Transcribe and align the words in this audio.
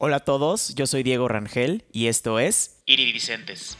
Hola 0.00 0.18
a 0.18 0.20
todos, 0.20 0.76
yo 0.76 0.86
soy 0.86 1.02
Diego 1.02 1.26
Rangel 1.26 1.82
y 1.90 2.06
esto 2.06 2.38
es 2.38 2.82
Iridicentes. 2.86 3.76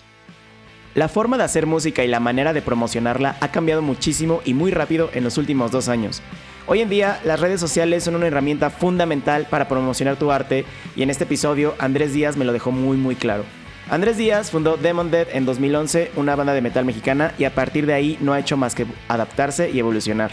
La 0.96 1.08
forma 1.08 1.38
de 1.38 1.44
hacer 1.44 1.64
música 1.64 2.02
y 2.02 2.08
la 2.08 2.18
manera 2.18 2.52
de 2.52 2.60
promocionarla 2.60 3.36
ha 3.40 3.52
cambiado 3.52 3.82
muchísimo 3.82 4.42
y 4.44 4.52
muy 4.52 4.72
rápido 4.72 5.10
en 5.14 5.22
los 5.22 5.38
últimos 5.38 5.70
dos 5.70 5.88
años. 5.88 6.20
Hoy 6.66 6.80
en 6.80 6.88
día 6.88 7.20
las 7.22 7.38
redes 7.38 7.60
sociales 7.60 8.02
son 8.02 8.16
una 8.16 8.26
herramienta 8.26 8.68
fundamental 8.68 9.46
para 9.48 9.68
promocionar 9.68 10.16
tu 10.16 10.32
arte 10.32 10.64
y 10.96 11.02
en 11.02 11.10
este 11.10 11.22
episodio 11.22 11.76
Andrés 11.78 12.12
Díaz 12.12 12.36
me 12.36 12.44
lo 12.44 12.52
dejó 12.52 12.72
muy 12.72 12.96
muy 12.96 13.14
claro. 13.14 13.44
Andrés 13.88 14.16
Díaz 14.16 14.50
fundó 14.50 14.76
Demon 14.76 15.12
Dead 15.12 15.28
en 15.30 15.46
2011, 15.46 16.10
una 16.16 16.34
banda 16.34 16.52
de 16.52 16.62
metal 16.62 16.84
mexicana, 16.84 17.32
y 17.38 17.44
a 17.44 17.54
partir 17.54 17.86
de 17.86 17.94
ahí 17.94 18.18
no 18.20 18.32
ha 18.32 18.40
hecho 18.40 18.56
más 18.56 18.74
que 18.74 18.86
adaptarse 19.06 19.70
y 19.70 19.78
evolucionar. 19.78 20.32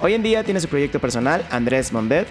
Hoy 0.00 0.14
en 0.14 0.24
día 0.24 0.42
tiene 0.42 0.58
su 0.58 0.66
proyecto 0.66 0.98
personal, 0.98 1.46
Andrés 1.52 1.92
Mondead, 1.92 2.26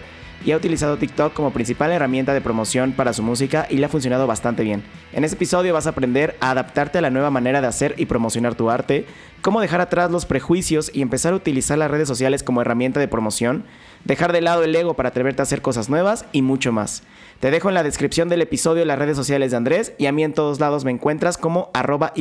y 0.46 0.52
ha 0.52 0.58
utilizado 0.58 0.98
TikTok 0.98 1.34
como 1.34 1.52
principal 1.52 1.92
herramienta 1.92 2.34
de 2.34 2.42
promoción 2.42 2.94
para 2.94 3.14
su 3.14 3.24
música 3.24 3.68
y 3.70 3.78
le 3.78 3.86
ha 3.86 3.90
funcionado 3.90 4.28
bastante 4.28 4.64
bien. 4.64 4.84
En 5.14 5.24
este 5.24 5.36
episodio 5.36 5.74
vas 5.74 5.88
a 5.88 5.92
aprender 5.92 6.36
a 6.40 6.52
adaptarte 6.52 6.98
a 6.98 7.02
la 7.02 7.10
nueva 7.10 7.32
manera 7.32 7.62
de 7.62 7.68
hacer 7.68 7.96
y 7.98 8.06
promocionar 8.06 8.56
tu 8.56 8.70
arte, 8.70 9.06
cómo 9.42 9.62
dejar 9.62 9.82
atrás 9.82 10.12
los 10.12 10.26
prejuicios 10.26 10.92
y 10.94 11.02
empezar 11.02 11.34
a 11.34 11.38
utilizar 11.38 11.78
las 11.78 11.92
redes 11.92 12.08
sociales 12.08 12.44
como 12.44 12.62
herramienta 12.62 13.00
de 13.00 13.08
promoción, 13.08 13.66
dejar 14.06 14.32
de 14.34 14.42
lado 14.42 14.64
el 14.64 14.76
ego 14.76 14.96
para 14.96 15.10
atreverte 15.10 15.42
a 15.42 15.44
hacer 15.44 15.62
cosas 15.62 15.90
nuevas 15.90 16.26
y 16.32 16.42
mucho 16.42 16.72
más. 16.72 17.04
Te 17.40 17.52
dejo 17.52 17.70
en 17.70 17.76
la 17.76 17.84
descripción 17.84 18.30
del 18.30 18.42
episodio 18.42 18.86
las 18.86 19.00
redes 19.00 19.18
sociales 19.18 19.52
de 19.52 19.58
Andrés 19.58 19.94
y 19.98 20.06
a 20.06 20.12
mí 20.12 20.24
en 20.24 20.34
todos 20.34 20.60
lados 20.60 20.86
me 20.86 20.92
encuentras 20.92 21.38
como 21.38 21.72
arroba 21.74 22.14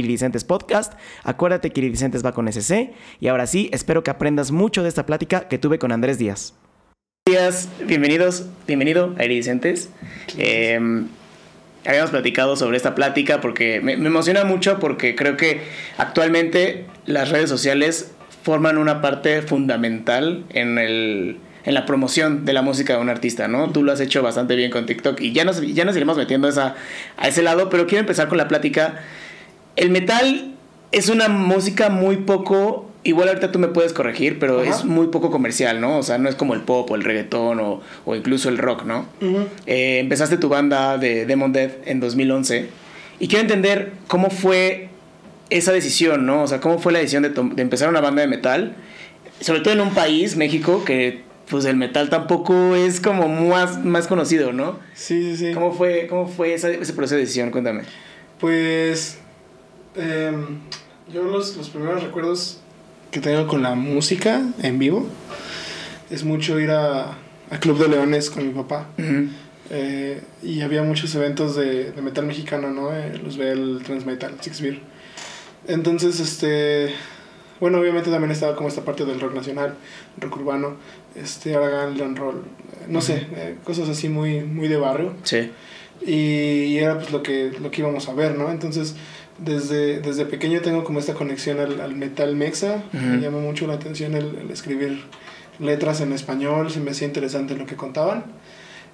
podcast. 0.46 0.94
Acuérdate 1.24 1.70
que 1.70 1.80
iridicentes 1.80 2.24
va 2.24 2.32
con 2.32 2.48
SC 2.48 2.92
y 3.20 3.28
ahora 3.28 3.46
sí, 3.46 3.68
espero 3.72 4.02
que 4.02 4.10
aprendas 4.10 4.50
mucho 4.50 4.82
de 4.82 4.88
esta 4.88 5.06
plática 5.06 5.48
que 5.48 5.58
tuve 5.58 5.78
con 5.78 5.92
Andrés 5.92 6.18
Díaz 6.18 6.54
días, 7.30 7.68
bienvenidos, 7.86 8.46
bienvenido 8.66 9.14
a 9.16 9.24
Iridicentes. 9.24 9.90
Em, 10.36 11.06
habíamos 11.86 12.10
platicado 12.10 12.56
sobre 12.56 12.76
esta 12.76 12.96
plática 12.96 13.40
porque 13.40 13.80
me, 13.80 13.92
emociona 13.92 14.42
mucho 14.42 14.80
porque 14.80 15.14
creo 15.14 15.36
que 15.36 15.60
actualmente 15.96 16.86
las 17.06 17.28
redes 17.28 17.48
sociales 17.48 18.10
forman 18.42 18.78
una 18.78 19.00
parte 19.00 19.42
fundamental 19.42 20.44
en, 20.48 20.78
el, 20.78 21.36
en 21.64 21.74
la 21.74 21.86
promoción 21.86 22.44
de 22.44 22.52
la 22.52 22.62
música 22.62 22.94
de 22.94 23.00
un 23.00 23.08
artista, 23.08 23.46
¿no? 23.46 23.70
Tú 23.70 23.84
lo 23.84 23.92
has 23.92 24.00
hecho 24.00 24.22
bastante 24.22 24.56
bien 24.56 24.72
con 24.72 24.86
TikTok 24.86 25.20
y 25.20 25.32
ya 25.32 25.44
nos, 25.44 25.60
ya 25.60 25.84
nos 25.84 25.94
iremos 25.94 26.16
metiendo 26.16 26.48
esa, 26.48 26.74
a 27.16 27.28
ese 27.28 27.42
lado, 27.42 27.70
pero 27.70 27.86
quiero 27.86 28.00
empezar 28.00 28.26
con 28.26 28.38
la 28.38 28.48
plática. 28.48 29.02
El 29.76 29.90
metal 29.90 30.54
es 30.90 31.08
una 31.08 31.28
música 31.28 31.90
muy 31.90 32.16
poco 32.16 32.89
Igual 33.02 33.28
ahorita 33.28 33.50
tú 33.50 33.58
me 33.58 33.68
puedes 33.68 33.94
corregir, 33.94 34.38
pero 34.38 34.62
es 34.62 34.84
muy 34.84 35.06
poco 35.06 35.30
comercial, 35.30 35.80
¿no? 35.80 35.96
O 35.98 36.02
sea, 36.02 36.18
no 36.18 36.28
es 36.28 36.34
como 36.34 36.52
el 36.52 36.60
pop 36.60 36.90
o 36.90 36.94
el 36.94 37.02
reggaetón 37.02 37.58
o, 37.58 37.80
o 38.04 38.14
incluso 38.14 38.50
el 38.50 38.58
rock, 38.58 38.84
¿no? 38.84 39.06
Eh, 39.66 40.00
empezaste 40.00 40.36
tu 40.36 40.50
banda 40.50 40.98
de 40.98 41.24
Demon 41.24 41.52
Death 41.52 41.86
en 41.86 41.98
2011 42.00 42.68
y 43.18 43.28
quiero 43.28 43.40
entender 43.42 43.92
cómo 44.06 44.28
fue 44.28 44.90
esa 45.48 45.72
decisión, 45.72 46.26
¿no? 46.26 46.42
O 46.42 46.46
sea, 46.46 46.60
cómo 46.60 46.78
fue 46.78 46.92
la 46.92 46.98
decisión 46.98 47.22
de, 47.22 47.30
de, 47.30 47.62
empezar 47.62 47.88
una 47.88 48.02
banda 48.02 48.20
de 48.20 48.28
metal, 48.28 48.76
sobre 49.40 49.60
todo 49.60 49.72
en 49.72 49.80
un 49.80 49.94
país, 49.94 50.36
México, 50.36 50.84
que 50.84 51.22
pues 51.48 51.64
el 51.64 51.76
metal 51.76 52.10
tampoco 52.10 52.76
es 52.76 53.00
como 53.00 53.28
más, 53.28 53.84
más 53.84 54.06
conocido, 54.06 54.52
¿no? 54.52 54.78
Sí, 54.94 55.22
sí, 55.22 55.36
sí. 55.36 55.54
¿Cómo 55.54 55.72
fue, 55.72 56.06
cómo 56.06 56.28
fue 56.28 56.54
ese 56.54 56.76
proceso 56.92 57.14
de 57.14 57.22
decisión? 57.22 57.50
Cuéntame. 57.50 57.82
Pues 58.38 59.18
em, 59.96 60.58
yo 61.12 61.24
los, 61.24 61.56
los 61.56 61.68
primeros 61.70 62.02
recuerdos 62.02 62.60
que 63.10 63.20
tengo 63.20 63.46
con 63.46 63.62
la 63.62 63.74
música 63.74 64.42
en 64.62 64.78
vivo 64.78 65.06
es 66.10 66.24
mucho 66.24 66.58
ir 66.58 66.70
a, 66.70 67.16
Club 67.60 67.78
de 67.78 67.88
Leones 67.88 68.30
con 68.30 68.46
mi 68.46 68.52
papá. 68.52 68.86
Eh, 69.72 70.20
y 70.42 70.60
había 70.62 70.82
muchos 70.82 71.14
eventos 71.14 71.56
de, 71.56 71.92
metal 72.02 72.26
mexicano, 72.26 72.70
¿no? 72.70 72.92
Eh, 72.92 73.18
los 73.22 73.36
ve 73.36 73.52
el 73.52 73.82
Transmetal, 73.84 74.34
Six 74.40 74.60
Beer. 74.60 74.80
Entonces, 75.66 76.20
este. 76.20 76.92
Bueno, 77.60 77.78
obviamente 77.78 78.10
también 78.10 78.30
estaba 78.30 78.56
como 78.56 78.68
esta 78.68 78.84
parte 78.84 79.04
del 79.04 79.20
rock 79.20 79.34
nacional, 79.34 79.74
rock 80.18 80.36
urbano, 80.36 80.76
este, 81.14 81.54
Aragán, 81.54 81.96
Leon 81.96 82.16
Roll, 82.16 82.42
no 82.88 83.02
sé, 83.02 83.26
eh, 83.36 83.56
cosas 83.64 83.88
así 83.90 84.08
muy, 84.08 84.40
muy 84.40 84.66
de 84.66 84.78
barrio. 84.78 85.12
Sí. 85.24 85.50
Y, 86.00 86.12
y, 86.12 86.78
era 86.78 86.98
pues 86.98 87.12
lo 87.12 87.22
que, 87.22 87.52
lo 87.60 87.70
que 87.70 87.82
íbamos 87.82 88.08
a 88.08 88.14
ver, 88.14 88.38
¿no? 88.38 88.50
Entonces, 88.50 88.96
desde, 89.44 90.00
desde 90.00 90.26
pequeño 90.26 90.60
tengo 90.60 90.84
como 90.84 90.98
esta 90.98 91.14
conexión 91.14 91.60
al, 91.60 91.80
al 91.80 91.94
metal 91.94 92.36
mexa. 92.36 92.84
Me 92.92 93.18
llama 93.18 93.38
mucho 93.38 93.66
la 93.66 93.74
atención 93.74 94.14
el, 94.14 94.50
escribir 94.50 95.02
letras 95.58 96.00
en 96.00 96.12
español, 96.12 96.70
se 96.70 96.80
me 96.80 96.92
hacía 96.92 97.06
interesante 97.06 97.56
lo 97.56 97.66
que 97.66 97.76
contaban. 97.76 98.24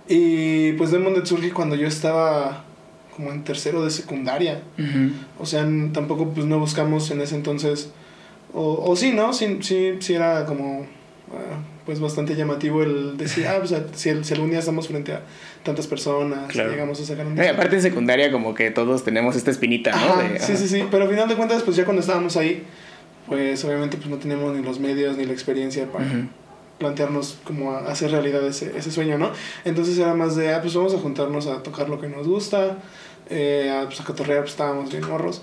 Y 0.09 0.73
pues 0.73 0.91
Demon 0.91 1.15
Dead 1.15 1.25
surge 1.25 1.53
cuando 1.53 1.75
yo 1.75 1.89
estaba 1.89 2.65
como 3.15 3.33
en 3.33 3.45
tercero 3.45 3.84
de 3.84 3.91
secundaria. 3.91 4.62
O 5.39 5.47
sea, 5.47 5.67
tampoco 5.93 6.31
pues 6.31 6.47
no 6.47 6.59
buscamos 6.59 7.11
en 7.11 7.21
ese 7.21 7.34
entonces, 7.34 7.91
o, 8.53 8.91
o 8.91 8.97
sí, 8.97 9.13
¿no? 9.13 9.33
Sí, 9.33 9.59
sí, 9.61 9.95
sí 10.01 10.15
era 10.15 10.45
como 10.47 10.87
Ah, 11.33 11.59
pues 11.86 12.00
bastante 12.00 12.34
llamativo 12.34 12.82
el 12.82 13.16
decir, 13.16 13.47
ah, 13.47 13.58
pues 13.58 13.72
si, 13.94 14.24
si, 14.24 14.34
algún 14.34 14.50
día 14.50 14.58
estamos 14.58 14.88
frente 14.88 15.12
a 15.12 15.22
tantas 15.62 15.86
personas, 15.86 16.52
llegamos 16.52 17.00
a 17.00 17.04
sacar 17.04 17.24
un... 17.24 17.41
Eh, 17.41 17.48
aparte 17.48 17.76
en 17.76 17.82
secundaria 17.82 18.32
como 18.32 18.54
que 18.54 18.72
todos 18.72 19.04
tenemos 19.04 19.36
esta 19.36 19.52
espinita, 19.52 19.92
¿no? 19.92 20.38
sí, 20.41 20.56
sí, 20.56 20.66
sí, 20.66 20.84
pero 20.91 21.04
al 21.04 21.10
final 21.10 21.28
de 21.28 21.36
cuentas, 21.36 21.62
pues 21.62 21.76
ya 21.76 21.84
cuando 21.84 22.00
estábamos 22.00 22.36
ahí, 22.36 22.64
pues 23.28 23.64
obviamente 23.64 23.97
pues 23.97 24.08
no 24.08 24.16
teníamos 24.16 24.54
ni 24.56 24.62
los 24.62 24.80
medios 24.80 25.16
ni 25.16 25.24
la 25.24 25.32
experiencia 25.32 25.86
para... 25.86 26.06
plantearnos 26.78 27.38
como 27.44 27.74
hacer 27.74 28.10
realidad 28.10 28.47
ese, 28.47 28.76
ese 28.76 28.91
sueño, 28.91 29.16
¿no? 29.16 29.30
Entonces 29.64 29.97
era 29.97 30.12
más 30.12 30.36
de, 30.36 30.53
ah, 30.53 30.60
pues 30.60 30.74
vamos 30.74 30.92
a 30.92 30.98
juntarnos 30.98 31.47
a 31.47 31.62
tocar 31.62 31.88
lo 31.88 31.98
que 31.98 32.06
nos 32.06 32.28
gusta, 32.28 32.76
eh, 33.30 33.72
a, 33.74 33.86
pues 33.86 33.98
a 34.00 34.04
cotorrear, 34.04 34.41
pues 34.41 34.50
estábamos 34.50 34.91
bien 34.91 35.08
morros. 35.08 35.41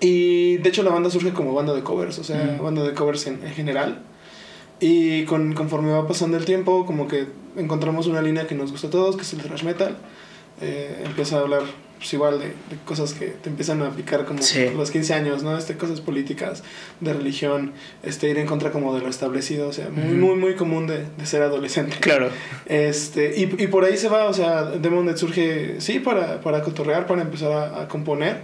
Y 0.00 0.56
de 0.56 0.68
hecho 0.70 0.82
la 0.84 0.90
banda 0.90 1.10
surge 1.10 1.32
como 1.32 1.52
banda 1.52 1.74
de 1.74 1.82
covers, 1.82 2.18
o 2.18 2.24
sea, 2.24 2.58
banda 2.62 2.82
de 2.82 2.94
covers 2.94 3.26
en, 3.26 3.40
en 3.44 3.52
general. 3.52 4.02
Y 4.82 5.24
con, 5.26 5.52
conforme 5.52 5.92
va 5.92 6.08
pasando 6.08 6.36
el 6.36 6.44
tiempo, 6.44 6.84
como 6.84 7.06
que 7.06 7.26
encontramos 7.56 8.08
una 8.08 8.20
línea 8.20 8.48
que 8.48 8.56
nos 8.56 8.72
gusta 8.72 8.88
a 8.88 8.90
todos, 8.90 9.14
que 9.14 9.22
es 9.22 9.32
el 9.32 9.40
thrash 9.40 9.62
metal. 9.62 9.96
Eh, 10.60 11.04
empieza 11.06 11.36
a 11.36 11.40
hablar 11.42 11.62
pues, 11.98 12.12
igual 12.14 12.40
de, 12.40 12.46
de, 12.46 12.82
cosas 12.84 13.14
que 13.14 13.26
te 13.26 13.48
empiezan 13.48 13.80
a 13.82 13.90
picar 13.90 14.24
como 14.24 14.40
los 14.76 14.90
15 14.90 15.14
años, 15.14 15.44
¿no? 15.44 15.56
Este, 15.56 15.76
cosas 15.76 16.00
políticas, 16.00 16.64
de 16.98 17.12
religión, 17.12 17.74
este, 18.02 18.28
ir 18.28 18.38
en 18.38 18.48
contra 18.48 18.72
como 18.72 18.92
de 18.92 19.02
lo 19.02 19.08
establecido, 19.08 19.68
o 19.68 19.72
sea, 19.72 19.88
muy, 19.88 20.16
muy, 20.16 20.34
muy 20.34 20.54
común 20.56 20.88
de, 20.88 21.06
de, 21.16 21.26
ser 21.26 21.42
adolescente. 21.42 21.98
Claro. 22.00 22.30
Este, 22.66 23.38
y, 23.38 23.42
y 23.62 23.68
por 23.68 23.84
ahí 23.84 23.96
se 23.96 24.08
va, 24.08 24.24
o 24.24 24.34
sea, 24.34 24.64
Demon 24.64 25.06
Dead 25.06 25.16
surge, 25.16 25.80
sí, 25.80 26.00
para, 26.00 26.40
para 26.40 26.60
cotorrear, 26.62 27.06
para 27.06 27.22
empezar 27.22 27.52
a, 27.52 27.82
a 27.82 27.86
componer. 27.88 28.40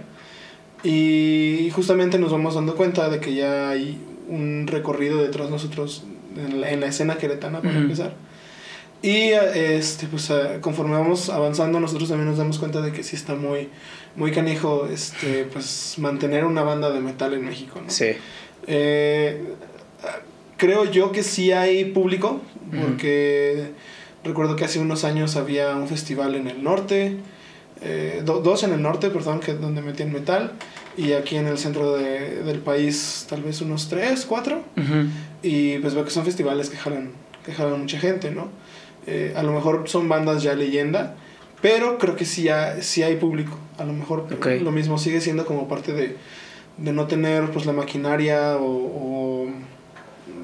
Y 0.83 1.69
justamente 1.73 2.17
nos 2.17 2.31
vamos 2.31 2.55
dando 2.55 2.75
cuenta 2.77 3.09
de 3.09 3.19
que 3.19 3.33
ya 3.33 3.71
hay 3.71 4.01
un 4.29 4.67
recorrido 4.67 5.21
detrás 5.21 5.47
de 5.47 5.51
nosotros 5.51 6.05
en 6.45 6.79
la, 6.81 6.87
escena 6.87 7.17
queretana 7.17 7.61
para 7.61 7.77
empezar. 7.77 8.13
Y 9.01 9.31
este, 9.31 10.07
pues, 10.07 10.31
conforme 10.61 10.93
vamos 10.93 11.29
avanzando, 11.29 11.79
nosotros 11.79 12.09
también 12.09 12.27
nos 12.27 12.37
damos 12.37 12.59
cuenta 12.59 12.81
de 12.81 12.91
que 12.91 13.03
sí 13.03 13.15
está 13.15 13.35
muy, 13.35 13.69
muy 14.15 14.31
canijo 14.31 14.87
este, 14.91 15.45
pues, 15.45 15.95
mantener 15.97 16.45
una 16.45 16.63
banda 16.63 16.91
de 16.91 16.99
metal 16.99 17.33
en 17.33 17.45
México. 17.45 17.79
¿no? 17.81 17.89
Sí. 17.89 18.11
Eh, 18.67 19.41
creo 20.57 20.85
yo 20.85 21.11
que 21.11 21.23
sí 21.23 21.51
hay 21.51 21.85
público, 21.85 22.41
porque 22.69 23.71
recuerdo 24.23 24.55
que 24.55 24.65
hace 24.65 24.79
unos 24.79 25.03
años 25.03 25.35
había 25.35 25.75
un 25.75 25.87
festival 25.87 26.35
en 26.35 26.47
el 26.47 26.63
norte, 26.63 27.17
eh, 27.81 28.21
dos 28.23 28.63
en 28.63 28.73
el 28.73 28.81
norte, 28.81 29.09
perdón, 29.09 29.39
que 29.39 29.53
donde 29.53 29.81
metían 29.81 30.11
metal, 30.11 30.51
y 30.99 31.13
aquí 31.13 31.37
en 31.37 31.47
el 31.47 31.57
centro 31.57 31.95
de, 31.95 32.43
del 32.43 32.59
país 32.59 33.25
tal 33.29 33.41
vez 33.41 33.61
unos 33.61 33.87
tres, 33.87 34.25
cuatro. 34.25 34.63
Y 35.41 35.77
pues 35.77 35.93
veo 35.93 36.03
que 36.03 36.11
son 36.11 36.25
festivales 36.25 36.69
que 36.69 36.75
jalan, 36.75 37.11
que 37.45 37.53
jalan 37.53 37.79
mucha 37.79 37.99
gente, 37.99 38.31
¿no? 38.31 38.49
Eh, 39.07 39.33
a 39.35 39.43
lo 39.43 39.53
mejor 39.53 39.87
son 39.87 40.09
bandas 40.09 40.43
ya 40.43 40.53
leyenda, 40.55 41.15
pero 41.61 41.97
creo 41.97 42.17
que 42.17 42.25
sí, 42.25 42.49
sí 42.81 43.03
hay 43.03 43.15
público. 43.15 43.57
A 43.77 43.85
lo 43.85 43.93
mejor 43.93 44.27
lo 44.61 44.71
mismo 44.71 44.97
sigue 44.97 45.21
siendo 45.21 45.45
como 45.45 45.69
parte 45.69 45.93
de, 45.93 46.17
de 46.77 46.91
no 46.91 47.07
tener 47.07 47.49
pues 47.51 47.65
la 47.65 47.71
maquinaria 47.71 48.57
o, 48.57 48.65
o 48.65 49.47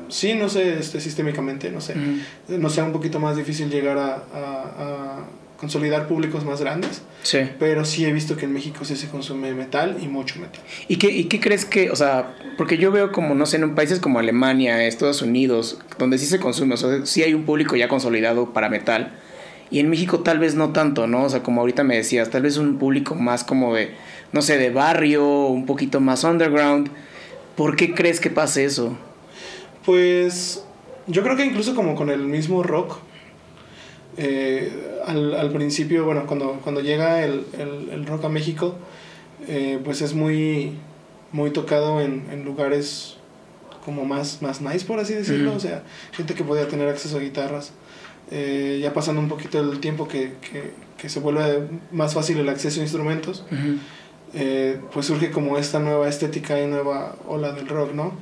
sí, 0.07 0.35
no 0.35 0.47
sé, 0.47 0.79
este, 0.79 1.01
sistémicamente, 1.01 1.69
no 1.69 1.81
sé, 1.81 1.95
no 2.47 2.69
sea 2.69 2.85
un 2.85 2.93
poquito 2.93 3.19
más 3.19 3.35
difícil 3.35 3.69
llegar 3.69 3.97
a, 3.97 4.23
a 4.33 5.25
consolidar 5.57 6.07
públicos 6.07 6.45
más 6.45 6.61
grandes. 6.61 7.01
Sí. 7.23 7.39
Pero 7.59 7.85
sí 7.85 8.05
he 8.05 8.11
visto 8.11 8.35
que 8.35 8.45
en 8.45 8.53
México 8.53 8.85
sí 8.85 8.95
se 8.95 9.07
consume 9.07 9.53
metal 9.53 9.97
y 10.01 10.07
mucho 10.07 10.39
metal. 10.39 10.61
¿Y 10.87 10.97
qué, 10.97 11.09
y 11.09 11.25
qué 11.25 11.39
crees 11.39 11.65
que, 11.65 11.89
o 11.91 11.95
sea, 11.95 12.35
porque 12.57 12.77
yo 12.77 12.91
veo 12.91 13.11
como, 13.11 13.35
no 13.35 13.45
sé, 13.45 13.57
en 13.57 13.75
países 13.75 13.99
como 13.99 14.19
Alemania, 14.19 14.85
Estados 14.85 15.21
Unidos, 15.21 15.79
donde 15.97 16.17
sí 16.17 16.25
se 16.25 16.39
consume, 16.39 16.75
o 16.75 16.77
sea, 16.77 17.05
sí 17.05 17.23
hay 17.23 17.33
un 17.33 17.43
público 17.45 17.75
ya 17.75 17.87
consolidado 17.87 18.53
para 18.53 18.69
metal. 18.69 19.13
Y 19.71 19.79
en 19.79 19.89
México 19.89 20.19
tal 20.19 20.39
vez 20.39 20.55
no 20.55 20.71
tanto, 20.71 21.07
¿no? 21.07 21.23
O 21.23 21.29
sea, 21.29 21.41
como 21.41 21.61
ahorita 21.61 21.83
me 21.83 21.95
decías, 21.95 22.29
tal 22.29 22.43
vez 22.43 22.57
un 22.57 22.77
público 22.77 23.15
más 23.15 23.43
como 23.43 23.73
de, 23.73 23.91
no 24.31 24.41
sé, 24.41 24.57
de 24.57 24.69
barrio, 24.69 25.47
un 25.47 25.65
poquito 25.65 25.99
más 25.99 26.23
underground. 26.23 26.91
¿Por 27.55 27.75
qué 27.75 27.93
crees 27.93 28.19
que 28.19 28.29
pase 28.29 28.65
eso? 28.65 28.95
Pues 29.85 30.63
yo 31.07 31.23
creo 31.23 31.35
que 31.35 31.45
incluso 31.45 31.75
como 31.75 31.95
con 31.95 32.09
el 32.09 32.21
mismo 32.21 32.63
rock, 32.63 32.97
Eh, 34.17 34.71
al, 35.05 35.33
al, 35.33 35.51
principio, 35.51 36.05
bueno, 36.05 36.25
cuando, 36.25 36.59
cuando 36.63 36.81
llega 36.81 37.23
el, 37.23 37.45
el, 37.59 37.89
el 37.91 38.05
rock 38.05 38.25
a 38.25 38.29
México, 38.29 38.75
eh, 39.47 39.79
pues 39.83 40.01
es 40.01 40.13
muy, 40.13 40.73
muy 41.31 41.51
tocado 41.51 42.01
en, 42.01 42.25
en, 42.31 42.45
lugares 42.45 43.17
como 43.83 44.05
más, 44.05 44.41
más 44.41 44.61
nice, 44.61 44.85
por 44.85 44.99
así 44.99 45.13
decirlo. 45.13 45.53
O 45.53 45.59
sea, 45.59 45.83
gente 46.11 46.33
que 46.33 46.43
podía 46.43 46.67
tener 46.67 46.87
acceso 46.87 47.17
a 47.17 47.19
guitarras. 47.19 47.73
Eh, 48.31 48.79
ya 48.81 48.91
pasando 48.93 49.21
un 49.21 49.29
poquito 49.29 49.59
el 49.59 49.79
tiempo 49.79 50.07
que, 50.07 50.33
que, 50.41 50.71
que, 50.97 51.09
se 51.09 51.19
vuelve 51.19 51.67
más 51.91 52.15
fácil 52.15 52.39
el 52.39 52.49
acceso 52.49 52.79
a 52.79 52.83
instrumentos, 52.83 53.45
eh, 54.33 54.79
pues 54.91 55.05
surge 55.05 55.29
como 55.29 55.59
esta 55.59 55.79
nueva 55.79 56.09
estética 56.09 56.59
y 56.59 56.65
nueva 56.65 57.15
ola 57.27 57.51
del 57.51 57.67
rock, 57.67 57.93
¿no? 57.93 58.13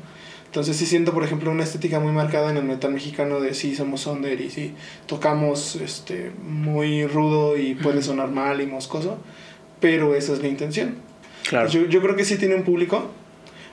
Entonces 0.53 0.77
sí 0.77 0.85
siento, 0.85 1.15
por 1.15 1.23
ejemplo, 1.23 1.50
una 1.50 1.63
estética 1.63 2.00
muy 2.00 2.11
marcada 2.11 2.51
en 2.51 2.57
el 2.57 2.63
metal 2.63 2.94
mexicano 2.94 3.39
de 3.39 3.55
sí 3.55 3.73
somos 3.73 4.05
under 4.05 4.39
y 4.39 4.51
sí 4.51 4.75
tocamos 5.07 5.77
este, 5.77 6.31
muy 6.44 7.07
rudo 7.07 7.57
y 7.57 7.73
puede 7.73 8.03
sonar 8.03 8.29
mal 8.29 8.61
y 8.61 8.67
moscoso, 8.67 9.17
pero 9.79 10.13
esa 10.13 10.33
es 10.33 10.44
la 10.44 10.50
intención. 10.50 10.97
Claro. 11.50 11.69
Yo, 11.69 11.88
yo 11.88 12.03
creo 12.03 12.15
que 12.15 12.23
sí 12.23 12.38
tiene 12.38 12.53
un 12.53 12.61
público, 12.61 13.09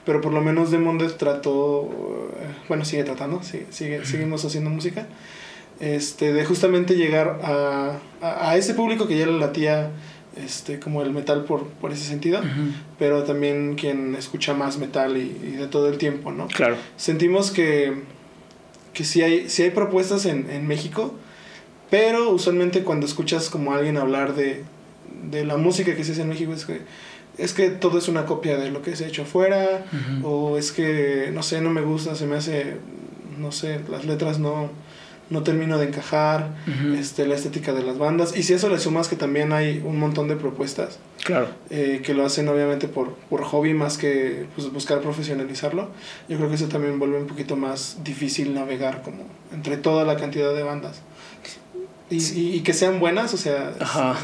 pero 0.06 0.22
por 0.22 0.32
lo 0.32 0.40
menos 0.40 0.70
Demondes 0.70 1.18
trató, 1.18 2.30
bueno, 2.66 2.86
sigue 2.86 3.04
tratando, 3.04 3.42
sigue, 3.42 3.66
sigue, 3.68 4.06
seguimos 4.06 4.42
haciendo 4.46 4.70
música, 4.70 5.06
este, 5.80 6.32
de 6.32 6.46
justamente 6.46 6.94
llegar 6.94 7.40
a, 7.42 7.98
a, 8.22 8.50
a 8.52 8.56
ese 8.56 8.72
público 8.72 9.06
que 9.06 9.18
ya 9.18 9.26
le 9.26 9.38
latía 9.38 9.90
este, 10.36 10.78
como 10.78 11.02
el 11.02 11.10
metal 11.12 11.44
por, 11.44 11.66
por 11.66 11.92
ese 11.92 12.04
sentido, 12.04 12.40
uh 12.40 12.44
-huh. 12.44 12.72
pero 12.98 13.24
también 13.24 13.74
quien 13.74 14.14
escucha 14.14 14.54
más 14.54 14.78
metal 14.78 15.16
y, 15.16 15.22
y, 15.42 15.56
de 15.56 15.66
todo 15.66 15.88
el 15.88 15.98
tiempo, 15.98 16.30
¿no? 16.30 16.46
Claro. 16.48 16.76
Sentimos 16.96 17.50
que, 17.50 17.94
que 18.92 19.04
sí, 19.04 19.22
hay, 19.22 19.48
sí 19.48 19.62
hay 19.62 19.70
propuestas 19.70 20.26
en, 20.26 20.48
en 20.50 20.66
México, 20.66 21.14
pero 21.90 22.30
usualmente 22.30 22.82
cuando 22.84 23.06
escuchas 23.06 23.50
como 23.50 23.74
alguien 23.74 23.96
hablar 23.96 24.34
de, 24.34 24.64
de 25.30 25.44
la 25.44 25.56
música 25.56 25.96
que 25.96 26.04
se 26.04 26.12
hace 26.12 26.22
en 26.22 26.28
México 26.28 26.52
es 26.52 26.64
que 26.64 26.80
es 27.38 27.54
que 27.54 27.70
todo 27.70 27.96
es 27.98 28.08
una 28.08 28.26
copia 28.26 28.58
de 28.58 28.70
lo 28.70 28.82
que 28.82 28.94
se 28.96 29.04
ha 29.04 29.08
hecho 29.08 29.22
afuera, 29.22 29.86
uh 29.90 29.96
-huh. 29.96 30.24
o 30.24 30.58
es 30.58 30.72
que, 30.72 31.30
no 31.32 31.42
sé, 31.42 31.60
no 31.62 31.70
me 31.70 31.80
gusta, 31.80 32.14
se 32.14 32.26
me 32.26 32.36
hace, 32.36 32.76
no 33.38 33.50
sé, 33.50 33.80
las 33.88 34.04
letras 34.04 34.38
no, 34.38 34.68
no 35.30 35.44
termino 35.44 35.78
de 35.78 35.86
encajar, 35.86 36.50
uh 36.66 36.70
-huh. 36.70 36.98
este, 36.98 37.26
la 37.26 37.36
estética 37.36 37.72
de 37.72 37.82
las 37.82 37.98
bandas. 37.98 38.36
Y 38.36 38.42
si 38.42 38.52
eso 38.52 38.68
le 38.68 38.78
sumas 38.78 39.08
que 39.08 39.16
también 39.16 39.52
hay 39.52 39.80
un 39.84 39.98
montón 39.98 40.28
de 40.28 40.36
propuestas. 40.36 40.98
Claro. 41.24 41.48
Eh, 41.70 42.00
que 42.04 42.14
lo 42.14 42.24
hacen 42.24 42.48
obviamente 42.48 42.88
por, 42.88 43.14
por 43.28 43.44
hobby 43.44 43.74
más 43.74 43.98
que 43.98 44.46
pues, 44.56 44.72
buscar 44.72 45.00
profesionalizarlo. 45.00 45.88
Yo 46.28 46.36
creo 46.36 46.48
que 46.48 46.56
eso 46.56 46.66
también 46.66 46.98
vuelve 46.98 47.18
un 47.18 47.26
poquito 47.26 47.56
más 47.56 47.98
difícil 48.02 48.54
navegar 48.54 49.02
como 49.02 49.24
entre 49.52 49.76
toda 49.76 50.04
la 50.04 50.16
cantidad 50.16 50.52
de 50.54 50.62
bandas. 50.62 51.02
Y, 52.10 52.16
y, 52.16 52.56
y, 52.56 52.60
que 52.62 52.72
sean 52.72 52.98
buenas, 52.98 53.32
o 53.34 53.36
sea, 53.36 53.72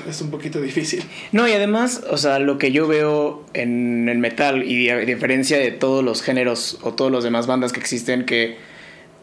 es, 0.07 0.17
es, 0.17 0.21
un 0.21 0.33
poquito 0.33 0.61
difícil. 0.61 1.05
No, 1.31 1.47
y 1.47 1.53
además, 1.53 2.03
o 2.11 2.17
sea, 2.17 2.41
lo 2.41 2.59
que 2.59 2.73
yo 2.73 2.89
veo 2.89 3.45
en 3.55 4.09
el 4.09 4.19
metal, 4.19 4.65
y 4.65 4.91
a 4.91 4.97
diferencia 4.97 5.57
de 5.57 5.71
todos 5.71 6.03
los 6.03 6.21
géneros 6.21 6.81
o 6.83 6.95
todos 6.95 7.13
los 7.13 7.23
demás 7.23 7.47
bandas 7.47 7.73
que 7.73 7.79
existen, 7.79 8.27
que 8.27 8.57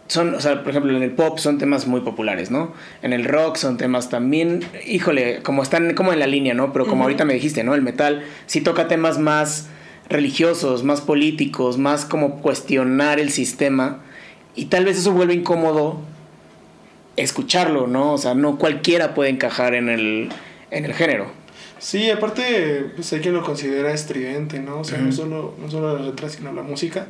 son, 0.08 0.36
o 0.36 0.42
sea, 0.42 0.62
por 0.64 0.72
ejemplo, 0.72 0.96
en 0.96 1.02
el 1.02 1.12
pop 1.12 1.40
son 1.40 1.58
temas 1.58 1.88
muy 1.88 2.02
populares, 2.02 2.52
¿no? 2.52 2.74
En 3.02 3.14
el 3.14 3.26
rock 3.26 3.56
son 3.56 3.78
temas 3.78 4.10
también, 4.10 4.62
híjole, 4.86 5.42
como 5.44 5.64
están 5.64 5.94
como 5.94 6.14
en 6.14 6.20
la 6.20 6.28
línea, 6.28 6.54
¿no? 6.54 6.74
Pero 6.74 6.86
como 6.86 6.96
uh 6.96 7.00
-huh. 7.00 7.04
ahorita 7.04 7.26
me 7.26 7.34
dijiste, 7.34 7.64
¿no? 7.64 7.74
El 7.74 7.82
metal 7.82 8.24
sí 8.46 8.62
toca 8.62 8.88
temas 8.88 9.18
más 9.18 9.70
religiosos, 10.10 10.84
más 10.84 11.02
políticos, 11.02 11.78
más 11.78 12.06
como 12.06 12.42
cuestionar 12.42 13.20
el 13.20 13.30
sistema. 13.32 14.02
Y 14.56 14.66
tal 14.66 14.86
vez 14.86 14.98
eso 14.98 15.12
vuelve 15.14 15.34
incómodo 15.34 16.02
escucharlo, 17.16 17.88
¿no? 17.88 18.14
O 18.14 18.18
sea, 18.18 18.34
no 18.34 18.58
cualquiera 18.58 19.14
puede 19.14 19.30
encajar 19.30 19.74
en 19.74 19.90
el, 19.90 20.30
en 20.72 20.86
el 20.86 20.94
género. 20.94 21.28
Sí, 21.80 22.10
aparte, 22.10 22.92
pues 22.96 23.12
hay 23.14 23.20
quien 23.20 23.34
lo 23.34 23.44
considera 23.44 23.92
estridente, 23.92 24.60
¿no? 24.60 24.80
O 24.80 24.84
sea, 24.84 25.00
uh 25.00 25.02
-huh. 25.02 25.06
no, 25.06 25.12
solo, 25.12 25.54
no 25.60 25.72
solo 25.72 25.98
la 25.98 26.06
letra, 26.06 26.30
sino 26.30 26.52
la 26.54 26.64
música. 26.64 27.08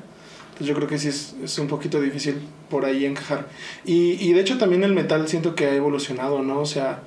Entonces 0.64 0.70
yo 0.70 0.76
creo 0.76 0.88
que 0.88 0.98
sí 0.98 1.10
es, 1.10 1.36
es 1.44 1.60
un 1.60 1.68
poquito 1.68 2.00
difícil 2.00 2.36
por 2.70 2.86
ahí 2.86 3.06
encajar. 3.06 3.48
Y, 3.84 4.14
y 4.14 4.32
de 4.32 4.40
hecho 4.40 4.58
también 4.58 4.84
el 4.84 4.94
metal 4.94 5.28
siento 5.28 5.56
que 5.56 5.66
ha 5.66 5.76
evolucionado, 5.76 6.42
¿no? 6.42 6.60
O 6.60 6.66
sea, 6.66 7.02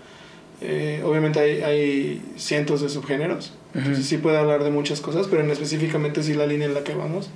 eh, 0.61 1.01
obviamente 1.05 1.41
hay, 1.41 1.63
hay 1.63 2.23
cientos 2.37 2.83
de 2.83 2.91
subgéneros. 2.91 3.55
Uh 3.75 3.79
-huh. 3.79 3.81
Entonces 3.81 4.07
sí 4.07 4.19
puede 4.19 4.37
hablar 4.37 4.63
de 4.63 4.71
muchas 4.71 5.01
cosas, 5.01 5.27
pero 5.31 5.43
en 5.43 5.51
específicamente 5.51 6.23
sí 6.23 6.35
la 6.35 6.47
línea 6.47 6.67
en 6.67 6.75
la 6.75 6.85
que 6.85 6.95
vamos 6.95 7.31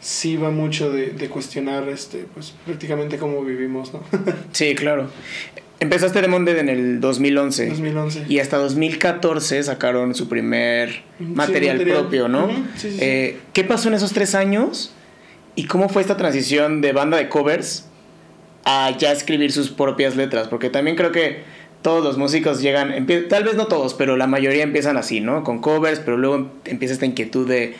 sí 0.00 0.36
va 0.36 0.50
mucho 0.52 0.92
de, 0.92 1.06
de 1.10 1.28
cuestionar 1.28 1.88
este 1.88 2.24
pues 2.32 2.54
prácticamente 2.64 3.18
cómo 3.18 3.44
vivimos, 3.44 3.92
¿no? 3.92 4.00
sí, 4.52 4.76
claro. 4.76 5.08
Empezaste 5.80 6.20
de 6.22 6.28
Monde 6.28 6.58
en 6.58 6.68
el 6.68 7.00
2011. 7.00 7.68
2011. 7.70 8.26
Y 8.28 8.38
hasta 8.38 8.58
2014 8.58 9.60
sacaron 9.64 10.14
su 10.14 10.28
primer 10.28 11.02
material, 11.18 11.78
sí, 11.78 11.84
material. 11.84 11.98
propio, 12.00 12.28
¿no? 12.28 12.46
Uh 12.46 12.50
-huh. 12.50 12.64
sí, 12.76 12.90
sí, 12.92 12.98
eh, 13.00 13.38
¿Qué 13.52 13.64
pasó 13.64 13.88
en 13.88 13.94
esos 13.94 14.12
tres 14.12 14.36
años? 14.36 14.92
¿Y 15.58 15.64
cómo 15.64 15.88
fue 15.88 16.02
esta 16.02 16.16
transición 16.16 16.80
de 16.82 16.92
banda 16.92 17.16
de 17.16 17.28
covers 17.28 17.84
a 18.64 18.96
ya 18.96 19.10
escribir 19.10 19.50
sus 19.50 19.70
propias 19.70 20.14
letras? 20.14 20.46
Porque 20.46 20.70
también 20.70 20.96
creo 20.96 21.10
que 21.10 21.42
todos 21.82 22.04
los 22.04 22.16
músicos 22.16 22.62
llegan, 22.62 23.08
tal 23.28 23.42
vez 23.42 23.56
no 23.56 23.66
todos, 23.66 23.94
pero 23.94 24.16
la 24.16 24.28
mayoría 24.28 24.62
empiezan 24.62 24.96
así, 24.96 25.20
¿no? 25.20 25.42
Con 25.42 25.60
covers, 25.60 25.98
pero 25.98 26.16
luego 26.16 26.48
empieza 26.64 26.94
esta 26.94 27.06
inquietud 27.06 27.48
de 27.48 27.74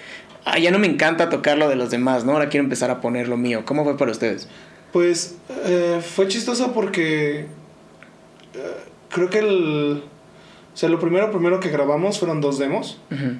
ah, 0.44 0.58
ya 0.58 0.72
no 0.72 0.80
me 0.80 0.88
encanta 0.88 1.28
tocar 1.28 1.56
lo 1.56 1.68
de 1.68 1.76
los 1.76 1.92
demás, 1.92 2.24
¿no? 2.24 2.32
Ahora 2.32 2.48
quiero 2.48 2.64
empezar 2.64 2.90
a 2.90 3.00
poner 3.00 3.28
lo 3.28 3.36
mío. 3.36 3.62
¿Cómo 3.64 3.84
fue 3.84 3.96
para 3.96 4.10
ustedes? 4.10 4.48
Pues 4.92 5.36
eh, 5.64 6.00
fue 6.02 6.26
chistoso 6.26 6.72
porque 6.72 7.42
eh, 7.42 7.46
creo 9.08 9.30
que 9.30 9.38
el... 9.38 10.02
O 10.74 10.76
sea, 10.76 10.88
lo 10.88 10.98
primero, 10.98 11.30
primero 11.30 11.60
que 11.60 11.68
grabamos 11.68 12.18
fueron 12.18 12.40
dos 12.40 12.58
demos. 12.58 13.00
Uh 13.12 13.14
-huh. 13.14 13.38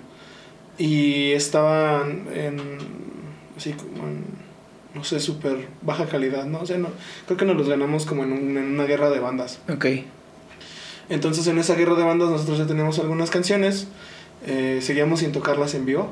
Y 0.79 1.33
estaban 1.33 2.29
en... 2.33 3.08
Así 3.59 3.73
como 3.73 4.09
en... 4.09 4.25
No 4.95 5.05
sé, 5.05 5.21
súper 5.21 5.69
baja 5.83 6.07
calidad, 6.07 6.47
¿no? 6.47 6.61
O 6.61 6.67
sea, 6.67 6.79
no, 6.79 6.89
creo 7.27 7.37
que 7.37 7.45
nos 7.45 7.57
los 7.57 7.69
ganamos 7.69 8.07
como 8.07 8.25
en, 8.25 8.33
un, 8.33 8.57
en 8.57 8.65
una 8.73 8.85
guerra 8.85 9.11
de 9.11 9.21
bandas. 9.21 9.61
Ok. 9.71 9.87
Entonces 11.11 11.47
en 11.47 11.59
esa 11.59 11.75
guerra 11.75 11.95
de 11.95 12.05
bandas 12.05 12.31
nosotros 12.31 12.57
ya 12.57 12.67
teníamos 12.67 12.99
algunas 12.99 13.31
canciones. 13.31 13.89
Eh, 14.47 14.79
seguíamos 14.81 15.21
sin 15.21 15.33
tocarlas 15.33 15.75
en 15.75 15.85
vivo 15.85 16.09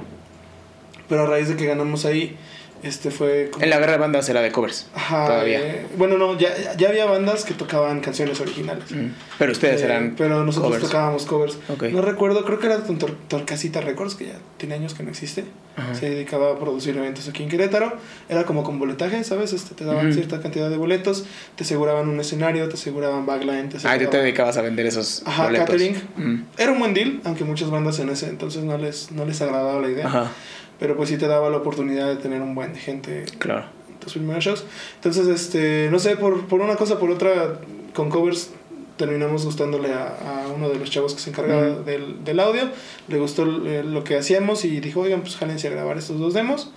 pero 1.09 1.23
a 1.23 1.27
raíz 1.27 1.49
de 1.49 1.57
que 1.57 1.67
ganamos 1.67 2.05
ahí, 2.05 2.37
este 2.83 3.11
fue... 3.11 3.51
Como... 3.51 3.65
En 3.65 3.71
la 3.71 3.79
guerra 3.79 3.93
de 3.93 3.99
bandas 3.99 4.29
era 4.29 4.43
de 4.43 4.53
covers. 4.53 4.87
Ajá. 4.95 5.27
Todavía. 5.27 5.61
Eh, 5.61 5.87
bueno, 5.97 6.19
no, 6.19 6.39
ya, 6.39 6.75
ya 6.77 6.89
había 6.89 7.07
bandas 7.07 7.45
que 7.45 7.55
tocaban 7.55 8.01
canciones 8.01 8.41
originales. 8.41 8.91
Mm. 8.91 9.09
Pero 9.39 9.53
ustedes 9.53 9.83
eh, 9.83 9.85
eran... 9.85 10.15
Pero 10.17 10.45
nosotros 10.45 10.73
covers. 10.73 10.87
tocábamos 10.87 11.27
covers. 11.27 11.59
Okay. 11.69 11.93
No 11.93 12.03
recuerdo, 12.03 12.45
creo 12.45 12.59
que 12.59 12.67
era 12.67 12.79
con 12.79 12.99
Tor 12.99 13.17
Torcasita 13.29 13.81
Records, 13.81 14.15
que 14.15 14.27
ya 14.27 14.39
tiene 14.57 14.75
años 14.75 14.95
que 14.95 15.03
no 15.03 15.11
existe. 15.11 15.45
Ajá. 15.77 15.95
Se 15.95 16.09
dedicaba 16.09 16.53
a 16.53 16.59
producir 16.59 16.97
eventos 16.97 17.29
aquí 17.29 17.43
en 17.43 17.49
Querétaro. 17.49 17.97
Era 18.29 18.45
como 18.45 18.63
con 18.63 18.79
boletaje, 18.79 19.23
¿sabes? 19.25 19.53
Este, 19.53 19.75
te 19.75 19.85
daban 19.85 20.13
cierta 20.13 20.41
cantidad 20.41 20.71
de 20.71 20.77
boletos, 20.77 21.27
te 21.55 21.65
aseguraban 21.65 22.09
un 22.09 22.19
escenario, 22.19 22.67
te 22.69 22.75
aseguraban 22.75 23.27
backline. 23.27 23.69
Te 23.69 23.77
aseguraban... 23.77 24.01
Ah, 24.01 24.05
tú 24.05 24.11
te 24.11 24.19
dedicabas 24.19 24.57
a 24.57 24.63
vender 24.63 24.87
esos 24.87 25.23
Ajá, 25.27 25.45
boletos. 25.45 25.67
catering. 25.67 25.97
Mm. 26.17 26.43
Era 26.57 26.73
un 26.73 26.79
buen 26.79 26.95
deal, 26.95 27.21
aunque 27.25 27.45
muchas 27.45 27.71
bandas 27.71 27.99
en 27.99 28.09
ese 28.09 28.29
entonces 28.29 28.65
no 28.65 28.79
les, 28.79 29.13
no 29.13 29.27
les 29.27 29.41
agradaba 29.43 29.81
la 29.81 29.89
idea. 29.91 30.07
Ajá 30.07 30.33
pero 30.79 30.97
pues 30.97 31.09
sí 31.09 31.17
te 31.17 31.27
daba 31.27 31.51
la 31.51 31.59
oportunidad 31.59 32.09
de 32.09 32.17
tener 32.17 32.43
un 32.43 32.55
buen 32.55 32.73
de 32.73 32.81
gente 32.81 33.25
claro. 33.39 33.67
en 33.89 33.99
tus 33.99 34.15
primeros 34.15 34.45
shows. 34.45 34.65
Entonces, 34.97 35.27
este, 35.29 35.89
no 35.91 35.99
sé, 35.99 36.17
por, 36.17 36.47
por 36.47 36.61
una 36.61 36.77
cosa 36.77 36.99
por 36.99 37.11
otra, 37.11 37.59
con 37.95 38.11
covers 38.11 38.51
terminamos 38.97 39.45
gustándole 39.45 39.93
a, 39.93 40.45
a 40.45 40.49
uno 40.49 40.69
de 40.69 40.79
los 40.79 40.91
chavos 40.91 41.15
que 41.15 41.21
se 41.21 41.31
encargaba 41.31 41.69
mm. 41.69 41.85
del, 41.85 42.25
del, 42.25 42.41
audio, 42.41 42.71
le 43.09 43.19
gustó 43.19 43.45
eh, 43.67 43.83
lo 43.85 44.05
que 44.05 44.17
hacíamos 44.17 44.65
y 44.65 44.81
dijo, 44.81 45.01
oigan, 45.01 45.21
pues 45.21 45.37
jálense 45.37 45.69
a 45.69 45.71
grabar 45.71 45.99
estos 45.99 46.19
dos 46.19 46.35
demos. 46.35 46.73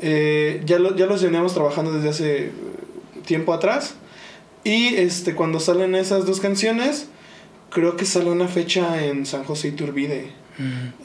Eh, 0.00 0.62
ya, 0.64 0.78
lo, 0.78 0.96
ya 0.96 1.06
los 1.06 1.22
veníamos 1.22 1.52
trabajando 1.52 1.92
desde 1.92 2.08
hace 2.08 2.52
tiempo 3.26 3.52
atrás 3.52 3.96
y 4.64 4.94
este, 4.94 5.34
cuando 5.34 5.60
salen 5.60 5.94
esas 5.94 6.24
dos 6.24 6.40
canciones, 6.40 7.08
creo 7.70 7.96
que 7.96 8.04
sale 8.04 8.30
una 8.30 8.48
fecha 8.48 9.04
en 9.04 9.26
San 9.26 9.44
José 9.44 9.68
Iturbide 9.68 10.39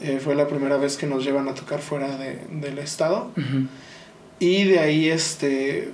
eh, 0.00 0.20
fue 0.22 0.34
la 0.34 0.46
primera 0.46 0.76
vez 0.76 0.96
que 0.96 1.06
nos 1.06 1.24
llevan 1.24 1.48
a 1.48 1.54
tocar 1.54 1.80
fuera 1.80 2.16
de, 2.16 2.38
del 2.50 2.78
estado. 2.78 3.30
Uh 3.36 3.40
-huh. 3.40 3.66
Y 4.38 4.64
de 4.64 4.78
ahí, 4.78 5.08
este. 5.08 5.90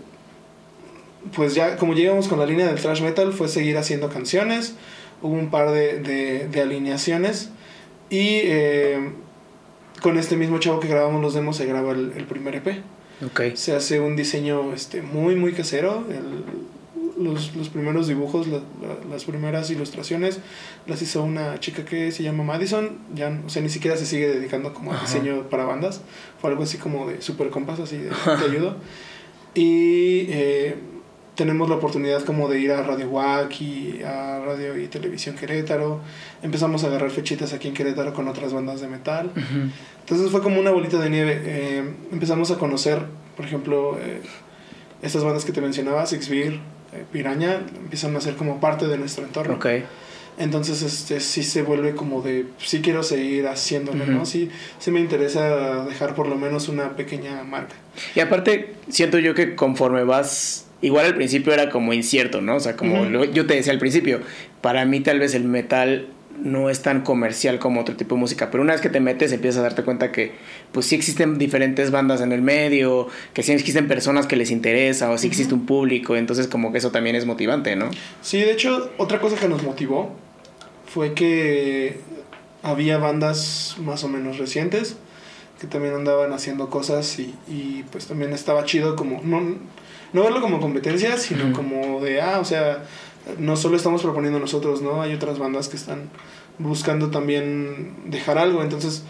Pues 1.37 1.55
ya, 1.55 1.77
como 1.77 1.95
llegamos 1.95 2.27
con 2.27 2.39
la 2.39 2.47
línea 2.47 2.67
del 2.67 2.81
thrash 2.81 3.01
metal, 3.03 3.33
fue 3.33 3.49
seguir 3.49 3.77
haciendo 3.79 4.09
canciones. 4.09 4.75
Hubo 5.23 5.35
un 5.35 5.51
par 5.51 5.71
de, 5.71 6.01
de, 6.01 6.49
de 6.49 6.61
alineaciones. 6.61 7.51
Y 8.11 8.41
eh, 8.43 9.13
con 10.01 10.19
este 10.19 10.37
mismo 10.37 10.59
chavo 10.59 10.81
que 10.81 10.89
grabamos 10.89 11.23
los 11.23 11.35
demos, 11.35 11.57
se 11.57 11.67
graba 11.67 11.93
el, 11.93 12.13
el 12.17 12.25
primer 12.25 12.57
EP. 12.57 12.83
Okay. 13.25 13.57
Se 13.57 13.75
hace 13.77 14.01
un 14.01 14.17
diseño 14.17 14.73
este, 14.75 15.01
muy, 15.03 15.37
muy 15.37 15.53
casero. 15.53 16.05
El, 16.11 16.45
los, 17.23 17.55
los 17.57 17.69
primeros 17.69 18.09
dibujos, 18.09 18.47
la, 18.47 18.59
la, 18.59 19.11
las 19.11 19.25
primeras 19.25 19.71
ilustraciones, 19.71 20.41
las 20.87 21.01
hizo 21.03 21.23
una 21.23 21.59
chica 21.61 21.85
que 21.85 22.13
se 22.13 22.23
llama 22.23 22.45
Madison. 22.45 22.99
Ya, 23.15 23.41
o 23.47 23.49
sea, 23.49 23.63
ni 23.63 23.69
siquiera 23.69 23.97
se 23.97 24.07
sigue 24.07 24.29
dedicando 24.29 24.75
como 24.75 24.93
a 24.93 25.01
diseño 25.01 25.49
para 25.49 25.65
bandas. 25.65 26.03
Fue 26.41 26.51
algo 26.51 26.63
así 26.63 26.79
como 26.79 27.09
de 27.09 27.23
super 27.23 27.51
compas, 27.51 27.81
así 27.81 27.99
de, 27.99 28.11
de 28.11 28.45
ayuda. 28.45 28.77
Y 29.55 30.27
eh, 30.31 30.77
tenemos 31.35 31.69
la 31.69 31.77
oportunidad 31.77 32.23
como 32.25 32.49
de 32.49 32.61
ir 32.61 32.73
a 32.73 32.83
Radio 32.83 33.09
WAC 33.09 33.61
y 33.61 34.03
a 34.03 34.41
Radio 34.41 34.79
y 34.79 34.87
Televisión 34.89 35.37
Querétaro. 35.37 36.01
Empezamos 36.43 36.85
a 36.85 36.89
agarrar 36.89 37.11
fechitas 37.11 37.53
aquí 37.53 37.69
en 37.69 37.75
Querétaro 37.75 38.13
con 38.13 38.29
otras 38.29 38.53
bandas 38.53 38.81
de 38.81 38.89
metal. 38.89 39.31
Entonces 40.01 40.31
fue 40.31 40.43
como 40.43 40.61
una 40.61 40.71
bolita 40.71 40.99
de 40.99 41.11
nieve. 41.11 41.41
Eh, 41.45 41.95
empezamos 42.13 42.51
a 42.51 42.59
conocer, 42.59 43.03
por 43.37 43.47
ejemplo, 43.47 43.99
eh, 43.99 44.21
estas 45.01 45.25
bandas 45.25 45.45
que 45.45 45.53
te 45.53 45.61
mencionaba, 45.61 46.05
Six 46.07 46.29
Beer, 46.29 46.61
Piraña, 47.13 47.61
empiezan 47.77 48.15
a 48.17 48.21
ser 48.21 48.35
como 48.35 48.61
parte 48.61 48.87
de 48.87 48.99
nuestro 48.99 49.25
entorno. 49.25 49.55
Okay. 49.55 49.85
Entonces, 50.39 50.83
este, 50.83 51.21
sí 51.21 51.43
se 51.43 51.63
vuelve 51.63 51.95
como 51.95 52.23
de, 52.23 52.47
sí 52.59 52.81
quiero 52.81 53.03
seguir 53.03 53.47
haciéndolo, 53.47 54.07
¿no? 54.07 54.25
Sí, 54.25 54.51
sí 54.79 54.91
me 54.91 54.99
interesa 54.99 55.85
dejar 55.85 56.15
por 56.15 56.27
lo 56.27 56.37
menos 56.37 56.69
una 56.69 56.97
pequeña 56.97 57.45
marca. 57.45 57.75
Y 58.15 58.21
aparte, 58.21 58.75
siento 58.89 59.19
yo 59.19 59.35
que 59.35 59.55
conforme 59.55 60.05
vas, 60.05 60.67
igual 60.81 61.05
al 61.05 61.15
principio 61.15 61.53
era 61.53 61.69
como 61.69 61.93
incierto, 61.93 62.41
¿no? 62.41 62.57
O 62.57 62.61
sea, 62.61 62.77
como 62.77 63.07
yo 63.25 63.47
te 63.47 63.55
decía 63.55 63.73
al 63.73 63.79
principio, 63.79 64.21
para 64.63 64.87
mí 64.87 65.01
tal 65.01 65.19
vez 65.19 65.35
el 65.35 65.45
metal 65.45 66.09
no 66.41 66.71
es 66.71 66.83
tan 66.83 67.03
comercial 67.03 67.59
como 67.59 67.81
otro 67.81 67.97
tipo 67.97 68.15
de 68.15 68.21
música, 68.21 68.51
pero 68.51 68.63
una 68.63 68.73
vez 68.73 68.83
que 68.83 68.89
te 68.89 69.01
metes 69.01 69.33
empiezas 69.33 69.61
a 69.61 69.63
darte 69.63 69.83
cuenta 69.85 70.13
que 70.13 70.33
pues 70.73 70.87
sí 70.87 70.95
existen 70.95 71.39
diferentes 71.39 71.91
bandas 71.91 72.21
en 72.21 72.33
el 72.33 72.43
medio, 72.43 73.09
que 73.33 73.43
sí 73.43 73.53
existen 73.53 73.89
personas 73.89 74.27
que 74.27 74.37
les 74.37 74.51
interesa 74.51 75.11
o 75.11 75.19
sí 75.19 75.27
existe 75.27 75.55
un 75.55 75.67
público, 75.67 76.17
entonces 76.17 76.49
como 76.49 76.73
que 76.73 76.79
eso 76.79 76.91
también 76.91 77.17
es 77.17 77.27
motivante, 77.27 77.77
¿no? 77.77 77.91
Sí, 78.23 78.39
de 78.39 78.53
hecho, 78.53 78.91
otra 78.99 79.21
cosa 79.21 79.37
que 79.37 79.49
nos 79.49 79.63
motivó 79.63 80.15
fue 80.87 81.15
que 81.15 82.01
había 82.63 82.99
bandas 82.99 83.77
más 83.81 84.05
o 84.05 84.09
menos 84.09 84.39
recientes 84.39 84.97
que 85.61 85.69
también 85.69 85.95
andaban 85.95 86.33
haciendo 86.33 86.71
cosas 86.71 87.21
y, 87.21 87.35
y 87.47 87.85
pues 87.93 88.07
también 88.07 88.33
estaba 88.33 88.65
chido 88.65 88.97
como 88.97 89.21
no, 89.23 89.41
no 90.13 90.23
verlo 90.23 90.41
como 90.41 90.61
competencia, 90.61 91.17
sino 91.17 91.53
como 91.53 92.01
de, 92.01 92.21
ah, 92.21 92.41
o 92.41 92.45
sea, 92.45 92.85
no 93.39 93.57
solo 93.57 93.77
estamos 93.77 94.03
proponiendo 94.03 94.39
nosotros, 94.39 94.83
¿no? 94.83 95.03
Hay 95.03 95.15
otras 95.15 95.39
bandas 95.39 95.69
que 95.69 95.77
están 95.77 96.11
buscando 96.59 97.11
también 97.11 97.95
dejar 98.07 98.39
algo, 98.39 98.63
entonces, 98.63 99.05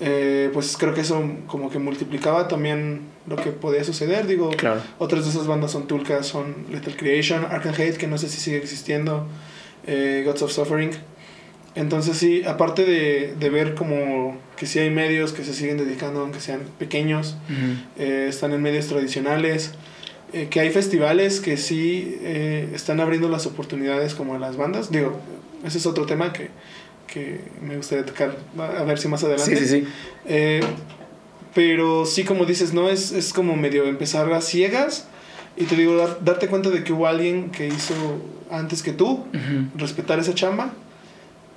eh, 0.00 0.50
pues 0.52 0.76
creo 0.76 0.94
que 0.94 1.02
eso 1.02 1.22
como 1.46 1.70
que 1.70 1.78
multiplicaba 1.78 2.48
también 2.48 3.02
lo 3.26 3.36
que 3.36 3.50
podía 3.50 3.84
suceder, 3.84 4.26
digo, 4.26 4.50
claro. 4.50 4.80
otras 4.98 5.24
de 5.24 5.30
esas 5.30 5.46
bandas 5.46 5.72
son 5.72 5.86
Tulka, 5.86 6.22
son 6.22 6.54
Little 6.70 6.96
Creation, 6.96 7.44
Arkham 7.44 7.74
Hate, 7.74 7.96
que 7.96 8.06
no 8.06 8.18
sé 8.18 8.28
si 8.28 8.40
sigue 8.40 8.58
existiendo, 8.58 9.26
eh, 9.86 10.22
Gods 10.24 10.42
of 10.42 10.52
Suffering, 10.52 10.90
entonces 11.74 12.16
sí, 12.16 12.42
aparte 12.44 12.84
de, 12.84 13.34
de, 13.38 13.50
ver 13.50 13.74
como 13.74 14.36
que 14.56 14.66
sí 14.66 14.80
hay 14.80 14.90
medios 14.90 15.32
que 15.32 15.44
se 15.44 15.54
siguen 15.54 15.76
dedicando, 15.76 16.20
aunque 16.20 16.40
sean 16.40 16.62
pequeños, 16.78 17.36
eh, 17.98 18.26
están 18.28 18.52
en 18.52 18.62
medios 18.62 18.88
tradicionales, 18.88 19.74
eh, 20.32 20.48
que 20.50 20.60
hay 20.60 20.68
festivales 20.70 21.40
que 21.40 21.56
sí 21.56 22.18
eh, 22.20 22.68
están 22.74 23.00
abriendo 23.00 23.30
las 23.30 23.46
oportunidades 23.46 24.14
como 24.14 24.34
a 24.34 24.38
las 24.38 24.58
bandas. 24.58 24.90
Digo, 24.90 25.18
ese 25.64 25.78
es 25.78 25.86
otro 25.86 26.04
tema 26.04 26.34
que, 26.34 26.50
que 27.06 27.40
me 27.62 27.78
gustaría 27.78 28.04
tocar, 28.04 28.36
a 28.58 28.84
ver 28.84 28.98
si 28.98 29.08
más 29.08 29.24
adelante. 29.24 29.56
Sí, 29.56 29.66
sí, 29.66 29.80
sí. 29.80 29.88
Eh, 30.26 30.60
pero 31.54 32.04
sí, 32.04 32.24
como 32.24 32.44
dices, 32.44 32.74
no 32.74 32.90
es, 32.90 33.10
es 33.12 33.32
como 33.32 33.56
medio 33.56 33.84
empezar 33.84 34.30
a 34.34 34.42
ciegas 34.42 35.08
y 35.56 35.64
te 35.64 35.76
digo, 35.76 35.96
darte 36.20 36.48
cuenta 36.48 36.68
de 36.68 36.84
que 36.84 36.92
hubo 36.92 37.06
alguien 37.06 37.50
que 37.50 37.66
hizo 37.66 37.94
antes 38.50 38.82
que 38.82 38.92
tú, 38.92 39.24
respetar 39.76 40.18
esa 40.18 40.34
chamba 40.34 40.72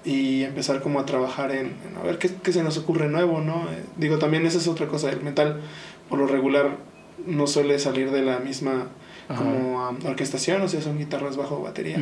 y 0.06 0.44
empezar 0.44 0.82
como 0.82 1.00
a 1.00 1.06
trabajar 1.06 1.52
en, 1.52 1.74
a 2.00 2.04
ver 2.04 2.18
qué, 2.18 2.30
qué, 2.42 2.52
se 2.54 2.64
nos 2.64 2.78
ocurre 2.78 3.10
nuevo, 3.10 3.42
¿no? 3.42 3.68
digo, 3.98 4.18
también 4.18 4.46
esa 4.46 4.58
es 4.58 4.68
otra 4.68 4.88
cosa, 4.88 5.12
el 5.12 5.22
metal 5.22 5.62
por 6.10 6.18
lo 6.18 6.26
regular 6.26 6.78
no 7.26 7.48
suele 7.48 7.80
salir 7.80 8.12
de 8.12 8.22
la 8.22 8.40
misma 8.40 8.88
como 9.28 9.98
orquestación, 10.06 10.62
o 10.62 10.68
sea, 10.68 10.82
son 10.82 10.98
guitarras 10.98 11.38
bajo 11.38 11.62
batería. 11.62 11.98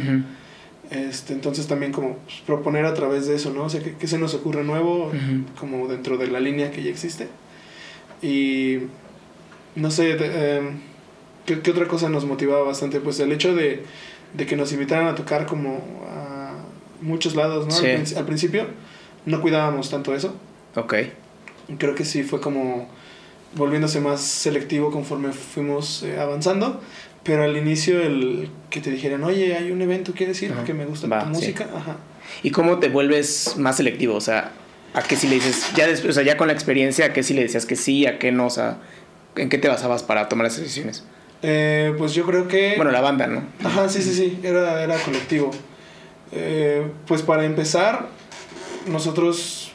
este, 0.89 1.33
entonces 1.33 1.67
también 1.67 1.91
como 1.91 2.17
pues, 2.17 2.41
proponer 2.45 2.85
a 2.85 2.93
través 2.93 3.27
de 3.27 3.35
eso, 3.35 3.51
¿no? 3.51 3.63
O 3.63 3.69
sea, 3.69 3.81
¿qué, 3.81 4.07
se 4.07 4.17
nos 4.17 4.33
ocurre 4.33 4.63
nuevo 4.63 5.11
como 5.59 5.88
dentro 5.88 6.17
de 6.17 6.27
la 6.27 6.39
línea 6.39 6.71
que 6.71 6.83
ya 6.83 6.89
existe? 6.89 7.27
Y 8.21 8.79
no 9.75 9.91
sé, 9.91 10.11
em, 10.11 10.79
¿qué, 11.45 11.61
¿qué, 11.61 11.71
otra 11.71 11.88
cosa 11.88 12.09
nos 12.09 12.25
motivaba 12.25 12.63
bastante? 12.63 12.99
Pues 12.99 13.19
el 13.19 13.31
hecho 13.31 13.55
de, 13.55 13.83
de 14.33 14.45
que 14.45 14.55
nos 14.55 14.73
invitaran 14.73 15.07
a 15.07 15.15
tocar 15.15 15.45
como 15.45 16.03
a 16.07 16.53
muchos 17.01 17.35
lados, 17.35 17.67
¿no? 17.67 17.75
Al, 17.75 18.17
al, 18.17 18.25
principio 18.25 18.65
no 19.25 19.41
cuidábamos 19.41 19.89
tanto 19.89 20.13
eso. 20.15 20.35
Ok. 20.75 20.95
Creo 21.77 21.95
que 21.95 22.03
sí 22.03 22.23
fue 22.23 22.41
como 22.41 22.89
volviéndose 23.56 24.00
más 24.00 24.22
selectivo 24.22 24.91
conforme 24.91 25.32
fuimos 25.32 26.03
eh, 26.03 26.20
avanzando. 26.20 26.82
Pero 27.24 27.44
al 27.44 27.56
inicio, 27.58 28.01
el 28.01 28.50
que 28.70 28.79
te 28.79 28.89
dijeran, 28.89 29.24
oye, 29.24 29.56
hay 29.56 29.72
un 29.72 29.82
evento, 29.82 30.13
¿quieres 30.13 30.41
ir? 30.41 30.53
Porque 30.53 30.74
me 30.74 30.86
gusta 30.86 31.08
tu 31.08 31.25
música. 31.27 31.68
Ajá. 31.75 31.98
¿Y 32.44 32.51
cómo 32.51 32.79
te 32.79 32.89
vuelves 32.89 33.56
más 33.58 33.77
selectivo? 33.77 34.15
O 34.15 34.22
sea, 34.22 34.51
¿a 34.94 35.01
qué 35.01 35.15
sí 35.15 35.27
le 35.27 35.36
dices? 35.36 35.70
Ya 35.75 35.86
después, 35.86 36.12
o 36.12 36.13
sea, 36.13 36.24
ya 36.24 36.38
con 36.38 36.48
la 36.48 36.53
experiencia, 36.53 37.06
¿a 37.06 37.13
qué 37.13 37.22
sí 37.24 37.34
le 37.34 37.41
decías 37.41 37.65
que 37.65 37.75
sí, 37.75 38.06
a 38.06 38.20
qué 38.20 38.32
no? 38.32 38.46
O 38.46 38.50
sea, 38.50 38.77
¿en 39.36 39.50
qué 39.50 39.58
te 39.58 39.68
basabas 39.68 40.01
para 40.01 40.29
tomar 40.29 40.48
esas 40.48 40.62
decisiones? 40.62 41.03
Eh, 41.41 41.94
pues 41.98 42.13
yo 42.13 42.25
creo 42.25 42.48
que... 42.48 42.75
Bueno, 42.77 42.91
la 42.91 43.01
banda, 43.01 43.27
¿no? 43.27 43.44
Ajá, 43.63 43.89
sí, 43.89 44.01
sí, 44.01 44.13
sí, 44.13 44.39
era, 44.41 44.82
era 44.82 44.98
colectivo. 44.98 45.51
Eh, 46.32 46.88
pues 47.06 47.22
para 47.22 47.44
empezar, 47.44 48.08
nosotros 48.88 49.72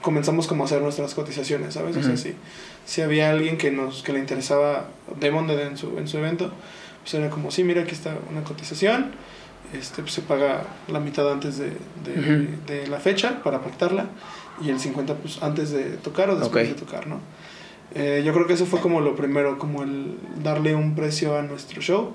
comenzamos 0.00 0.46
como 0.46 0.64
a 0.64 0.66
hacer 0.66 0.80
nuestras 0.80 1.14
cotizaciones, 1.14 1.74
¿sabes? 1.74 1.96
O 1.96 2.02
sea, 2.02 2.16
sí 2.16 2.34
si 2.84 3.02
había 3.02 3.30
alguien 3.30 3.58
que 3.58 3.70
nos 3.70 4.02
que 4.02 4.12
le 4.12 4.18
interesaba 4.18 4.88
Demon 5.20 5.50
en 5.50 5.76
su, 5.76 5.98
en 5.98 6.08
su 6.08 6.18
evento, 6.18 6.52
pues 7.02 7.14
era 7.14 7.30
como, 7.30 7.50
sí, 7.50 7.64
mira, 7.64 7.82
aquí 7.82 7.92
está 7.92 8.16
una 8.30 8.44
cotización, 8.44 9.12
este, 9.72 10.02
pues 10.02 10.14
se 10.14 10.22
paga 10.22 10.64
la 10.88 11.00
mitad 11.00 11.30
antes 11.30 11.58
de, 11.58 11.72
de, 12.04 12.48
de 12.66 12.86
la 12.88 13.00
fecha 13.00 13.42
para 13.42 13.60
pactarla 13.60 14.06
y 14.60 14.70
el 14.70 14.78
50 14.78 15.14
pues 15.14 15.42
antes 15.42 15.70
de 15.70 15.84
tocar 15.96 16.30
o 16.30 16.36
después 16.36 16.68
de 16.68 16.74
tocar, 16.74 17.06
¿no? 17.06 17.20
Eh, 17.94 18.22
yo 18.24 18.32
creo 18.32 18.46
que 18.46 18.54
eso 18.54 18.66
fue 18.66 18.80
como 18.80 19.00
lo 19.00 19.14
primero, 19.14 19.58
como 19.58 19.82
el 19.82 20.16
darle 20.42 20.74
un 20.74 20.94
precio 20.94 21.36
a 21.36 21.42
nuestro 21.42 21.82
show. 21.82 22.12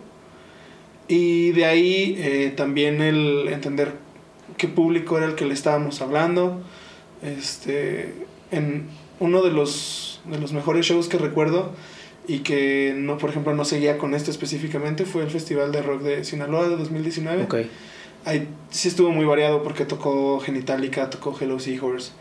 Y 1.07 1.51
de 1.51 1.65
ahí 1.65 2.15
eh, 2.17 2.53
también 2.55 3.01
el 3.01 3.47
entender 3.47 3.93
qué 4.57 4.67
público 4.67 5.17
era 5.17 5.27
el 5.27 5.35
que 5.35 5.45
le 5.45 5.53
estábamos 5.53 6.01
hablando. 6.01 6.61
Este, 7.21 8.13
en 8.51 8.87
uno 9.19 9.41
de 9.41 9.51
los 9.51 10.16
de 10.29 10.39
los 10.39 10.53
mejores 10.53 10.85
shows 10.85 11.07
que 11.07 11.17
recuerdo 11.17 11.71
y 12.27 12.39
que 12.39 12.93
no 12.95 13.17
por 13.17 13.29
ejemplo 13.29 13.55
no 13.55 13.63
seguía 13.65 13.97
con 13.97 14.13
este 14.13 14.31
específicamente 14.31 15.05
fue 15.05 15.23
el 15.23 15.29
Festival 15.29 15.71
de 15.71 15.81
Rock 15.81 16.01
de 16.01 16.23
Sinaloa 16.23 16.67
de 16.67 16.75
2019. 16.75 17.43
Okay. 17.43 17.71
Ahí 18.25 18.47
sí 18.69 18.89
estuvo 18.89 19.11
muy 19.11 19.25
variado 19.25 19.63
porque 19.63 19.85
tocó 19.85 20.39
Genitalica, 20.39 21.09
tocó 21.09 21.35
Hello 21.39 21.59
Seahorse, 21.59 22.11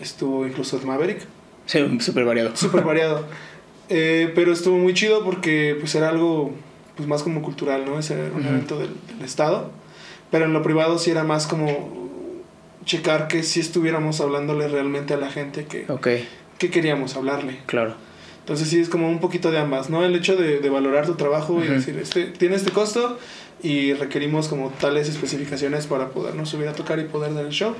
estuvo 0.00 0.46
incluso 0.46 0.80
Maverick. 0.84 1.26
Sí, 1.66 1.80
súper 2.00 2.24
variado. 2.24 2.54
Súper 2.56 2.84
variado. 2.84 3.26
Eh, 3.88 4.30
pero 4.34 4.52
estuvo 4.52 4.78
muy 4.78 4.94
chido 4.94 5.24
porque 5.24 5.76
pues 5.80 5.94
era 5.96 6.08
algo 6.08 6.52
pues 6.94 7.08
más 7.08 7.24
como 7.24 7.42
cultural, 7.42 7.84
¿no? 7.84 7.98
Ese 7.98 8.14
era 8.14 8.32
un 8.32 8.46
evento 8.46 8.78
del, 8.78 8.90
del, 9.08 9.24
estado. 9.24 9.70
Pero 10.30 10.44
en 10.44 10.52
lo 10.52 10.62
privado 10.62 10.98
sí 10.98 11.10
era 11.10 11.24
más 11.24 11.46
como 11.46 12.06
checar 12.84 13.26
que 13.26 13.42
si 13.42 13.58
estuviéramos 13.58 14.20
hablándole 14.20 14.68
realmente 14.68 15.14
a 15.14 15.16
la 15.16 15.30
gente 15.30 15.64
que, 15.64 15.90
okay 15.90 16.26
qué 16.58 16.70
queríamos 16.70 17.16
hablarle. 17.16 17.58
Claro. 17.66 17.94
Entonces 18.40 18.68
sí 18.68 18.80
es 18.80 18.88
como 18.88 19.08
un 19.08 19.18
poquito 19.18 19.50
de 19.50 19.58
ambas, 19.58 19.90
¿no? 19.90 20.04
El 20.04 20.14
hecho 20.14 20.36
de, 20.36 20.60
de 20.60 20.70
valorar 20.70 21.06
tu 21.06 21.14
trabajo 21.14 21.62
y 21.62 21.66
decir, 21.66 21.98
este, 21.98 22.26
tiene 22.26 22.54
este 22.54 22.70
costo 22.70 23.18
y 23.62 23.92
requerimos 23.94 24.48
como 24.48 24.70
tales 24.70 25.08
especificaciones 25.08 25.86
para 25.86 26.10
podernos 26.10 26.48
subir 26.48 26.68
a 26.68 26.72
tocar 26.72 26.98
y 27.00 27.04
poder 27.04 27.34
dar 27.34 27.44
el 27.44 27.52
show. 27.52 27.74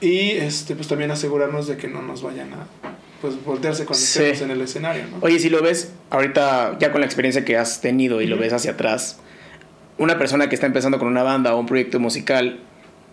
Y 0.00 0.32
este, 0.32 0.74
pues 0.74 0.88
también 0.88 1.12
asegurarnos 1.12 1.68
de 1.68 1.76
que 1.76 1.86
no 1.86 2.02
nos 2.02 2.22
vayan 2.22 2.52
a 2.52 2.66
pues 3.20 3.42
voltearse 3.44 3.84
cuando 3.84 4.02
estemos 4.02 4.40
en 4.40 4.50
el 4.50 4.60
escenario, 4.60 5.04
¿no? 5.08 5.18
Oye, 5.20 5.38
si 5.38 5.48
lo 5.48 5.62
ves 5.62 5.92
ahorita 6.10 6.76
ya 6.80 6.90
con 6.90 7.00
la 7.00 7.06
experiencia 7.06 7.44
que 7.44 7.56
has 7.56 7.80
tenido 7.80 8.20
y 8.20 8.26
lo 8.26 8.36
ves 8.36 8.52
hacia 8.52 8.72
atrás, 8.72 9.20
una 9.98 10.18
persona 10.18 10.48
que 10.48 10.56
está 10.56 10.66
empezando 10.66 10.98
con 10.98 11.06
una 11.06 11.22
banda 11.22 11.54
o 11.54 11.60
un 11.60 11.66
proyecto 11.66 12.00
musical 12.00 12.58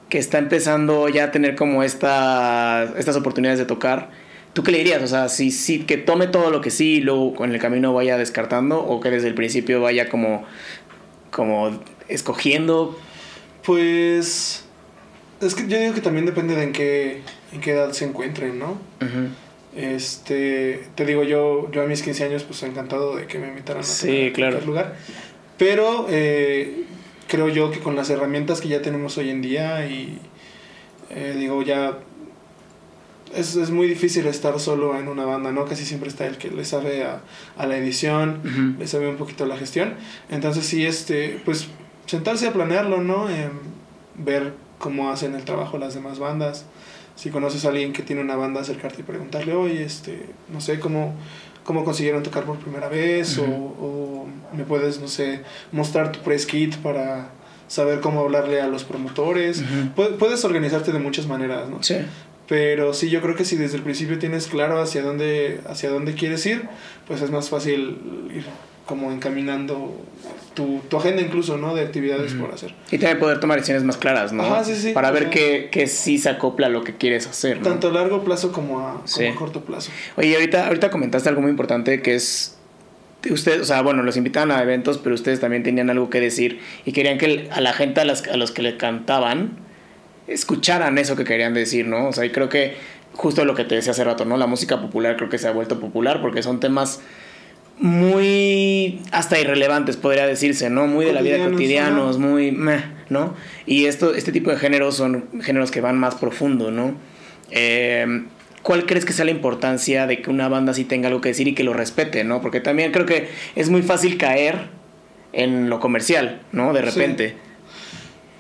que 0.09 0.17
está 0.17 0.39
empezando 0.39 1.07
ya 1.09 1.25
a 1.25 1.31
tener 1.31 1.55
como 1.55 1.83
esta, 1.83 2.91
estas 2.97 3.15
oportunidades 3.15 3.59
de 3.59 3.65
tocar, 3.65 4.09
¿Tú 4.53 4.63
qué 4.63 4.71
le 4.71 4.79
dirías? 4.79 5.01
O 5.03 5.07
sea, 5.07 5.29
si, 5.29 5.51
si 5.51 5.79
que 5.79 5.97
tome 5.97 6.27
todo 6.27 6.49
lo 6.49 6.61
que 6.61 6.71
sí 6.71 6.95
y 6.95 7.01
luego 7.01 7.33
con 7.33 7.51
el 7.51 7.59
camino 7.59 7.93
vaya 7.93 8.17
descartando 8.17 8.79
o 8.79 8.99
que 8.99 9.09
desde 9.11 9.27
el 9.27 9.35
principio 9.35 9.81
vaya 9.81 10.09
como, 10.09 10.43
como 11.31 11.79
escogiendo. 12.07 12.97
Pues 13.63 14.65
es 15.41 15.55
que 15.55 15.67
yo 15.67 15.79
digo 15.79 15.93
que 15.93 16.01
también 16.01 16.25
depende 16.25 16.55
de 16.55 16.63
en 16.63 16.71
qué, 16.73 17.21
en 17.53 17.61
qué 17.61 17.71
edad 17.71 17.91
se 17.91 18.05
encuentren, 18.05 18.59
¿no? 18.59 18.77
Este, 19.75 20.83
te 20.95 21.05
digo, 21.05 21.23
yo, 21.23 21.69
yo 21.71 21.83
a 21.83 21.85
mis 21.85 22.01
15 22.01 22.25
años 22.25 22.43
pues 22.43 22.63
encantado 22.63 23.15
de 23.15 23.27
que 23.27 23.37
me 23.37 23.47
invitaran 23.47 23.81
a 23.81 23.85
sí, 23.85 24.31
claro. 24.33 24.59
lugar. 24.61 24.95
Pero 25.57 26.07
eh, 26.09 26.85
creo 27.27 27.49
yo 27.49 27.71
que 27.71 27.79
con 27.79 27.95
las 27.95 28.09
herramientas 28.09 28.61
que 28.61 28.67
ya 28.67 28.81
tenemos 28.81 29.17
hoy 29.17 29.29
en 29.29 29.41
día 29.41 29.85
y 29.85 30.19
eh, 31.11 31.35
digo, 31.37 31.61
ya 31.61 31.99
es, 33.35 33.55
es, 33.55 33.69
muy 33.69 33.87
difícil 33.87 34.25
estar 34.27 34.59
solo 34.59 34.97
en 34.97 35.07
una 35.07 35.25
banda, 35.25 35.51
¿no? 35.51 35.65
Casi 35.65 35.85
siempre 35.85 36.09
está 36.09 36.25
el 36.25 36.37
que 36.37 36.49
le 36.49 36.65
sabe 36.65 37.03
a, 37.03 37.21
a 37.57 37.67
la 37.67 37.77
edición, 37.77 38.77
le 38.79 38.87
sabe 38.87 39.07
un 39.07 39.17
poquito 39.17 39.43
a 39.43 39.47
la 39.47 39.57
gestión. 39.57 39.95
Entonces 40.29 40.65
sí, 40.65 40.85
este, 40.85 41.41
pues 41.45 41.67
sentarse 42.05 42.47
a 42.47 42.53
planearlo, 42.53 43.01
¿no? 43.01 43.29
Em, 43.29 43.51
ver 44.15 44.53
cómo 44.79 45.11
hacen 45.11 45.35
el 45.35 45.43
trabajo 45.43 45.77
las 45.77 45.93
demás 45.93 46.19
bandas. 46.19 46.65
Si 47.15 47.29
conoces 47.29 47.65
a 47.65 47.69
alguien 47.69 47.93
que 47.93 48.01
tiene 48.01 48.21
una 48.21 48.35
banda, 48.35 48.61
acercarte 48.61 49.01
y 49.01 49.03
preguntarle, 49.03 49.53
oye, 49.53 49.83
este, 49.83 50.25
no 50.51 50.61
sé, 50.61 50.79
cómo, 50.79 51.13
cómo 51.63 51.83
consiguieron 51.83 52.23
tocar 52.23 52.45
por 52.45 52.57
primera 52.57 52.87
vez, 52.87 53.37
o, 53.37 53.43
o, 53.43 54.27
me 54.55 54.63
puedes, 54.63 54.99
no 54.99 55.07
sé, 55.07 55.41
mostrar 55.71 56.11
tu 56.11 56.19
press 56.21 56.45
kit 56.45 56.77
para 56.77 57.29
saber 57.67 57.99
cómo 57.99 58.21
hablarle 58.21 58.61
a 58.61 58.67
los 58.67 58.83
promotores. 58.83 59.63
Puedes 60.17 60.43
organizarte 60.43 60.91
de 60.91 60.99
muchas 60.99 61.27
maneras, 61.27 61.69
¿no? 61.69 61.83
Sí. 61.83 61.97
Pero 62.49 62.95
sí, 62.95 63.11
yo 63.11 63.21
creo 63.21 63.35
que 63.35 63.45
si 63.45 63.55
desde 63.55 63.77
el 63.77 63.83
principio 63.83 64.17
tienes 64.17 64.47
claro 64.47 64.81
hacia 64.81 65.03
dónde, 65.03 65.61
hacia 65.67 65.91
dónde 65.91 66.15
quieres 66.15 66.43
ir, 66.47 66.63
pues 67.07 67.21
es 67.21 67.29
más 67.29 67.49
fácil 67.49 68.29
ir 68.33 68.43
como 68.87 69.11
encaminando 69.11 70.03
tu, 70.55 70.81
tu 70.89 70.97
agenda 70.97 71.21
incluso, 71.21 71.57
¿no? 71.57 71.75
De 71.75 71.83
actividades 71.83 72.33
por 72.33 72.51
hacer. 72.51 72.73
Y 72.89 72.97
también 72.97 73.19
poder 73.19 73.39
tomar 73.39 73.59
decisiones 73.59 73.83
más 73.83 73.97
claras, 73.97 74.33
¿no? 74.33 74.41
Ajá, 74.41 74.63
sí, 74.63 74.73
sí. 74.75 74.93
Para 74.93 75.11
ver 75.11 75.29
qué, 75.29 75.69
qué 75.71 75.85
sí 75.85 76.17
se 76.17 76.29
acopla 76.29 76.65
a 76.65 76.69
lo 76.71 76.83
que 76.83 76.95
quieres 76.95 77.27
hacer, 77.27 77.57
¿no? 77.57 77.63
Tanto 77.63 77.89
a 77.89 77.91
largo 77.91 78.23
plazo 78.23 78.51
como 78.51 78.79
a, 78.79 79.03
como 79.13 79.29
a 79.29 79.35
corto 79.35 79.61
plazo. 79.63 79.91
Oye, 80.17 80.33
ahorita, 80.33 80.65
ahorita 80.65 80.89
comentaste 80.89 81.29
algo 81.29 81.41
muy 81.41 81.51
importante 81.51 82.01
que 82.01 82.15
es 82.15 82.57
ustedes, 83.29 83.61
o 83.61 83.65
sea, 83.65 83.83
bueno, 83.83 84.01
los 84.01 84.17
invitaban 84.17 84.49
a 84.49 84.59
eventos, 84.63 84.97
pero 84.97 85.13
ustedes 85.13 85.39
también 85.39 85.61
tenían 85.61 85.91
algo 85.91 86.09
que 86.09 86.19
decir 86.19 86.59
y 86.83 86.93
querían 86.93 87.19
que 87.19 87.47
a 87.51 87.61
la 87.61 87.73
gente 87.73 88.01
a, 88.01 88.05
las, 88.05 88.27
a 88.27 88.37
los 88.37 88.51
que 88.51 88.63
le 88.63 88.75
cantaban 88.77 89.68
escucharan 90.29 90.97
eso 90.97 91.15
que 91.15 91.23
querían 91.23 91.53
decir, 91.53 91.87
¿no? 91.87 92.07
O 92.07 92.13
sea, 92.13 92.25
y 92.25 92.31
creo 92.31 92.49
que 92.49 92.75
justo 93.13 93.43
lo 93.45 93.55
que 93.55 93.65
te 93.65 93.75
decía 93.75 93.91
hace 93.91 94.03
rato, 94.03 94.25
¿no? 94.25 94.37
La 94.37 94.47
música 94.47 94.81
popular 94.81 95.17
creo 95.17 95.29
que 95.29 95.37
se 95.37 95.47
ha 95.47 95.51
vuelto 95.51 95.79
popular 95.79 96.21
porque 96.21 96.43
son 96.43 96.59
temas 96.59 97.01
muy 97.79 99.01
hasta 99.11 99.39
irrelevantes, 99.39 99.97
podría 99.97 100.27
decirse, 100.27 100.69
¿no? 100.69 100.87
Muy 100.87 101.05
de 101.05 101.13
la 101.13 101.21
vida 101.21 101.49
cotidianos, 101.49 102.17
muy 102.17 102.51
meh, 102.51 102.83
¿no? 103.09 103.35
Y 103.65 103.85
esto, 103.85 104.13
este 104.13 104.31
tipo 104.31 104.51
de 104.51 104.57
géneros 104.57 104.97
son 104.97 105.25
géneros 105.41 105.71
que 105.71 105.81
van 105.81 105.97
más 105.97 106.15
profundo, 106.15 106.71
¿no? 106.71 106.95
Eh, 107.51 108.25
¿Cuál 108.63 108.85
crees 108.85 109.05
que 109.05 109.13
sea 109.13 109.23
la 109.23 109.31
importancia 109.31 110.05
de 110.05 110.21
que 110.21 110.29
una 110.29 110.49
banda 110.49 110.73
así 110.73 110.83
tenga 110.83 111.07
algo 111.07 111.21
que 111.21 111.29
decir 111.29 111.47
y 111.47 111.55
que 111.55 111.63
lo 111.63 111.73
respete, 111.73 112.25
¿no? 112.25 112.41
Porque 112.41 112.59
también 112.59 112.91
creo 112.91 113.05
que 113.05 113.29
es 113.55 113.69
muy 113.69 113.81
fácil 113.81 114.17
caer 114.17 114.67
en 115.31 115.69
lo 115.69 115.79
comercial, 115.79 116.41
¿no? 116.51 116.73
De 116.73 116.81
repente. 116.81 117.35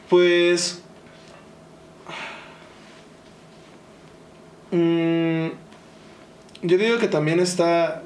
Pues 0.09 0.83
Mm, 4.71 5.47
yo 6.61 6.77
digo 6.77 6.97
que 6.99 7.07
también 7.07 7.39
está. 7.39 8.03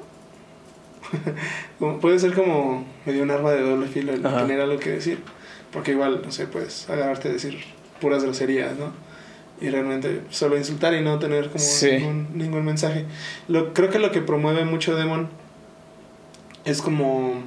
puede 2.00 2.18
ser 2.18 2.34
como 2.34 2.84
medio 3.04 3.22
un 3.22 3.30
arma 3.30 3.52
de 3.52 3.62
doble 3.62 3.86
filo 3.86 4.12
el 4.12 4.22
tener 4.22 4.60
algo 4.60 4.78
que 4.78 4.90
decir. 4.90 5.18
Porque 5.72 5.92
igual, 5.92 6.22
no 6.24 6.30
sé, 6.30 6.46
puedes 6.46 6.88
agarrarte 6.88 7.28
a 7.28 7.32
decir 7.32 7.58
puras 8.00 8.22
groserías, 8.22 8.76
¿no? 8.78 8.92
Y 9.60 9.70
realmente 9.70 10.22
solo 10.30 10.56
insultar 10.56 10.94
y 10.94 11.00
no 11.00 11.18
tener 11.18 11.50
como 11.50 11.64
ningún, 11.82 12.28
ningún, 12.34 12.64
mensaje. 12.64 13.06
Lo, 13.48 13.72
creo 13.72 13.90
que 13.90 13.98
lo 13.98 14.12
que 14.12 14.20
promueve 14.20 14.64
mucho 14.64 14.94
Demon 14.94 15.28
es 16.64 16.80
como 16.80 17.42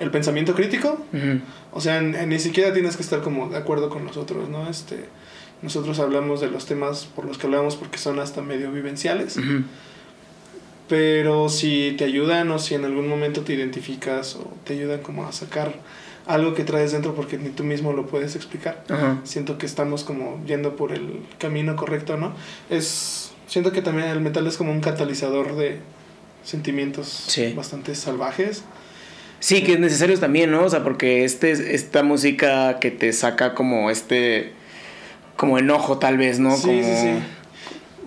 el 0.00 0.10
pensamiento 0.10 0.54
crítico. 0.54 0.98
O 1.72 1.80
sea, 1.80 2.00
ni 2.00 2.38
siquiera 2.38 2.72
tienes 2.72 2.96
que 2.96 3.02
estar 3.02 3.20
como 3.22 3.48
de 3.48 3.56
acuerdo 3.56 3.88
con 3.88 4.04
nosotros, 4.04 4.48
¿no? 4.48 4.68
Este 4.68 5.06
nosotros 5.62 5.98
hablamos 5.98 6.40
de 6.40 6.48
los 6.48 6.66
temas 6.66 7.06
por 7.06 7.24
los 7.24 7.38
que 7.38 7.46
hablamos 7.46 7.76
porque 7.76 7.98
son 7.98 8.18
hasta 8.18 8.42
medio 8.42 8.70
vivenciales. 8.72 9.38
Pero 10.88 11.48
si 11.48 11.94
te 11.98 12.04
ayudan 12.04 12.50
o 12.50 12.58
si 12.58 12.74
en 12.74 12.84
algún 12.84 13.08
momento 13.08 13.42
te 13.42 13.54
identificas 13.54 14.36
o 14.36 14.52
te 14.64 14.74
ayudan 14.74 15.00
como 15.00 15.26
a 15.26 15.32
sacar 15.32 15.74
algo 16.26 16.54
que 16.54 16.64
traes 16.64 16.92
dentro 16.92 17.14
porque 17.14 17.38
ni 17.38 17.50
tú 17.50 17.64
mismo 17.64 17.92
lo 17.92 18.06
puedes 18.06 18.36
explicar. 18.36 18.84
Siento 19.24 19.58
que 19.58 19.66
estamos 19.66 20.04
como 20.04 20.44
yendo 20.46 20.76
por 20.76 20.92
el 20.92 21.20
camino 21.38 21.76
correcto, 21.76 22.16
¿no? 22.16 22.34
Es 22.70 23.32
siento 23.46 23.72
que 23.72 23.82
también 23.82 24.08
el 24.08 24.20
metal 24.20 24.46
es 24.46 24.56
como 24.56 24.72
un 24.72 24.80
catalizador 24.80 25.56
de 25.56 25.78
sentimientos 26.44 27.26
bastante 27.54 27.94
salvajes. 27.94 28.62
Sí, 29.38 29.62
que 29.62 29.74
es 29.74 29.80
necesario 29.80 30.18
también, 30.18 30.50
¿no? 30.50 30.64
O 30.64 30.70
sea, 30.70 30.82
porque 30.82 31.24
este, 31.24 31.74
esta 31.74 32.02
música 32.02 32.78
que 32.80 32.90
te 32.90 33.12
saca 33.12 33.54
como 33.54 33.90
este 33.90 34.52
como 35.36 35.58
enojo 35.58 35.98
tal 35.98 36.18
vez, 36.18 36.38
¿no? 36.38 36.56
Sí, 36.56 36.82
sí, 36.82 36.96
sí. 36.96 37.10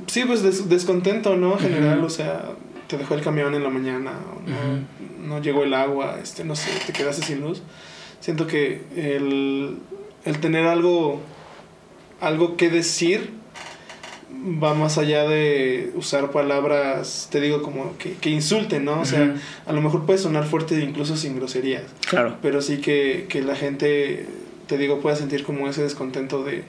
Sí, 0.07 0.23
pues 0.25 0.69
descontento, 0.69 1.35
¿no? 1.35 1.53
En 1.53 1.59
general, 1.59 2.03
o 2.03 2.09
sea, 2.09 2.49
te 2.87 2.97
dejó 2.97 3.13
el 3.13 3.21
camión 3.21 3.53
en 3.53 3.63
la 3.63 3.69
mañana, 3.69 4.13
no, 4.47 5.27
no, 5.27 5.41
llegó 5.41 5.63
el 5.63 5.73
agua, 5.75 6.17
este, 6.21 6.43
no 6.43 6.55
sé, 6.55 6.71
te 6.87 6.93
quedaste 6.93 7.23
sin 7.23 7.41
luz. 7.41 7.61
Siento 8.19 8.47
que 8.47 8.81
el, 8.95 9.77
el 10.25 10.39
tener 10.39 10.65
algo, 10.65 11.21
algo 12.19 12.57
que 12.57 12.69
decir 12.69 13.31
va 14.63 14.73
más 14.73 14.97
allá 14.97 15.27
de 15.27 15.91
usar 15.95 16.31
palabras, 16.31 17.27
te 17.31 17.39
digo, 17.41 17.61
como 17.61 17.97
que, 17.97 18.13
que 18.13 18.29
insulten, 18.29 18.85
¿no? 18.85 19.01
O 19.01 19.05
sea, 19.05 19.35
a 19.65 19.73
lo 19.73 19.81
mejor 19.81 20.05
puede 20.05 20.17
sonar 20.17 20.45
fuerte 20.45 20.79
incluso 20.79 21.17
sin 21.17 21.35
groserías. 21.35 21.83
Claro. 22.09 22.37
Pero 22.41 22.61
sí 22.61 22.77
que, 22.77 23.27
que 23.29 23.41
la 23.41 23.55
gente, 23.55 24.25
te 24.67 24.77
digo, 24.77 24.99
pueda 24.99 25.15
sentir 25.15 25.43
como 25.43 25.67
ese 25.67 25.83
descontento 25.83 26.43
de 26.43 26.63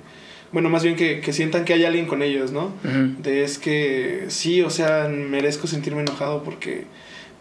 bueno, 0.52 0.68
más 0.68 0.82
bien 0.82 0.96
que, 0.96 1.20
que, 1.20 1.32
sientan 1.32 1.64
que 1.64 1.74
hay 1.74 1.84
alguien 1.84 2.06
con 2.06 2.22
ellos, 2.22 2.52
¿no? 2.52 2.72
De 3.18 3.44
es 3.44 3.58
que 3.58 4.24
sí, 4.28 4.62
o 4.62 4.70
sea, 4.70 5.08
merezco 5.08 5.66
sentirme 5.66 6.00
enojado 6.00 6.42
porque, 6.42 6.84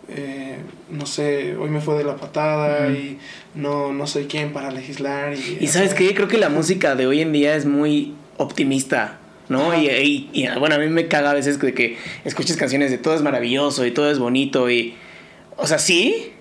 eh, 0.10 0.58
no 0.92 1.06
sé, 1.06 1.56
hoy 1.58 1.70
me 1.70 1.82
fue 1.82 1.98
de 1.98 2.04
la 2.04 2.18
patada 2.18 2.90
y 2.90 3.18
no, 3.56 3.94
no 3.94 4.06
soy 4.06 4.26
quien 4.26 4.54
para 4.54 4.72
legislar. 4.72 5.34
Y, 5.34 5.58
y 5.60 5.68
sabes 5.68 5.94
qué, 5.94 6.14
creo 6.14 6.28
que 6.28 6.38
la 6.38 6.50
música 6.50 6.96
de 6.96 7.08
hoy 7.08 7.22
en 7.22 7.32
día 7.32 7.56
es 7.56 7.66
muy 7.66 8.14
optimista. 8.38 9.20
¿no? 9.50 9.76
Y, 9.76 10.30
y, 10.32 10.48
bueno, 10.60 10.76
a 10.76 10.78
mí 10.78 10.88
me 10.88 11.08
caga 11.08 11.32
a 11.32 11.34
veces 11.34 11.60
de 11.60 11.74
que 11.74 11.98
escuches 12.24 12.56
canciones 12.56 12.92
de 12.92 13.00
todo 13.00 13.16
es 13.16 13.24
maravilloso 13.24 13.86
y 13.86 13.92
todo 13.92 14.10
es 14.12 14.20
bonito 14.20 14.70
y... 14.70 14.94
O 15.58 15.68
sea, 15.68 15.80
sí, 15.80 16.32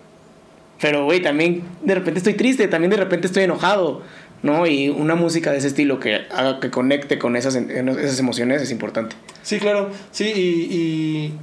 pero 0.81 1.05
güey, 1.05 1.21
también 1.21 1.63
de 1.83 1.95
repente 1.95 2.19
estoy 2.19 2.35
triste, 2.35 2.69
también 2.69 2.91
de 2.91 2.99
repente 2.99 3.27
estoy 3.27 3.45
enojado. 3.45 4.03
¿No? 4.43 4.67
Y 4.67 4.89
una 4.89 5.15
música 5.15 5.53
de 5.53 5.59
ese 5.59 5.69
estilo 5.69 6.01
que 6.01 6.27
haga 6.31 6.61
que 6.61 6.71
conecte 6.71 7.19
con 7.19 7.37
esas, 7.37 7.55
esas 7.57 8.19
emociones 8.19 8.63
es 8.63 8.71
importante. 8.71 9.17
Sí, 9.43 9.59
claro, 9.59 9.91
sí, 10.11 10.33
y, 10.35 11.35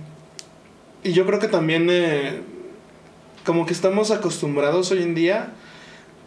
y, 1.03 1.13
yo 1.13 1.25
creo 1.25 1.39
que 1.39 1.47
también 1.47 1.87
eh, 1.89 2.41
como 3.45 3.65
que 3.65 3.73
estamos 3.73 4.11
acostumbrados 4.11 4.91
hoy 4.91 5.03
en 5.03 5.15
día 5.15 5.51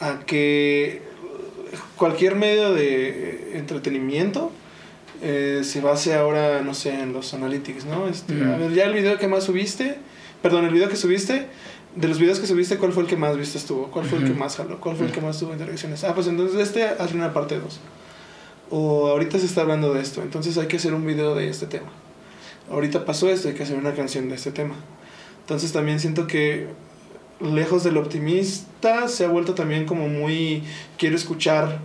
a 0.01 0.21
que 0.25 1.03
cualquier 1.97 2.37
medio 2.37 2.73
de 2.73 3.59
entretenimiento 3.59 4.53
eh, 5.21 5.63
se 5.65 5.81
base 5.81 6.15
ahora, 6.15 6.63
no 6.63 6.75
sé, 6.75 6.95
en 7.01 7.13
los 7.13 7.35
analytics, 7.35 7.87
¿no? 7.87 8.09
Este, 8.09 8.35
A 8.45 8.57
ver, 8.57 8.73
ya 8.73 8.85
el 8.85 8.95
video 8.95 9.19
que 9.19 9.27
más 9.27 9.45
subiste, 9.45 9.97
perdón, 10.43 10.65
el 10.65 10.73
video 10.73 10.89
que 10.89 10.97
subiste 10.97 11.47
de 11.95 12.09
los 12.09 12.19
videos 12.19 12.39
que 12.39 12.47
subiste, 12.47 12.77
¿cuál 12.77 12.93
fue 12.93 13.03
el 13.03 13.09
que 13.09 13.17
más 13.17 13.37
viste 13.37 13.59
estuvo? 13.59 13.91
¿Cuál 13.91 14.05
fue 14.05 14.19
el 14.19 14.25
que 14.25 14.35
más 14.35 14.57
jaló? 14.57 14.79
¿Cuál 14.81 14.97
fue 14.97 15.07
el 15.07 15.13
que 15.13 15.21
más 15.21 15.39
tuvo 15.39 15.53
interacciones? 15.53 16.05
Ah, 16.05 16.15
pues 16.15 16.27
entonces 16.27 16.61
este 16.61 16.85
hace 16.85 17.15
una 17.15 17.33
parte 17.33 17.59
2. 17.59 17.81
O 18.71 19.09
ahorita 19.09 19.39
se 19.39 19.47
está 19.47 19.63
hablando 19.63 19.95
de 19.95 20.03
esto, 20.03 20.23
entonces 20.23 20.59
hay 20.59 20.67
que 20.67 20.77
hacer 20.77 20.95
un 20.95 21.07
video 21.07 21.35
de 21.35 21.49
este 21.49 21.67
tema. 21.67 21.89
Ahorita 22.71 23.05
pasó 23.05 23.31
esto, 23.31 23.49
hay 23.49 23.55
que 23.55 23.63
hacer 23.63 23.79
una 23.79 23.95
canción 23.95 24.29
de 24.29 24.35
este 24.35 24.53
tema. 24.53 24.75
Entonces 25.41 25.73
también 25.73 25.99
siento 25.99 26.27
que 26.27 26.69
lejos 27.41 27.85
del 27.85 27.97
optimista 27.97 29.09
se 29.09 29.25
ha 29.25 29.29
vuelto 29.29 29.55
también 29.55 29.87
como 29.87 30.09
muy 30.09 30.63
quiero 30.99 31.17
escuchar 31.17 31.81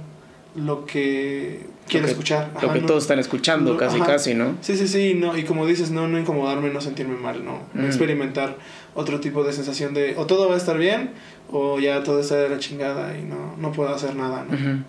lo 0.55 0.85
que 0.85 1.65
quiero 1.87 2.07
escuchar. 2.07 2.51
lo 2.61 2.73
que 2.73 2.81
todos 2.81 3.03
están 3.03 3.19
escuchando, 3.19 3.77
casi, 3.77 3.99
casi, 4.01 4.33
¿no? 4.33 4.55
Sí, 4.61 4.77
sí, 4.77 4.87
sí, 4.87 5.13
no, 5.15 5.37
y 5.37 5.43
como 5.43 5.65
dices, 5.65 5.91
no, 5.91 6.07
no 6.07 6.19
incomodarme, 6.19 6.69
no 6.69 6.81
sentirme 6.81 7.15
mal, 7.15 7.43
no. 7.43 7.61
Mm. 7.73 7.85
Experimentar 7.85 8.57
otro 8.95 9.19
tipo 9.19 9.43
de 9.43 9.53
sensación 9.53 9.93
de 9.93 10.15
o 10.17 10.25
todo 10.25 10.47
va 10.47 10.55
a 10.55 10.57
estar 10.57 10.77
bien 10.77 11.11
o 11.51 11.79
ya 11.79 12.03
todo 12.03 12.19
está 12.19 12.37
de 12.37 12.49
la 12.49 12.59
chingada 12.59 13.17
y 13.17 13.23
no, 13.23 13.55
no 13.57 13.71
puedo 13.71 13.93
hacer 13.93 14.15
nada, 14.15 14.45
¿no? 14.49 14.83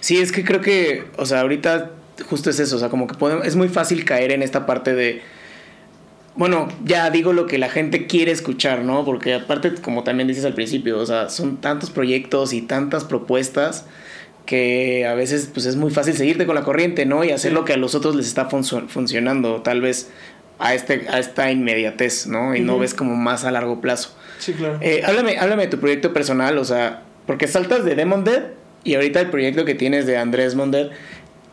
Sí, 0.00 0.18
es 0.18 0.32
que 0.32 0.44
creo 0.44 0.60
que, 0.60 1.04
o 1.16 1.26
sea, 1.26 1.40
ahorita 1.40 1.90
justo 2.28 2.50
es 2.50 2.60
eso, 2.60 2.76
o 2.76 2.78
sea, 2.78 2.88
como 2.88 3.06
que 3.06 3.14
podemos, 3.14 3.46
es 3.46 3.56
muy 3.56 3.68
fácil 3.68 4.04
caer 4.04 4.32
en 4.32 4.42
esta 4.42 4.66
parte 4.66 4.94
de, 4.94 5.22
bueno, 6.34 6.68
ya 6.84 7.10
digo 7.10 7.32
lo 7.32 7.46
que 7.46 7.58
la 7.58 7.68
gente 7.68 8.06
quiere 8.06 8.32
escuchar, 8.32 8.84
¿no? 8.84 9.04
Porque 9.04 9.34
aparte, 9.34 9.74
como 9.74 10.04
también 10.04 10.28
dices 10.28 10.44
al 10.44 10.54
principio, 10.54 10.98
o 10.98 11.06
sea, 11.06 11.28
son 11.28 11.56
tantos 11.58 11.90
proyectos 11.90 12.52
y 12.52 12.62
tantas 12.62 13.04
propuestas 13.04 13.86
que 14.46 15.06
a 15.06 15.14
veces 15.14 15.48
pues 15.52 15.66
es 15.66 15.76
muy 15.76 15.90
fácil 15.90 16.14
seguirte 16.14 16.46
con 16.46 16.54
la 16.54 16.62
corriente, 16.62 17.06
¿no? 17.06 17.22
Y 17.22 17.30
hacer 17.30 17.52
lo 17.52 17.64
que 17.64 17.74
a 17.74 17.76
los 17.76 17.94
otros 17.94 18.16
les 18.16 18.26
está 18.26 18.48
funcionando. 18.48 19.62
Tal 19.62 19.80
vez 19.80 20.10
a, 20.62 20.74
este, 20.74 21.06
a 21.10 21.18
esta 21.18 21.50
inmediatez, 21.50 22.28
¿no? 22.28 22.54
Y 22.54 22.60
no 22.60 22.78
ves 22.78 22.94
como 22.94 23.16
más 23.16 23.44
a 23.44 23.50
largo 23.50 23.80
plazo. 23.80 24.14
Sí, 24.38 24.52
claro. 24.52 24.78
Eh, 24.80 25.02
háblame, 25.04 25.36
háblame 25.38 25.64
de 25.64 25.68
tu 25.68 25.80
proyecto 25.80 26.12
personal, 26.12 26.56
o 26.56 26.64
sea, 26.64 27.02
porque 27.26 27.48
saltas 27.48 27.84
de 27.84 27.96
Demon 27.96 28.22
Dead 28.22 28.44
y 28.84 28.94
ahorita 28.94 29.20
el 29.20 29.30
proyecto 29.30 29.64
que 29.64 29.74
tienes 29.74 30.06
de 30.06 30.18
Andrés 30.18 30.54
Mondet, 30.54 30.92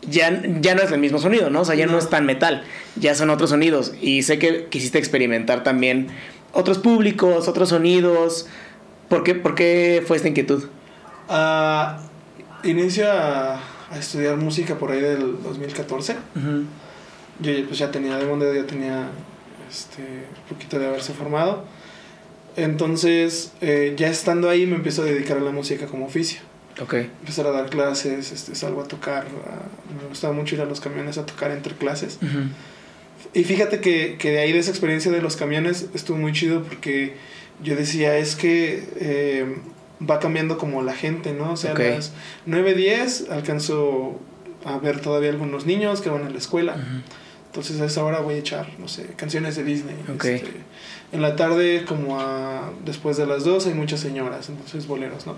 ya, 0.08 0.42
ya 0.62 0.76
no 0.76 0.84
es 0.84 0.92
el 0.92 1.00
mismo 1.00 1.18
sonido, 1.18 1.50
¿no? 1.50 1.62
O 1.62 1.66
sea, 1.66 1.76
ya 1.76 1.88
no. 1.88 1.98
es 1.98 2.10
tan 2.10 2.26
metal, 2.26 2.64
ya 2.96 3.16
son 3.16 3.32
otros 3.32 3.50
sonidos. 3.50 3.94
Y 4.00 4.22
sé 4.22 4.38
que 4.38 4.68
quisiste 4.68 5.00
experimentar 5.00 5.64
también 5.64 6.08
otros 6.54 6.78
públicos, 6.78 7.48
otros 7.48 7.70
sonidos. 7.70 8.48
¿Por 9.10 9.24
qué, 9.24 9.34
por 9.34 9.56
qué 9.56 10.04
fue 10.06 10.18
esta 10.18 10.30
inquietud? 10.30 10.66
Uh, 11.28 12.68
inicio 12.68 13.12
a, 13.12 13.60
estudiar 13.98 14.38
música 14.38 14.76
por 14.76 14.92
ahí 14.92 15.02
del 15.02 15.42
2014. 15.42 16.16
Yo 17.42 17.52
pues 17.66 17.80
ya 17.80 17.92
tenía, 17.92 18.18
de 18.18 18.26
donde 18.26 18.54
ya 18.54 18.66
tenía 18.66 19.10
este, 19.70 20.02
un 20.02 20.56
poquito 20.56 20.80
de 20.80 20.88
haberse 20.88 21.14
formado. 21.14 21.66
Entonces, 22.56 23.54
eh, 23.62 23.94
ya 23.96 24.10
estando 24.10 24.50
ahí 24.50 24.66
me 24.66 24.76
empiezo 24.76 25.04
a 25.04 25.06
dedicar 25.06 25.38
a 25.38 25.42
la 25.42 25.52
música 25.52 25.86
como 25.86 26.06
oficio. 26.06 26.42
Okay. 26.82 27.12
Empezar 27.22 27.46
a 27.48 27.52
dar 27.52 27.70
clases, 27.70 28.32
este, 28.32 28.56
salgo 28.56 28.82
a 28.82 28.88
tocar. 28.88 29.26
me 30.02 30.08
gustaba 30.08 30.34
mucho 30.34 30.56
ir 30.56 30.62
a 30.62 30.66
los 30.66 30.80
camiones 30.80 31.18
a 31.18 31.26
tocar 31.26 31.52
entre 31.52 31.76
clases. 31.76 32.20
Y 33.34 33.44
fíjate 33.44 33.82
que, 33.82 34.18
que, 34.18 34.32
de 34.32 34.40
ahí, 34.40 34.52
de 34.52 34.60
esa 34.60 34.72
experiencia 34.72 35.12
de 35.12 35.22
los 35.22 35.36
camiones, 35.36 35.90
estuvo 35.94 36.18
muy 36.18 36.32
chido 36.32 36.64
porque 36.64 37.16
yo 37.62 37.76
decía, 37.76 38.18
es 38.18 38.36
que 38.36 38.88
eh, 38.98 39.58
va 40.08 40.20
cambiando 40.20 40.58
como 40.58 40.82
la 40.82 40.94
gente, 40.94 41.34
¿no? 41.34 41.54
O 41.54 41.58
sea, 41.58 41.74
a 41.74 41.80
las 41.80 42.14
9, 42.46 42.74
10 42.74 43.30
alcanzo 43.30 44.20
a 44.66 44.78
ver 44.78 45.02
todavía 45.02 45.30
algunos 45.30 45.66
niños 45.66 46.02
que 46.02 46.10
van 46.10 46.26
a 46.26 46.30
la 46.30 46.38
escuela. 46.38 46.78
Entonces 47.50 47.82
a 47.82 47.86
esa 47.86 48.04
hora 48.04 48.20
voy 48.20 48.36
a 48.36 48.38
echar, 48.38 48.68
no 48.78 48.88
sé, 48.88 49.08
canciones 49.16 49.56
de 49.56 49.64
Disney. 49.64 49.96
Este, 50.08 50.44
en 51.12 51.22
la 51.22 51.36
tarde, 51.36 51.84
como 51.88 52.20
a, 52.20 52.72
después 52.86 53.18
de 53.18 53.26
las 53.26 53.44
2, 53.44 53.66
hay 53.66 53.74
muchas 53.74 54.00
señoras, 54.00 54.50
entonces 54.50 54.86
boleros, 54.86 55.26
¿no? 55.26 55.36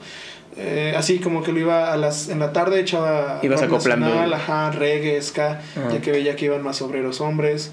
Eh, 0.58 0.94
así 0.98 1.20
como 1.20 1.42
que 1.42 1.54
lo 1.54 1.60
iba 1.60 1.94
a 1.94 1.96
las, 1.96 2.28
en 2.28 2.40
la 2.40 2.52
tarde 2.52 2.82
echaba... 2.82 3.40
Ibas 3.42 3.62
acoplando. 3.62 4.08
Nacional, 4.08 4.34
ajá, 4.34 4.72
reggae, 4.72 5.22
ska, 5.22 5.62
ya 5.90 6.02
que 6.02 6.12
veía 6.12 6.36
que 6.36 6.46
iban 6.46 6.62
más 6.62 6.82
obreros 6.82 7.22
hombres. 7.22 7.72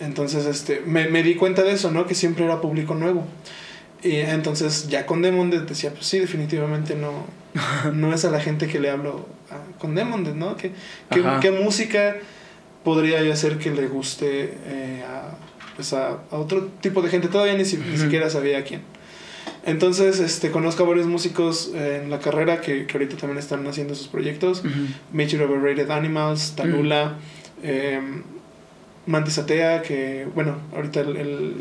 Entonces, 0.00 0.46
este, 0.46 0.80
me, 0.86 1.08
me 1.08 1.22
di 1.22 1.34
cuenta 1.34 1.62
de 1.62 1.72
eso, 1.72 1.90
¿no? 1.90 2.06
Que 2.06 2.14
siempre 2.14 2.46
era 2.46 2.62
público 2.62 2.94
nuevo. 2.94 3.26
Y 4.02 4.16
entonces 4.16 4.88
ya 4.88 5.04
con 5.04 5.20
Demonde 5.20 5.60
decía, 5.60 5.90
pues 5.90 6.06
sí, 6.06 6.18
definitivamente 6.18 6.94
no, 6.94 7.26
no 7.92 8.14
es 8.14 8.24
a 8.24 8.30
la 8.30 8.40
gente 8.40 8.68
que 8.68 8.80
le 8.80 8.90
hablo 8.90 9.26
con 9.78 9.94
Demonde, 9.94 10.34
¿no? 10.34 10.56
¿Qué, 10.56 10.72
qué, 11.10 11.50
música 11.50 12.16
podría 12.86 13.20
yo 13.24 13.32
hacer 13.32 13.58
que 13.58 13.72
le 13.72 13.88
guste 13.88 14.54
eh, 14.64 15.04
a, 15.04 15.36
pues 15.74 15.92
a, 15.92 16.20
otro 16.30 16.68
tipo 16.80 17.02
de 17.02 17.10
gente? 17.10 17.26
Todavía 17.26 17.54
ni, 17.54 17.64
ni, 17.64 17.98
siquiera 17.98 18.30
sabía 18.30 18.58
a 18.58 18.62
quién. 18.62 18.82
Entonces, 19.64 20.20
este, 20.20 20.52
conozco 20.52 20.84
a 20.84 20.86
varios 20.86 21.08
músicos 21.08 21.72
en 21.74 22.10
la 22.10 22.20
carrera 22.20 22.60
que, 22.60 22.86
que 22.86 22.92
ahorita 22.92 23.16
también 23.16 23.38
están 23.38 23.66
haciendo 23.66 23.96
sus 23.96 24.06
proyectos. 24.06 24.62
Major 25.12 25.42
Overrated 25.42 25.90
Animals, 25.90 26.54
Talula, 26.54 27.16
eh, 27.64 28.00
Mantis 29.06 29.38
Atea, 29.38 29.82
que, 29.82 30.28
bueno, 30.32 30.56
ahorita 30.72 31.00
el 31.00 31.56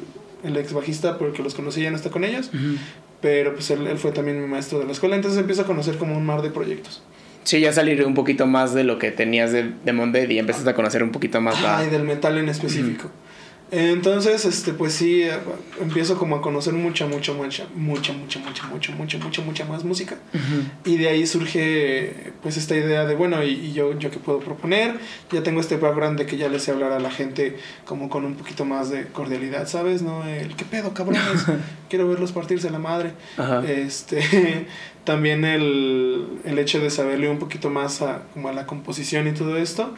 el 0.45 0.57
ex 0.57 0.73
bajista, 0.73 1.17
porque 1.17 1.43
los 1.43 1.55
conocí 1.55 1.81
ya 1.81 1.89
no 1.89 1.97
está 1.97 2.09
con 2.09 2.23
ellos. 2.23 2.51
Pero 3.21 3.53
pues 3.53 3.71
él, 3.71 3.87
él, 3.87 3.97
fue 3.97 4.11
también 4.11 4.41
mi 4.41 4.47
maestro 4.47 4.79
de 4.79 4.85
la 4.85 4.91
escuela, 4.91 5.15
entonces 5.15 5.39
empiezo 5.39 5.63
a 5.63 5.65
conocer 5.65 5.97
como 5.97 6.15
un 6.15 6.25
mar 6.25 6.41
de 6.41 6.51
proyectos. 6.51 7.01
Sí, 7.45 7.59
ya 7.59 7.71
salir 7.71 8.03
un 8.05 8.15
poquito 8.15 8.47
más 8.47 8.73
de 8.73 8.83
lo 8.83 8.97
que 8.97 9.11
tenías 9.11 9.51
de, 9.51 9.71
de 9.85 9.93
Monday 9.93 10.31
y 10.31 10.39
empezaste 10.39 10.69
a 10.69 10.73
conocer 10.73 11.03
un 11.03 11.11
poquito 11.11 11.39
más 11.41 11.55
Ay, 11.63 11.89
del 11.89 12.03
metal 12.03 12.37
en 12.37 12.49
específico. 12.49 13.11
Entonces, 13.71 14.45
este, 14.45 14.73
pues 14.73 14.93
sí, 14.93 15.23
empiezo 15.81 16.17
como 16.17 16.35
a 16.35 16.41
conocer 16.41 16.73
mucha, 16.73 17.07
mucha, 17.07 17.33
mucha, 17.33 17.65
mucha, 17.75 18.13
mucha, 18.13 18.39
mucha, 18.39 18.67
mucha, 18.67 18.91
mucha, 18.93 19.17
mucha, 19.17 19.41
mucha 19.41 19.65
más 19.65 19.83
música. 19.83 20.17
Y 20.85 20.97
de 20.97 21.09
ahí 21.09 21.25
surge, 21.25 22.33
pues, 22.43 22.57
esta 22.57 22.75
idea 22.75 23.05
de, 23.05 23.15
bueno, 23.15 23.43
y, 23.43 23.73
yo, 23.73 23.97
yo 23.97 24.11
qué 24.11 24.19
puedo 24.19 24.39
proponer. 24.39 24.99
Ya 25.31 25.41
tengo 25.41 25.61
este 25.61 25.77
background 25.77 26.19
de 26.19 26.25
que 26.27 26.37
ya 26.37 26.47
les 26.47 26.63
sé 26.63 26.71
hablar 26.71 26.91
a 26.91 26.99
la 26.99 27.09
gente 27.09 27.57
como 27.85 28.07
con 28.09 28.23
un 28.23 28.35
poquito 28.35 28.65
más 28.65 28.91
de 28.91 29.07
cordialidad, 29.07 29.67
¿sabes? 29.67 30.03
¿No? 30.03 30.23
El, 30.23 30.55
¿qué 30.55 30.65
pedo, 30.65 30.93
cabrones? 30.93 31.45
Quiero 31.89 32.07
verlos 32.07 32.31
partirse 32.31 32.69
la 32.69 32.79
madre. 32.79 33.13
Este, 33.67 34.67
también 35.05 35.43
el, 35.43 36.39
el 36.45 36.59
hecho 36.59 36.79
de 36.79 36.91
saberle 36.91 37.29
un 37.29 37.39
poquito 37.39 37.71
más 37.71 38.03
a, 38.03 38.23
como 38.33 38.49
a 38.49 38.53
la 38.53 38.67
composición 38.67 39.27
y 39.27 39.31
todo 39.31 39.57
esto. 39.57 39.95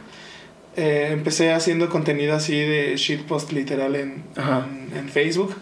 Eh, 0.77 1.09
empecé 1.11 1.51
haciendo 1.53 1.89
contenido 1.89 2.35
así 2.35 2.55
de 2.55 2.95
shitpost 2.97 3.51
literal 3.51 3.95
en, 3.95 4.23
en, 4.95 5.09
Facebook. 5.09 5.55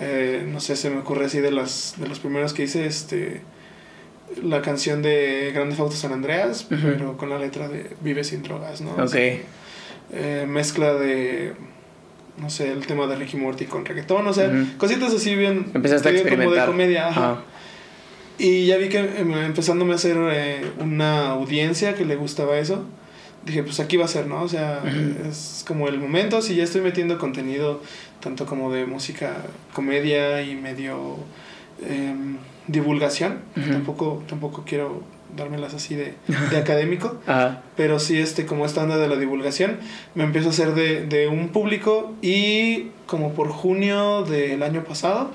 Eh, 0.00 0.46
no 0.48 0.60
sé, 0.60 0.76
se 0.76 0.88
me 0.88 0.98
ocurre 0.98 1.26
así 1.26 1.40
de, 1.40 1.50
las, 1.50 1.94
de 1.98 2.08
los 2.08 2.20
primeros 2.20 2.52
que 2.54 2.62
hice, 2.62 2.86
este, 2.86 3.40
la 4.40 4.62
canción 4.62 5.02
de 5.02 5.50
Grande 5.52 5.74
Auto 5.76 5.96
San 5.96 6.12
Andreas, 6.12 6.64
pero 6.68 7.16
con 7.16 7.28
la 7.28 7.40
letra 7.40 7.66
de 7.66 7.90
Vive 8.02 8.22
sin 8.22 8.44
drogas, 8.44 8.80
¿no? 8.82 8.92
Ok. 8.92 9.16
Eh, 10.12 10.46
mezcla 10.46 10.94
de, 10.94 11.54
no 12.38 12.48
sé, 12.48 12.70
el 12.70 12.86
tema 12.86 13.08
de 13.08 13.16
Ricky 13.16 13.36
Morty 13.36 13.64
con 13.64 13.84
reggaetón, 13.84 14.28
o 14.28 14.32
sea, 14.32 14.48
cositas 14.78 15.12
así 15.12 15.34
bien... 15.34 15.72
Empezaste 15.74 16.08
a 16.08 16.12
experimentar. 16.12 16.46
Como 16.46 16.60
de 16.60 16.66
comedia, 16.66 17.40
Y 18.38 18.66
ya 18.66 18.76
vi 18.76 18.88
que 18.90 18.98
em, 18.98 19.32
empezándome 19.32 19.94
a 19.94 19.96
hacer 19.96 20.16
una 20.78 21.30
audiencia 21.30 21.96
que 21.96 22.04
le 22.04 22.14
gustaba 22.14 22.58
eso 22.60 22.86
dije, 23.46 23.62
pues 23.62 23.80
aquí 23.80 23.96
va 23.96 24.04
a 24.04 24.08
ser, 24.08 24.26
¿no? 24.26 24.42
O 24.42 24.48
sea, 24.48 24.82
es 25.28 25.64
como 25.66 25.88
el 25.88 25.98
momento, 25.98 26.42
si 26.42 26.56
ya 26.56 26.64
estoy 26.64 26.82
metiendo 26.82 27.16
contenido 27.16 27.80
tanto 28.20 28.44
como 28.44 28.72
de 28.72 28.86
música, 28.86 29.36
comedia 29.72 30.42
y 30.42 30.56
medio 30.56 31.16
em, 31.88 32.36
divulgación, 32.66 33.38
tampoco, 33.54 34.22
tampoco 34.28 34.64
quiero 34.66 35.02
dármelas 35.36 35.74
así 35.74 35.94
de, 35.94 36.14
de 36.50 36.56
académico, 36.56 37.20
pero 37.76 37.98
sí 38.00 38.18
este, 38.18 38.46
como 38.46 38.66
esta 38.66 38.82
onda 38.82 38.96
de 38.96 39.08
la 39.08 39.16
divulgación, 39.16 39.78
me 40.14 40.24
empiezo 40.24 40.48
a 40.48 40.50
hacer 40.50 40.74
de, 40.74 41.06
de 41.06 41.28
un 41.28 41.48
público 41.48 42.14
y 42.22 42.88
como 43.06 43.32
por 43.32 43.48
junio 43.50 44.24
del 44.24 44.62
año 44.64 44.82
pasado, 44.82 45.30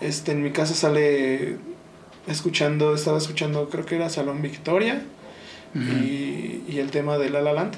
este, 0.00 0.32
en 0.32 0.42
mi 0.42 0.50
casa 0.50 0.74
sale 0.74 1.58
escuchando, 2.26 2.94
estaba 2.94 3.18
escuchando, 3.18 3.68
creo 3.68 3.84
que 3.84 3.96
era 3.96 4.08
Salón 4.08 4.40
Victoria, 4.40 5.02
y, 5.74 6.78
el 6.78 6.90
tema 6.90 7.18
de 7.18 7.30
La 7.30 7.40
La 7.40 7.52
Land. 7.52 7.76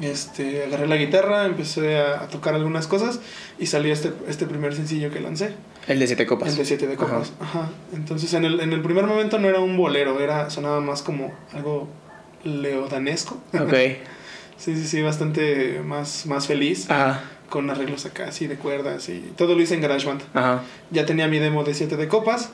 este, 0.00 0.64
agarré 0.64 0.86
la 0.86 0.96
guitarra, 0.96 1.46
empecé 1.46 1.98
a, 1.98 2.28
tocar 2.28 2.54
algunas 2.54 2.86
cosas 2.86 3.20
y 3.58 3.66
salió 3.66 3.92
este, 3.92 4.12
este 4.28 4.46
primer 4.46 4.74
sencillo 4.74 5.10
que 5.10 5.20
lancé. 5.20 5.54
El 5.86 5.98
de 5.98 6.06
Siete 6.06 6.26
Copas. 6.26 6.50
El 6.50 6.56
de 6.56 6.64
Siete 6.64 6.86
de 6.86 6.96
Copas, 6.96 7.32
ajá. 7.40 7.70
Entonces 7.94 8.32
en 8.34 8.44
el, 8.44 8.60
en 8.60 8.72
el 8.72 8.82
primer 8.82 9.06
momento 9.06 9.38
no 9.38 9.48
era 9.48 9.60
un 9.60 9.76
bolero, 9.76 10.20
era, 10.20 10.50
sonaba 10.50 10.80
más 10.80 11.02
como 11.02 11.32
algo 11.52 11.88
leodanesco. 12.44 13.38
Ok. 13.54 13.72
sí, 14.56 14.76
sí, 14.76 14.86
sí, 14.86 15.02
bastante 15.02 15.80
más, 15.84 16.26
más 16.26 16.46
feliz. 16.46 16.90
Ajá. 16.90 17.22
Con 17.48 17.70
arreglos 17.70 18.04
acá, 18.04 18.28
así 18.28 18.46
de 18.46 18.56
cuerdas 18.56 19.08
y 19.08 19.32
todo 19.36 19.54
lo 19.54 19.62
hice 19.62 19.74
en 19.74 19.80
GarageBand. 19.80 20.20
Ajá. 20.34 20.62
Ya 20.90 21.06
tenía 21.06 21.28
mi 21.28 21.38
demo 21.38 21.64
de 21.64 21.72
Siete 21.72 21.96
de 21.96 22.06
Copas 22.06 22.50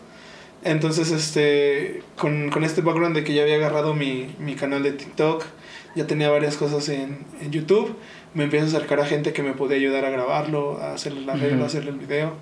entonces, 0.65 1.11
este, 1.11 2.03
con, 2.17 2.51
con, 2.51 2.65
este 2.65 2.81
background 2.81 3.15
de 3.15 3.23
que 3.23 3.35
ya 3.35 3.43
había 3.43 3.57
agarrado 3.57 3.95
mi, 3.95 4.35
mi 4.39 4.55
canal 4.55 4.83
de 4.83 4.93
TikTok, 4.93 5.45
ya 5.95 6.07
tenía 6.07 6.31
varias 6.31 6.57
cosas 6.57 6.89
en, 6.89 7.19
en, 7.41 7.53
YouTube, 7.53 7.95
me 8.33 8.45
empiezo 8.45 8.67
a 8.67 8.69
acercar 8.69 8.99
a 9.01 9.07
gente 9.07 9.33
que 9.33 9.43
me 9.43 9.53
podía 9.53 9.77
ayudar 9.77 10.05
a 10.07 10.11
grabarlo, 10.11 10.79
a 10.81 10.95
hacerle 10.95 11.21
la 11.21 11.35
regla, 11.35 11.65
a 11.65 11.67
hacerle 11.67 11.91
el 11.91 11.99
video. 11.99 12.33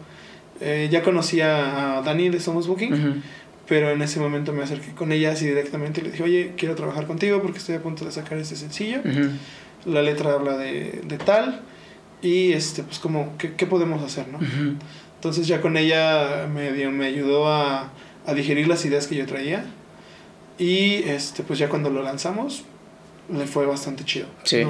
Eh, 0.60 0.88
ya 0.90 1.02
conocía 1.02 1.98
a 1.98 2.02
Dani 2.02 2.28
de 2.28 2.38
Somos 2.38 2.68
Booking, 2.68 3.22
pero 3.66 3.90
en 3.90 4.00
ese 4.00 4.20
momento 4.20 4.52
me 4.52 4.62
acerqué 4.62 4.92
con 4.92 5.10
ella 5.10 5.32
así 5.32 5.46
directamente 5.46 6.00
y 6.00 6.04
le 6.04 6.10
dije, 6.12 6.22
oye, 6.22 6.52
quiero 6.56 6.76
trabajar 6.76 7.06
contigo 7.06 7.42
porque 7.42 7.58
estoy 7.58 7.74
a 7.74 7.82
punto 7.82 8.04
de 8.04 8.12
sacar 8.12 8.38
este 8.38 8.54
sencillo. 8.54 9.00
La 9.84 10.00
letra 10.00 10.34
habla 10.34 10.56
de, 10.56 11.00
de, 11.04 11.18
tal 11.18 11.60
y, 12.22 12.52
este, 12.52 12.84
pues, 12.84 13.00
como, 13.00 13.36
¿qué, 13.36 13.54
qué 13.54 13.66
podemos 13.66 14.00
hacer, 14.02 14.28
no? 14.28 14.38
Entonces 15.16 15.46
ya 15.46 15.60
con 15.60 15.76
ella 15.76 16.48
me, 16.52 16.70
me 16.70 17.06
ayudó 17.06 17.48
a 17.48 17.90
a 18.26 18.34
digerir 18.34 18.68
las 18.68 18.84
ideas 18.84 19.06
que 19.06 19.16
yo 19.16 19.26
traía. 19.26 19.64
Y 20.58 21.02
este, 21.04 21.42
pues 21.42 21.58
ya 21.58 21.68
cuando 21.68 21.90
lo 21.90 22.02
lanzamos, 22.02 22.64
le 23.32 23.46
fue 23.46 23.66
bastante 23.66 24.04
chido. 24.04 24.26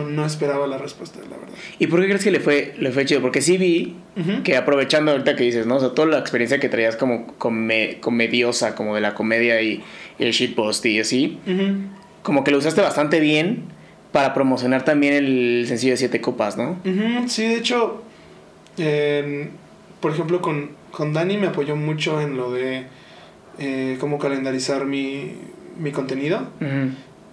No, 0.08 0.26
esperaba 0.26 0.66
la 0.66 0.78
respuesta, 0.78 1.18
la 1.20 1.36
verdad. 1.36 1.54
¿Y 1.78 1.86
por 1.86 2.00
qué 2.00 2.06
crees 2.06 2.22
que 2.22 2.30
le 2.30 2.40
fue, 2.40 2.74
le 2.78 2.92
fue 2.92 3.04
chido? 3.04 3.20
Porque 3.20 3.40
sí 3.40 3.56
vi 3.56 3.96
que 4.44 4.56
aprovechando 4.56 5.12
ahorita 5.12 5.36
que 5.36 5.44
dices, 5.44 5.66
¿no? 5.66 5.76
O 5.76 5.80
sea, 5.80 5.90
toda 5.90 6.08
la 6.08 6.18
experiencia 6.18 6.60
que 6.60 6.68
traías 6.68 6.96
como 6.96 7.26
comediosa, 7.36 8.74
como 8.74 8.94
de 8.94 9.00
la 9.00 9.14
comedia 9.14 9.60
y, 9.62 9.82
el 10.18 10.30
shitpost 10.30 10.86
y 10.86 11.00
así, 11.00 11.38
como 12.22 12.44
que 12.44 12.50
lo 12.50 12.58
usaste 12.58 12.80
bastante 12.80 13.18
bien 13.18 13.64
para 14.12 14.34
promocionar 14.34 14.84
también 14.84 15.14
el 15.14 15.64
sencillo 15.66 15.94
de 15.94 15.96
Siete 15.96 16.20
Copas, 16.20 16.56
¿no? 16.56 16.78
Sí, 17.26 17.48
de 17.48 17.56
hecho, 17.56 18.02
por 20.00 20.12
ejemplo, 20.12 20.40
con, 20.40 20.70
con 20.92 21.12
Dani 21.12 21.38
me 21.38 21.48
apoyó 21.48 21.74
mucho 21.74 22.20
en 22.20 22.36
lo 22.36 22.52
de 22.52 22.84
eh, 23.58 23.96
cómo 24.00 24.18
calendarizar 24.18 24.86
mi, 24.86 25.34
mi 25.78 25.92
contenido 25.92 26.48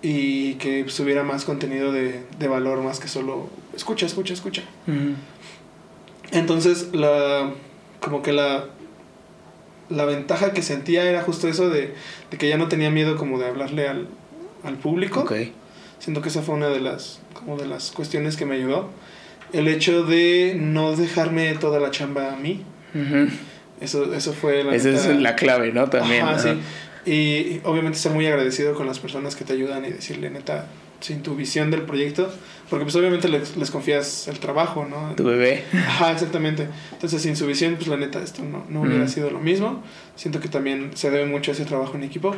y 0.02 0.54
que 0.56 0.88
subiera 0.90 1.24
más 1.24 1.44
contenido 1.46 1.92
de, 1.92 2.24
de, 2.40 2.48
valor 2.48 2.82
más 2.82 3.00
que 3.00 3.08
solo 3.08 3.50
escucha, 3.76 4.06
escucha, 4.06 4.34
escucha. 4.34 4.64
Entonces, 6.32 6.90
la, 6.94 7.52
como 8.00 8.22
que 8.22 8.32
la, 8.32 8.66
la 9.90 10.06
ventaja 10.06 10.54
que 10.54 10.62
sentía 10.62 11.04
era 11.04 11.22
justo 11.22 11.48
eso 11.48 11.70
de, 11.70 11.94
de, 12.32 12.38
que 12.38 12.48
ya 12.48 12.58
no 12.58 12.68
tenía 12.68 12.90
miedo 12.90 13.18
como 13.18 13.40
de 13.40 13.48
hablarle 13.48 13.88
al, 13.88 14.08
al 14.64 14.76
público. 14.76 15.22
Siento 16.00 16.22
que 16.22 16.30
esa 16.30 16.42
fue 16.42 16.56
una 16.56 16.70
de 16.70 16.80
las, 16.80 17.20
como 17.34 17.58
de 17.58 17.68
las 17.68 17.92
cuestiones 17.92 18.38
que 18.38 18.46
me 18.46 18.56
ayudó. 18.56 18.90
El 19.52 19.68
hecho 19.68 20.04
de 20.04 20.56
no 20.58 20.96
dejarme 20.96 21.54
toda 21.56 21.80
la 21.80 21.92
chamba 21.92 22.34
a 22.34 22.36
mí. 22.38 22.64
Eso, 23.82 24.14
eso 24.14 24.34
fue 24.34 24.64
la... 24.64 24.76
Esa 24.76 24.90
es 24.90 25.06
la 25.08 25.36
clave, 25.36 25.72
¿no? 25.72 25.90
También. 25.90 26.26
sí. 26.38 26.50
Y, 27.06 27.62
obviamente 27.64 27.98
ser 27.98 28.12
muy 28.12 28.28
agradecido 28.28 28.76
con 28.76 28.86
las 28.86 29.00
personas 29.00 29.36
que 29.36 29.46
te 29.46 29.54
ayudan 29.54 29.86
y 29.86 29.90
decirle, 29.90 30.30
neta, 30.30 30.68
sin 31.00 31.24
tu 31.24 31.36
visión 31.36 31.72
del 31.72 31.84
proyecto, 31.84 32.30
porque 32.70 32.84
pues 32.84 32.96
obviamente 32.96 33.30
les, 33.30 33.56
les 33.56 33.72
confías 33.72 34.28
el 34.28 34.40
trabajo, 34.40 34.86
¿no? 34.86 35.16
Tu 35.16 35.24
bebé. 35.24 35.64
Ajá, 35.74 36.12
exactamente. 36.12 36.68
Entonces 36.92 37.22
sin 37.22 37.36
su 37.36 37.48
visión, 37.48 37.76
pues 37.76 37.88
la 37.88 37.98
neta, 37.98 38.22
esto 38.22 38.44
no, 38.44 38.66
no 38.70 38.82
hubiera 38.82 39.08
sido 39.08 39.32
lo 39.32 39.40
mismo. 39.40 39.82
Siento 40.16 40.40
que 40.40 40.50
también 40.50 40.92
se 40.96 41.10
debe 41.10 41.26
mucho 41.26 41.52
a 41.52 41.54
ese 41.54 41.66
trabajo 41.66 41.96
en 41.96 42.04
equipo. 42.04 42.36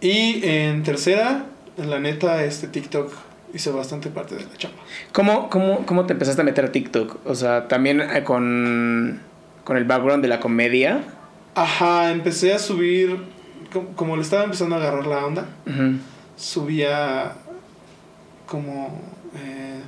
Y 0.00 0.40
en 0.46 0.82
tercera, 0.82 1.46
la 1.76 1.98
neta, 1.98 2.44
este 2.44 2.68
TikTok 2.68 3.12
hizo 3.54 3.76
bastante 3.76 4.10
parte 4.10 4.36
de 4.36 4.44
la 4.44 4.56
chamba. 4.56 4.78
¿Cómo, 5.12 5.50
cómo, 5.50 5.84
cómo 5.84 6.06
te 6.06 6.12
empezaste 6.12 6.42
a 6.42 6.44
meter 6.44 6.66
a 6.66 6.72
TikTok? 6.72 7.26
O 7.26 7.34
sea, 7.34 7.68
también 7.68 8.00
eh, 8.00 8.22
con, 8.22 9.20
con 9.66 9.76
el 9.76 9.84
background 9.84 10.22
de 10.22 10.28
la 10.28 10.38
comedia. 10.38 11.02
Ajá, 11.56 12.12
empecé 12.12 12.54
a 12.54 12.58
subir, 12.60 13.18
como, 13.96 14.14
le 14.14 14.22
estaba 14.22 14.44
empezando 14.44 14.76
a 14.76 14.78
agarrar 14.78 15.08
la 15.08 15.26
onda, 15.26 15.46
subía 16.36 17.32
como 18.46 19.02
eh, 19.34 19.80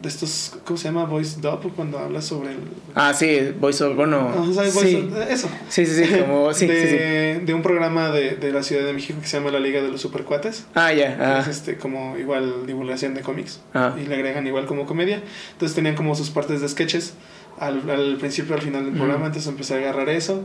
de 0.00 0.08
estos, 0.08 0.58
¿cómo 0.64 0.76
se 0.76 0.84
llama? 0.84 1.06
Voice 1.06 1.40
Dub, 1.40 1.74
cuando 1.74 1.98
hablas 1.98 2.26
sobre 2.26 2.52
el... 2.52 2.58
Ah, 2.94 3.12
sí, 3.12 3.52
Voice 3.58 3.82
of, 3.82 3.96
bueno... 3.96 4.46
sí. 4.54 5.10
eso. 5.28 5.48
Sí, 5.68 5.84
sí, 5.84 6.04
sí, 6.04 6.14
como... 6.20 6.54
Sí, 6.54 6.68
de, 6.68 7.42
de 7.44 7.54
un 7.54 7.62
programa 7.62 8.10
de, 8.10 8.36
de, 8.36 8.52
la 8.52 8.62
Ciudad 8.62 8.84
de 8.84 8.92
México 8.92 9.18
que 9.20 9.26
se 9.26 9.38
llama 9.38 9.50
La 9.50 9.58
Liga 9.58 9.82
de 9.82 9.88
los 9.88 10.00
Supercuates. 10.00 10.66
Ah, 10.76 10.92
ya. 10.92 11.40
Es 11.40 11.48
este, 11.48 11.78
como 11.78 12.16
igual 12.16 12.64
divulgación 12.64 13.14
de 13.14 13.22
cómics. 13.22 13.60
Ah. 13.74 13.96
Y 14.00 14.06
le 14.06 14.14
agregan 14.14 14.46
igual 14.46 14.66
como 14.66 14.86
comedia. 14.86 15.20
Entonces 15.54 15.74
tenían 15.74 15.96
como 15.96 16.14
sus 16.14 16.30
partes 16.30 16.60
de 16.60 16.68
sketches 16.68 17.14
al, 17.60 17.88
al 17.88 18.16
principio 18.16 18.54
al 18.54 18.62
final 18.62 18.84
del 18.84 18.94
programa, 18.94 19.26
entonces 19.26 19.48
empecé 19.48 19.74
a 19.74 19.78
agarrar 19.78 20.08
eso, 20.08 20.44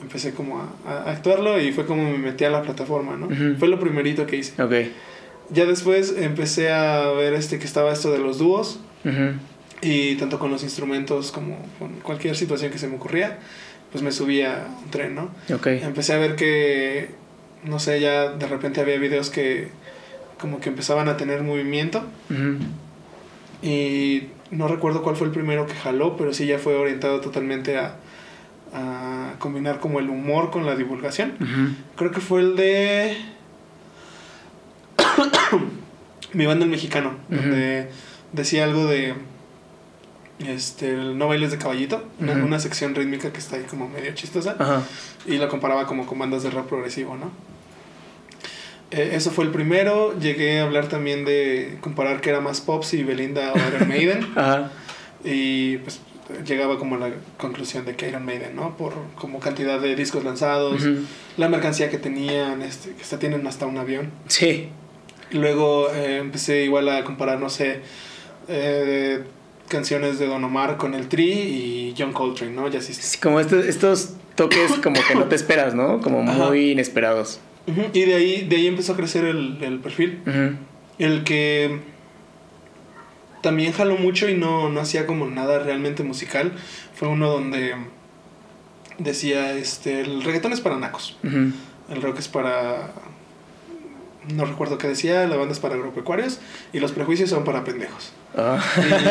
empecé 0.00 0.32
como 0.32 0.60
a, 0.60 0.90
a, 0.90 1.10
actuarlo 1.10 1.60
y 1.60 1.72
fue 1.72 1.86
como 1.86 2.04
me 2.04 2.18
metí 2.18 2.44
a 2.44 2.50
la 2.50 2.62
plataforma, 2.62 3.16
¿no? 3.16 3.28
Fue 3.58 3.68
lo 3.68 3.78
primerito 3.78 4.26
que 4.26 4.36
hice. 4.36 4.60
Ok. 4.62 4.72
Ya 5.50 5.66
después 5.66 6.14
empecé 6.16 6.72
a 6.72 7.10
ver 7.10 7.34
este 7.34 7.58
que 7.58 7.66
estaba 7.66 7.92
esto 7.92 8.10
de 8.10 8.18
los 8.18 8.38
dúos. 8.38 8.80
Y 9.82 10.14
tanto 10.16 10.38
con 10.38 10.50
los 10.50 10.62
instrumentos 10.62 11.30
como 11.30 11.58
con 11.78 12.00
cualquier 12.00 12.36
situación 12.36 12.72
que 12.72 12.78
se 12.78 12.88
me 12.88 12.96
ocurría, 12.96 13.38
pues 13.92 14.02
me 14.02 14.12
subía 14.12 14.64
a 14.64 14.82
un 14.82 14.90
tren, 14.90 15.14
¿no? 15.14 15.30
Okay. 15.54 15.82
Empecé 15.82 16.14
a 16.14 16.18
ver 16.18 16.36
que, 16.36 17.10
no 17.64 17.78
sé, 17.78 18.00
ya 18.00 18.30
de 18.30 18.46
repente 18.46 18.80
había 18.80 18.98
videos 18.98 19.28
que 19.28 19.68
como 20.40 20.60
que 20.60 20.70
empezaban 20.70 21.08
a 21.08 21.18
tener 21.18 21.42
movimiento. 21.42 22.02
Y 23.64 24.28
no 24.50 24.68
recuerdo 24.68 25.02
cuál 25.02 25.16
fue 25.16 25.26
el 25.26 25.32
primero 25.32 25.66
que 25.66 25.72
jaló, 25.74 26.16
pero 26.18 26.34
sí 26.34 26.46
ya 26.46 26.58
fue 26.58 26.76
orientado 26.76 27.20
totalmente 27.20 27.78
a, 27.78 27.96
a 28.74 29.34
combinar 29.38 29.80
como 29.80 30.00
el 30.00 30.10
humor 30.10 30.50
con 30.50 30.66
la 30.66 30.76
divulgación. 30.76 31.32
Creo 31.96 32.10
que 32.10 32.20
fue 32.20 32.40
el 32.40 32.56
de 32.56 33.16
mi 36.34 36.44
banda 36.44 36.64
el 36.64 36.70
mexicano, 36.70 37.12
donde 37.30 37.88
decía 38.32 38.64
algo 38.64 38.84
de 38.86 39.14
este 40.40 40.92
no 40.92 41.28
bailes 41.28 41.50
de 41.50 41.58
caballito, 41.58 42.04
una, 42.20 42.58
sección 42.58 42.94
rítmica 42.94 43.32
que 43.32 43.38
está 43.38 43.56
ahí 43.56 43.64
como 43.64 43.88
medio 43.88 44.12
chistosa, 44.14 44.56
y 45.24 45.38
lo 45.38 45.48
comparaba 45.48 45.86
como 45.86 46.04
con 46.04 46.18
bandas 46.18 46.42
de 46.42 46.50
rap 46.50 46.66
progresivo, 46.66 47.16
¿no? 47.16 47.30
Eh, 48.94 49.10
eso 49.14 49.30
fue 49.30 49.44
el 49.44 49.50
primero. 49.50 50.18
Llegué 50.18 50.60
a 50.60 50.64
hablar 50.64 50.88
también 50.88 51.24
de 51.24 51.78
comparar 51.80 52.20
que 52.20 52.30
era 52.30 52.40
más 52.40 52.60
Pops 52.60 52.94
y 52.94 53.02
Belinda 53.02 53.52
o 53.52 53.58
Iron 53.58 53.88
Maiden. 53.88 54.26
Y 55.26 55.78
pues 55.78 56.02
llegaba 56.46 56.78
como 56.78 56.96
a 56.96 56.98
la 56.98 57.10
conclusión 57.38 57.86
de 57.86 57.96
que 57.96 58.08
Iron 58.08 58.26
Maiden, 58.26 58.54
¿no? 58.54 58.76
Por 58.76 58.92
como 59.14 59.40
cantidad 59.40 59.80
de 59.80 59.96
discos 59.96 60.22
lanzados, 60.22 60.82
la 61.38 61.48
mercancía 61.48 61.88
que 61.88 61.96
tenían, 61.96 62.60
este, 62.60 62.90
que 62.90 63.02
hasta 63.02 63.18
tienen 63.18 63.46
hasta 63.46 63.64
un 63.64 63.78
avión. 63.78 64.10
Sí. 64.28 64.68
Luego 65.30 65.90
eh, 65.94 66.18
empecé 66.18 66.64
igual 66.64 66.90
a 66.90 67.04
comparar, 67.04 67.40
no 67.40 67.48
sé, 67.48 67.80
eh, 68.48 69.22
canciones 69.68 70.18
de 70.18 70.26
Don 70.26 70.44
Omar 70.44 70.76
con 70.76 70.94
el 70.94 71.08
Tri 71.08 71.30
y 71.32 71.94
John 71.96 72.12
Coltrane, 72.12 72.52
¿no? 72.52 72.68
Ya 72.68 72.82
sí, 72.82 72.92
como 73.18 73.40
estos, 73.40 73.64
estos 73.64 74.10
toques 74.34 74.72
como 74.82 75.00
que 75.08 75.14
no 75.14 75.24
te 75.24 75.36
esperas, 75.36 75.74
¿no? 75.74 76.00
Como 76.02 76.22
muy 76.22 76.72
inesperados. 76.72 77.40
Y 77.66 78.00
de 78.04 78.14
ahí, 78.14 78.46
de 78.48 78.56
ahí 78.56 78.66
empezó 78.66 78.92
a 78.92 78.96
crecer 78.96 79.24
el, 79.24 79.58
el 79.62 79.78
perfil. 79.78 80.20
El 80.98 81.24
que 81.24 81.80
también 83.42 83.72
jaló 83.72 83.96
mucho 83.96 84.28
y 84.28 84.34
no, 84.34 84.70
no 84.70 84.80
hacía 84.80 85.06
como 85.06 85.26
nada 85.26 85.58
realmente 85.58 86.02
musical. 86.02 86.52
Fue 86.94 87.08
uno 87.08 87.30
donde 87.30 87.74
decía, 88.98 89.52
este, 89.52 90.00
el 90.00 90.22
reggaetón 90.22 90.52
es 90.52 90.60
para 90.60 90.76
nacos. 90.76 91.18
El 91.22 92.00
rock 92.00 92.18
es 92.18 92.28
para 92.28 92.92
no 94.32 94.44
recuerdo 94.44 94.78
qué 94.78 94.88
decía, 94.88 95.26
la 95.26 95.36
banda 95.36 95.52
es 95.52 95.60
para 95.60 95.74
agropecuarios 95.74 96.38
y 96.72 96.80
los 96.80 96.92
prejuicios 96.92 97.30
son 97.30 97.44
para 97.44 97.64
pendejos. 97.64 98.12
Ah. 98.36 98.62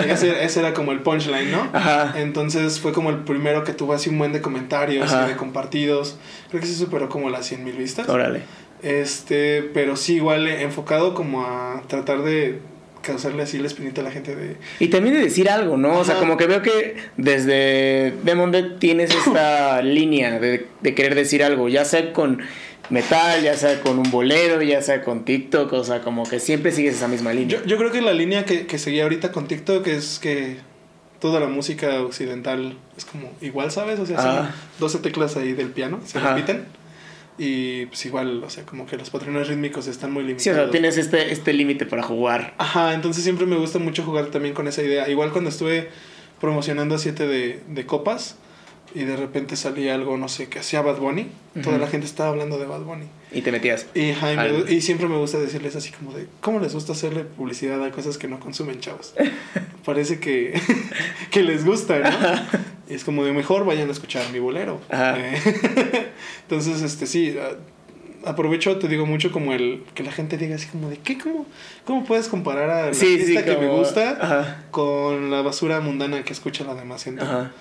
Y 0.08 0.10
ese, 0.10 0.60
era 0.60 0.73
como 0.73 0.91
el 0.91 0.99
punchline, 0.99 1.52
¿no? 1.52 1.69
Entonces 2.15 2.80
fue 2.80 2.93
como 2.93 3.10
el 3.10 3.19
primero 3.19 3.63
que 3.63 3.73
tuvo 3.73 3.93
así 3.93 4.10
un 4.10 4.17
buen 4.17 4.34
de 4.34 4.41
comentarios 4.41 5.12
y 5.12 5.30
de 5.30 5.36
compartidos. 5.36 6.17
Creo 6.49 6.62
que 6.62 6.67
se 6.67 6.76
superó 6.76 7.10
como 7.10 7.30
las 7.30 7.45
100 7.47 7.63
mil 7.63 7.76
vistas. 7.76 8.10
Órale. 8.10 8.41
Este, 8.82 9.63
pero 9.73 9.95
sí, 9.95 10.15
igual 10.15 10.47
enfocado 10.47 11.13
como 11.13 11.45
a 11.45 11.82
tratar 11.88 12.23
de 12.23 12.60
causarle 13.02 13.43
así 13.43 13.60
la 13.60 13.67
espinita 13.67 14.02
a 14.02 14.04
la 14.04 14.12
gente 14.12 14.36
de... 14.36 14.58
Y 14.80 14.88
también 14.88 15.15
de 15.15 15.21
decir 15.21 15.49
algo, 15.49 15.78
¿no? 15.78 15.99
O 15.99 16.04
sea, 16.04 16.15
como 16.15 16.38
que 16.38 16.47
veo 16.47 16.62
que 16.62 16.95
desde 17.17 18.13
Demonde 18.23 18.63
tienes 18.80 19.12
esta 19.12 19.82
línea 19.84 20.39
de, 20.39 20.67
de 20.82 20.95
querer 20.95 21.13
decir 21.13 21.43
algo, 21.43 21.69
ya 21.69 21.86
sea 21.86 22.13
con 22.13 22.41
metal, 22.89 23.41
ya 23.41 23.56
sea 23.56 23.82
con 23.82 24.00
un 24.00 24.12
bolero, 24.12 24.62
ya 24.62 24.82
sea 24.82 25.04
con 25.04 25.26
TikTok, 25.26 25.72
o 25.74 25.84
sea, 25.84 26.02
como 26.02 26.24
que 26.24 26.39
siempre 26.39 26.72
sigues 26.72 26.96
esa 26.96 27.08
misma 27.08 27.34
línea. 27.34 27.62
Yo, 27.65 27.78
creo 27.78 27.91
que 27.91 28.02
la 28.02 28.13
línea 28.13 28.46
que, 28.46 28.67
que 28.67 28.78
seguía 28.78 29.04
ahorita 29.04 29.32
con 29.32 29.48
TikTok 29.48 29.88
es 29.88 30.19
que 30.19 30.58
toda 31.24 31.39
la 31.39 31.48
música 31.48 32.02
occidental 32.02 32.78
es 32.98 33.06
como 33.06 33.32
igual, 33.39 33.72
¿sabes? 33.72 33.98
O 34.00 34.06
sea, 34.06 34.22
son 34.22 34.50
12 34.80 35.00
teclas 35.00 35.38
ahí 35.38 35.54
del 35.54 35.69
piano, 35.69 36.02
se 36.06 36.19
repiten. 36.19 36.65
Y 37.38 37.86
pues 37.86 38.06
igual, 38.06 38.43
o 38.43 38.50
sea, 38.50 38.65
como 38.65 38.86
que 38.86 38.98
los 38.98 39.10
patrones 39.10 39.48
rítmicos 39.48 39.88
están 39.88 40.12
muy 40.12 40.24
limitados. 40.24 40.43
Sí, 40.43 40.50
o 40.50 40.54
sea, 40.54 40.69
tienes 40.69 40.98
este, 40.98 41.32
este 41.32 41.54
límite 41.54 41.86
para 41.86 42.04
jugar. 42.04 42.54
Ajá, 42.58 42.93
entonces 42.93 43.24
siempre 43.24 43.46
me 43.46 43.56
gusta 43.56 43.80
mucho 43.80 44.04
jugar 44.04 44.28
también 44.28 44.54
con 44.54 44.67
esa 44.67 44.84
idea. 44.84 45.08
Igual 45.08 45.32
cuando 45.32 45.50
estuve 45.50 45.89
promocionando 46.41 46.96
a 46.96 46.98
7 46.98 47.26
de, 47.26 47.62
de 47.69 47.86
copas, 47.86 48.36
y 48.95 49.06
de 49.06 49.15
repente 49.15 49.56
salía 49.56 49.95
algo, 49.95 50.17
no 50.17 50.29
sé, 50.29 50.47
que 50.47 50.60
hacía 50.60 50.82
Bad 50.82 50.97
Bunny, 50.97 51.27
toda 51.63 51.77
la 51.77 51.88
gente 51.88 52.06
estaba 52.06 52.29
hablando 52.29 52.60
de 52.60 52.65
Bad 52.65 52.82
Bunny. 52.82 53.06
Y 53.32 53.41
te 53.41 53.51
metías. 53.51 53.88
Y, 53.95 54.12
y 54.71 54.82
siempre 54.82 55.08
me 55.08 55.17
gusta 55.17 55.39
decirles 55.39 55.75
así 55.75 55.91
como 55.91 56.13
de, 56.13 56.27
¿cómo 56.41 56.60
les 56.60 56.73
gusta 56.73 56.91
hacerle 56.91 57.23
publicidad 57.23 57.84
a 57.84 57.91
cosas 57.91 58.17
que 58.17 58.27
no 58.27 58.39
consumen, 58.39 58.79
chavos? 58.79 59.15
Parece 59.86 60.19
que, 60.19 60.60
que 61.32 61.41
les 61.41 61.65
gusta, 61.65 61.99
¿no? 61.99 62.60
Y 62.88 62.93
es 62.93 63.03
como 63.03 63.25
de, 63.25 63.34
mejor 63.34 63.65
vayan 63.65 63.89
a 63.89 63.91
escuchar 63.91 64.29
mi 64.32 64.39
bolero. 64.39 64.79
Eh, 64.91 65.39
entonces, 66.43 66.84
este, 66.84 67.08
sí, 67.08 67.36
aprovecho, 68.25 68.77
te 68.77 68.88
digo 68.88 69.08
mucho 69.08 69.32
como 69.32 69.53
el 69.53 69.84
que 69.95 70.03
la 70.03 70.12
gente 70.12 70.38
diga 70.38 70.56
así 70.56 70.67
como 70.67 70.89
de, 70.89 70.97
¿qué? 70.97 71.17
¿Cómo, 71.17 71.47
cómo 71.86 72.06
puedes 72.06 72.27
comparar 72.27 72.69
a 72.69 72.86
la 72.88 72.93
sí, 72.93 73.17
que 73.17 73.58
me 73.58 73.69
gusta 73.69 74.63
con 74.69 75.32
la 75.32 75.41
basura 75.41 75.79
mundana 75.79 76.23
que 76.23 76.34
escucha 76.34 76.63
la 76.63 76.75
demás 76.75 77.03
gente? 77.03 77.23
Ajá. 77.23 77.51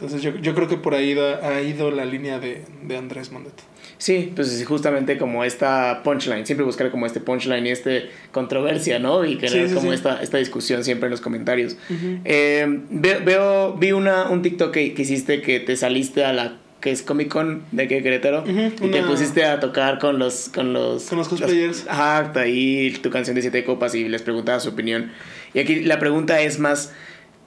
Entonces 0.00 0.22
yo, 0.22 0.34
yo 0.38 0.54
creo 0.54 0.66
que 0.66 0.78
por 0.78 0.94
ahí 0.94 1.14
ha 1.18 1.60
ido 1.60 1.90
la 1.90 2.06
línea 2.06 2.38
de, 2.38 2.64
de 2.84 2.96
Andrés 2.96 3.30
Mondet. 3.32 3.52
Sí, 3.98 4.32
pues 4.34 4.64
justamente 4.66 5.18
como 5.18 5.44
esta 5.44 6.00
punchline, 6.02 6.46
siempre 6.46 6.64
buscar 6.64 6.90
como 6.90 7.04
este 7.04 7.20
punchline 7.20 7.66
y 7.66 7.70
este 7.70 8.08
controversia, 8.32 8.98
¿no? 8.98 9.26
Y 9.26 9.36
crear 9.36 9.70
como 9.74 9.92
Esta, 9.92 10.22
esta 10.22 10.38
discusión 10.38 10.84
siempre 10.84 11.08
en 11.08 11.10
los 11.10 11.20
comentarios. 11.20 11.76
Eh, 12.24 12.66
veo, 12.88 13.74
vi 13.74 13.92
una, 13.92 14.30
un 14.30 14.40
TikTok 14.40 14.72
que, 14.72 14.94
que, 14.94 15.02
hiciste 15.02 15.42
que 15.42 15.60
te 15.60 15.76
saliste 15.76 16.24
a 16.24 16.32
la 16.32 16.56
que 16.80 16.92
es 16.92 17.02
Comic 17.02 17.28
Con 17.28 17.64
de 17.72 17.86
que 17.86 18.02
Querétaro 18.02 18.42
y 18.46 18.88
te 18.88 19.02
pusiste 19.02 19.44
a 19.44 19.60
tocar 19.60 19.98
con 19.98 20.18
los 20.18 20.48
con 20.48 20.72
los 20.72 21.04
con 21.10 21.18
los 21.18 21.28
cosplayers. 21.28 21.84
ajá, 21.86 22.32
ahí 22.36 22.90
tu 23.02 23.10
canción 23.10 23.36
de 23.36 23.42
siete 23.42 23.64
copas 23.64 23.94
y 23.94 24.08
les 24.08 24.22
preguntaba 24.22 24.60
su 24.60 24.70
opinión. 24.70 25.12
Y 25.52 25.58
aquí 25.58 25.80
la 25.80 25.98
pregunta 25.98 26.40
es 26.40 26.58
más 26.58 26.94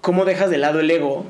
¿cómo 0.02 0.24
dejas 0.24 0.52
de 0.52 0.60
lado 0.60 0.82
el 0.82 0.92
ego 0.92 1.26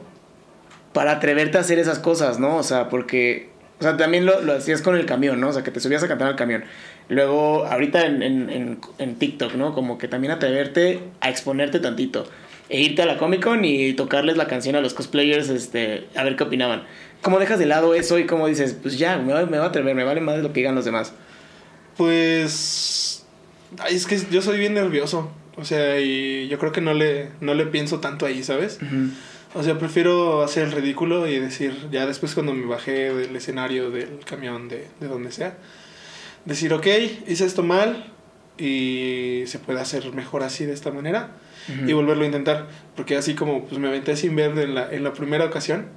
para 0.94 1.14
atreverte 1.14 1.58
a 1.58 1.62
hacer 1.62 1.80
esas 1.80 2.00
cosas, 2.00 2.40
¿no? 2.40 2.58
O 2.58 2.64
sea, 2.64 2.90
porque, 2.90 3.50
o 3.80 3.84
sea, 3.84 3.98
también 3.98 4.26
lo, 4.26 4.42
lo 4.42 4.54
hacías 4.54 4.82
con 4.82 4.96
el 4.96 5.06
camión, 5.06 5.40
¿no? 5.40 5.50
O 5.50 5.54
sea, 5.54 5.64
que 5.64 5.72
te 5.72 5.80
subías 5.80 6.04
a 6.04 6.08
cantar 6.08 6.28
al 6.28 6.36
camión. 6.36 6.64
Luego, 7.10 7.66
ahorita 7.66 8.06
en, 8.06 8.22
en, 8.22 8.80
en, 8.98 9.16
TikTok, 9.16 9.56
¿no? 9.56 9.74
Como 9.74 9.98
que 9.98 10.08
también 10.08 10.32
atreverte 10.32 11.00
a 11.20 11.30
exponerte 11.30 11.80
tantito. 11.80 12.26
E 12.70 12.80
irte 12.80 13.02
a 13.02 13.06
la 13.06 13.18
Comic 13.18 13.44
Con 13.44 13.66
y 13.66 13.94
tocarles 13.94 14.38
la 14.38 14.48
canción 14.48 14.76
a 14.76 14.82
los 14.82 14.94
cosplayers, 14.94 15.50
este, 15.50 16.08
a 16.16 16.24
ver 16.24 16.36
qué 16.36 16.44
opinaban. 16.44 16.84
¿Cómo 17.22 17.40
dejas 17.40 17.60
de 17.60 17.66
lado 17.66 17.94
eso 17.94 18.20
y 18.20 18.26
cómo 18.26 18.48
dices, 18.48 18.76
pues 18.82 18.98
ya, 18.98 19.18
me 19.18 19.34
voy, 19.34 19.46
me 19.46 19.58
voy 19.58 19.66
a 19.66 19.70
atrever, 19.70 19.96
me 19.96 20.04
vale 20.04 20.22
más 20.22 20.38
de 20.38 20.44
lo 20.44 20.54
que 20.54 20.62
digan 20.62 20.76
los 20.76 20.86
demás? 20.86 21.14
Pues 21.98 23.14
Ay, 23.80 23.96
es 23.96 24.06
que 24.06 24.20
yo 24.32 24.42
soy 24.42 24.60
bien 24.60 24.74
nervioso. 24.74 25.32
O 25.56 25.66
sea, 25.66 26.00
y 26.00 26.48
yo 26.48 26.58
creo 26.58 26.72
que 26.72 26.82
no 26.82 26.94
le, 26.94 27.30
no 27.40 27.54
le 27.54 27.66
pienso 27.68 28.00
tanto 28.00 28.26
ahí, 28.26 28.44
¿sabes? 28.44 28.80
O 29.56 29.64
sea, 29.64 29.78
prefiero 29.78 30.42
hacer 30.44 30.64
el 30.64 30.72
ridículo 30.72 31.28
y 31.28 31.40
decir, 31.40 31.88
ya 31.92 32.06
después 32.06 32.34
cuando 32.34 32.54
me 32.54 32.66
bajé 32.66 33.14
del 33.14 33.36
escenario, 33.36 33.92
del 33.92 34.20
camión, 34.26 34.68
de, 34.68 34.88
de 35.00 35.08
donde 35.08 35.32
sea, 35.32 35.58
decir, 36.46 36.74
ok, 36.74 36.88
hice 37.28 37.46
esto 37.46 37.64
mal 37.64 38.12
y 38.58 39.44
se 39.48 39.60
puede 39.60 39.80
hacer 39.80 40.12
mejor 40.14 40.44
así 40.44 40.66
de 40.66 40.74
esta 40.74 40.92
manera 40.92 41.32
y 41.88 41.94
volverlo 41.94 42.24
a 42.24 42.26
intentar. 42.26 42.68
Porque 42.96 43.16
así 43.16 43.36
como 43.36 43.66
pues 43.66 43.80
me 43.80 43.88
aventé 43.88 44.16
sin 44.16 44.36
ver 44.36 44.58
en 44.58 44.76
la, 44.76 44.92
en 44.92 45.04
la 45.04 45.14
primera 45.14 45.46
ocasión, 45.46 45.88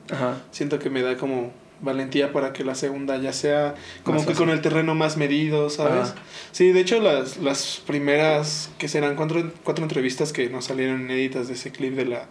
siento 0.51 0.79
que 0.79 0.91
me 0.91 1.03
da 1.03 1.17
como 1.17 1.53
valentía 1.81 2.33
para 2.33 2.55
que 2.55 2.65
la 2.65 2.75
segunda 2.75 3.19
ya 3.19 3.35
sea 3.35 3.75
como 4.03 4.25
que 4.25 4.33
con 4.33 4.49
el 4.49 4.63
terreno 4.63 4.95
más 4.95 5.17
medido, 5.19 5.69
¿sabes? 5.69 6.15
Sí, 6.53 6.73
de 6.73 6.81
hecho 6.81 7.01
las, 7.01 7.37
las 7.39 7.83
primeras, 7.87 8.71
que 8.79 8.89
serán 8.89 9.17
cuatro, 9.17 9.53
cuatro 9.63 9.85
entrevistas 9.85 10.33
que 10.33 10.49
nos 10.49 10.67
salieron 10.67 11.03
inéditas 11.03 11.49
de 11.49 11.55
ese 11.55 11.73
clip 11.73 11.95
de 11.95 12.07
la, 12.07 12.27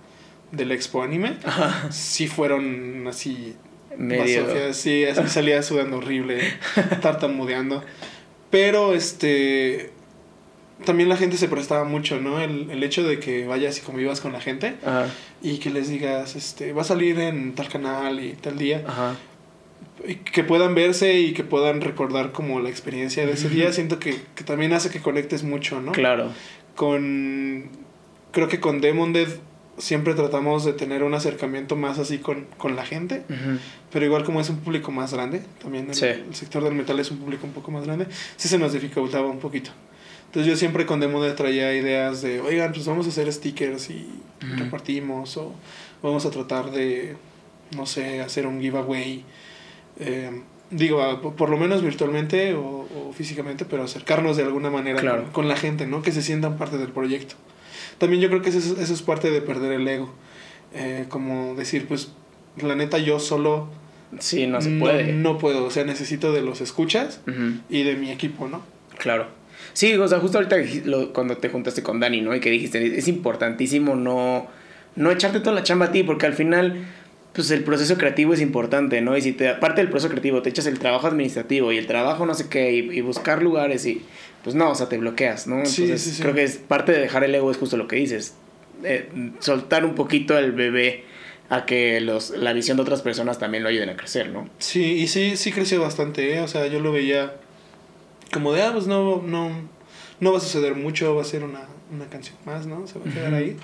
del 0.56 0.72
Expo 0.72 1.04
Anime, 1.04 1.38
sí 1.90 2.28
fueron 2.28 3.08
así... 3.08 3.56
Medio. 3.98 4.74
sí, 4.74 5.06
así 5.06 5.30
salía 5.30 5.64
sudando 5.64 6.00
horrible, 6.00 6.42
tartamudeando. 7.02 7.82
Pero 8.50 8.94
este 8.94 9.92
también 10.84 11.08
la 11.08 11.16
gente 11.16 11.38
se 11.38 11.48
prestaba 11.48 11.86
mucho, 11.86 12.20
¿no? 12.20 12.42
El, 12.42 12.70
el 12.70 12.84
hecho 12.84 13.08
de 13.08 13.20
que 13.20 13.46
vayas 13.46 13.78
y 13.78 13.82
convivas 13.82 14.20
con 14.20 14.34
la 14.34 14.42
gente 14.42 14.76
y 15.42 15.60
que 15.60 15.70
les 15.70 15.90
digas, 15.90 16.36
este, 16.36 16.74
va 16.74 16.82
a 16.82 16.86
salir 16.86 17.20
en 17.20 17.56
tal 17.56 17.70
canal 17.70 18.20
y 18.24 18.34
tal 18.34 18.58
día. 18.58 18.84
Ajá. 18.86 19.16
Y 20.06 20.16
que 20.16 20.44
puedan 20.44 20.76
verse 20.76 21.20
y 21.20 21.34
que 21.34 21.44
puedan 21.44 21.82
recordar 21.82 22.34
como 22.34 22.60
la 22.60 22.70
experiencia 22.70 23.26
de 23.26 23.34
ese 23.34 23.50
día, 23.50 23.72
siento 23.72 24.00
que, 24.00 24.20
que, 24.36 24.44
también 24.44 24.74
hace 24.74 24.90
que 24.90 25.00
conectes 25.00 25.44
mucho, 25.44 25.80
¿no? 25.80 25.94
Claro. 25.94 26.32
Con, 26.76 27.70
creo 28.32 28.50
que 28.50 28.60
con 28.60 28.82
Demon 28.82 29.14
Dead 29.14 29.30
siempre 29.78 30.14
tratamos 30.14 30.64
de 30.66 30.74
tener 30.74 31.04
un 31.04 31.14
acercamiento 31.14 31.76
más 31.76 32.00
así 32.00 32.20
con, 32.20 32.46
con 32.58 32.76
la 32.76 32.86
gente, 32.86 33.24
pero 33.92 34.06
igual 34.06 34.24
como 34.24 34.40
es 34.40 34.50
un 34.50 34.58
público 34.58 34.92
más 34.92 35.14
grande, 35.14 35.42
también 35.62 35.90
el, 35.90 36.04
el, 36.04 36.36
sector 36.36 36.64
del 36.64 36.74
metal 36.74 37.00
es 37.00 37.12
un 37.12 37.18
público 37.18 37.46
un 37.46 37.54
poco 37.54 37.72
más 37.72 37.86
grande, 37.86 38.08
sí 38.38 38.48
se 38.48 38.58
nos 38.58 38.74
dificultaba 38.74 39.28
un 39.28 39.40
poquito. 39.40 39.72
Entonces 40.36 40.52
yo 40.52 40.58
siempre 40.58 40.86
con 40.86 41.00
Demo 41.00 41.24
traía 41.34 41.74
ideas 41.74 42.22
de, 42.22 42.42
oigan, 42.42 42.74
pues 42.74 42.86
vamos 42.86 43.06
a 43.06 43.10
hacer 43.10 43.32
stickers 43.32 43.90
y 43.90 44.06
repartimos, 44.58 45.38
o 45.38 45.54
vamos 46.04 46.26
a 46.26 46.30
tratar 46.30 46.72
de, 46.72 47.16
no 47.74 47.86
sé, 47.86 48.22
hacer 48.22 48.46
un 48.46 48.60
giveaway. 48.60 49.24
Eh, 49.98 50.42
digo, 50.72 51.22
por 51.38 51.50
lo 51.50 51.56
menos 51.56 51.82
virtualmente 51.82 52.54
o, 52.54 52.86
físicamente, 53.14 53.64
pero 53.64 53.84
acercarnos 53.84 54.36
de 54.36 54.44
alguna 54.44 54.70
manera 54.70 55.24
con, 55.32 55.48
la 55.48 55.56
gente, 55.56 55.88
¿no? 55.88 56.02
Que 56.02 56.12
se 56.12 56.22
sientan 56.22 56.58
parte 56.58 56.78
del 56.78 56.90
proyecto. 56.90 57.36
También 57.98 58.22
yo 58.22 58.30
creo 58.30 58.42
que 58.42 58.50
eso, 58.50 58.60
eso 58.80 58.94
es 58.94 59.02
parte 59.02 59.32
de 59.32 59.42
perder 59.42 59.74
el 59.74 59.88
ego. 59.88 60.14
Eh, 60.74 61.06
como 61.10 61.56
decir, 61.56 61.88
pues, 61.88 62.12
la 62.62 62.76
neta, 62.76 62.98
yo 62.98 63.20
solo... 63.20 63.70
Sí, 64.20 64.48
no 64.48 64.62
se 64.62 64.70
puede. 64.72 65.14
No, 65.14 65.38
puedo, 65.38 65.66
o 65.66 65.72
sea, 65.72 65.84
necesito 65.84 66.32
de 66.32 66.42
los 66.42 66.62
escuchas 66.62 67.22
y 67.70 67.84
de 67.84 67.96
mi 67.96 68.12
equipo, 68.12 68.48
¿no? 68.48 68.62
Claro. 68.98 69.28
Sí, 69.74 69.94
o 69.96 70.08
sea, 70.08 70.20
justo 70.20 70.38
ahorita 70.38 70.58
cuando 71.14 71.38
te 71.38 71.50
juntaste 71.50 71.84
con 71.84 72.00
Dani, 72.00 72.22
¿no? 72.22 72.36
Y 72.36 72.40
que 72.40 72.50
dijiste, 72.50 72.98
es 72.98 73.08
importantísimo 73.08 73.96
no, 73.96 74.48
no 74.96 75.12
echarte 75.12 75.40
toda 75.40 75.54
la 75.54 75.64
chamba 75.64 75.88
a 75.88 75.92
ti, 75.92 76.04
porque 76.04 76.26
al 76.26 76.34
final, 76.34 76.86
pues 77.34 77.52
el 77.52 77.64
proceso 77.64 77.98
creativo 77.98 78.34
es 78.34 78.42
importante, 78.42 79.02
¿no? 79.02 79.18
Y 79.18 79.22
si 79.22 79.34
te, 79.34 79.50
aparte 79.50 79.82
del 79.82 79.90
proceso 79.90 80.10
creativo, 80.10 80.42
te 80.42 80.50
echas 80.50 80.66
el 80.68 80.80
trabajo 80.80 81.08
administrativo 81.08 81.72
y 81.72 81.78
el 81.78 81.88
trabajo 81.88 82.26
no 82.26 82.34
sé 82.34 82.48
qué, 82.48 82.72
y, 82.72 83.02
buscar 83.02 83.44
lugares 83.44 83.86
y, 83.86 84.02
pues 84.46 84.56
no, 84.56 84.70
o 84.70 84.76
sea, 84.76 84.88
te 84.88 85.00
bloqueas, 85.00 85.48
¿no? 85.48 85.56
Entonces, 85.56 86.00
sí, 86.00 86.12
sí, 86.12 86.22
creo 86.22 86.36
que 86.36 86.44
es 86.44 86.58
parte 86.58 86.92
de 86.92 87.00
dejar 87.00 87.24
el 87.24 87.34
ego 87.34 87.50
es 87.50 87.58
justo 87.58 87.78
lo 87.78 87.88
que 87.88 87.96
dices. 87.96 88.36
Eh, 88.84 89.10
soltar 89.40 89.84
un 89.84 89.96
poquito 89.96 90.38
al 90.38 90.52
bebé 90.52 91.04
a 91.50 91.66
que 91.66 92.00
los, 92.00 92.30
la 92.30 92.54
visión 92.54 92.78
de 92.78 92.84
otras 92.84 93.02
personas 93.02 93.40
también 93.40 93.64
lo 93.64 93.70
ayuden 93.70 93.90
a 93.90 93.98
crecer, 93.98 94.30
¿no? 94.30 94.48
Sí, 94.60 94.84
y 94.84 95.08
sí, 95.08 95.36
sí 95.36 95.52
creció 95.52 95.82
bastante, 95.82 96.36
¿eh? 96.36 96.42
O 96.42 96.48
sea, 96.48 96.68
yo 96.68 96.80
lo 96.80 96.92
veía 96.92 97.38
como 98.32 98.54
de, 98.54 98.62
ah, 98.62 98.70
pues 98.72 98.86
no, 98.86 99.24
no, 99.24 99.50
no 100.20 100.32
va 100.32 100.38
a 100.38 100.42
suceder 100.42 100.76
mucho, 100.76 101.16
va 101.16 101.24
a 101.24 101.26
ser 101.26 101.44
una, 101.44 101.62
una 101.92 102.08
canción 102.08 102.38
más, 102.46 102.68
¿no? 102.68 102.86
Se 102.86 103.00
va 103.00 103.10
a 103.10 103.14
quedar 103.14 103.34
ahí. 103.34 103.58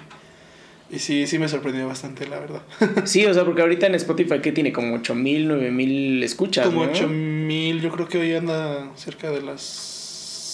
Y 0.89 0.97
sí, 0.97 1.27
sí 1.27 1.37
me 1.37 1.47
sorprendió 1.47 1.87
bastante, 1.87 2.27
la 2.27 2.39
verdad. 2.39 2.63
sí, 3.05 3.23
o 3.25 3.33
sea, 3.35 3.45
porque 3.45 3.61
ahorita 3.61 3.85
en 3.85 3.93
Spotify, 3.93 4.39
¿qué 4.41 4.51
tiene? 4.51 4.73
Como 4.73 4.95
8000, 4.95 5.47
9000 5.47 6.23
escuchas. 6.23 6.65
Como 6.65 6.81
8000, 6.81 7.81
yo 7.81 7.91
creo 7.91 8.07
que 8.07 8.17
hoy 8.17 8.33
anda 8.33 8.89
cerca 8.95 9.29
de 9.29 9.43
las. 9.43 9.90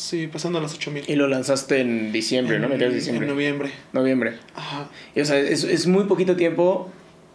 Sí, 0.07 0.27
pasando 0.27 0.59
a 0.59 0.61
las 0.61 0.73
8000. 0.73 1.03
Y 1.09 1.15
lo 1.17 1.27
lanzaste 1.27 1.81
en 1.81 2.13
diciembre, 2.13 2.59
¿no? 2.59 2.69
diciembre. 2.69 3.27
En 3.27 3.33
noviembre. 3.33 3.71
Noviembre. 3.91 4.37
Ajá. 4.55 4.89
Y, 5.13 5.19
o 5.19 5.25
sea, 5.25 5.37
es, 5.37 5.65
es 5.65 5.85
muy 5.85 6.05
poquito 6.05 6.37
tiempo, 6.37 6.89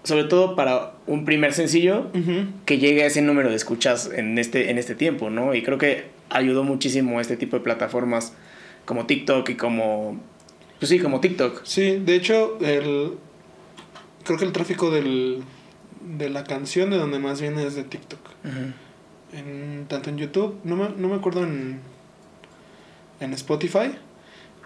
sobre 0.04 0.24
todo 0.24 0.56
para 0.56 0.94
un 1.06 1.26
primer 1.26 1.52
sencillo, 1.52 2.06
que 2.64 2.78
llegue 2.78 3.02
a 3.02 3.08
ese 3.08 3.20
número 3.20 3.50
de 3.50 3.56
escuchas 3.56 4.10
en 4.14 4.38
este, 4.38 4.70
en 4.70 4.78
este 4.78 4.94
tiempo, 4.94 5.28
¿no? 5.28 5.54
Y 5.54 5.62
creo 5.62 5.76
que 5.76 6.06
ayudó 6.30 6.64
muchísimo 6.64 7.20
este 7.20 7.36
tipo 7.36 7.58
de 7.58 7.62
plataformas 7.62 8.32
como 8.86 9.04
TikTok 9.04 9.50
y 9.50 9.56
como... 9.56 10.18
Pues 10.78 10.88
sí, 10.88 10.98
como 10.98 11.20
TikTok. 11.20 11.66
Sí, 11.66 11.98
de 11.98 12.16
hecho, 12.16 12.56
el, 12.62 13.18
creo 14.24 14.38
que 14.38 14.46
el 14.46 14.52
tráfico 14.52 14.90
del, 14.90 15.42
de 16.00 16.30
la 16.30 16.44
canción 16.44 16.88
de 16.88 16.96
donde 16.96 17.18
más 17.18 17.38
viene 17.38 17.66
es 17.66 17.74
de 17.74 17.84
TikTok. 17.84 18.20
en, 19.34 19.84
tanto 19.88 20.08
en 20.08 20.16
YouTube, 20.16 20.58
no 20.64 20.76
me, 20.76 20.88
no 20.96 21.08
me 21.08 21.16
acuerdo 21.16 21.44
en, 21.44 21.91
en 23.22 23.32
Spotify, 23.34 23.92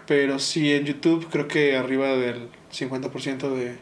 pero 0.07 0.39
sí 0.39 0.73
en 0.73 0.85
YouTube 0.85 1.27
creo 1.29 1.47
que 1.47 1.77
arriba 1.77 2.09
del 2.09 2.49
50% 2.71 3.53
de, 3.53 3.75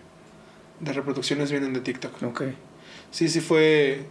de 0.80 0.94
reproducciones 0.94 1.52
vienen 1.52 1.74
de 1.74 1.82
TikTok. 1.82 2.24
Ok. 2.24 2.44
Sí, 3.12 3.30
sí 3.30 3.42
fue 3.42 4.06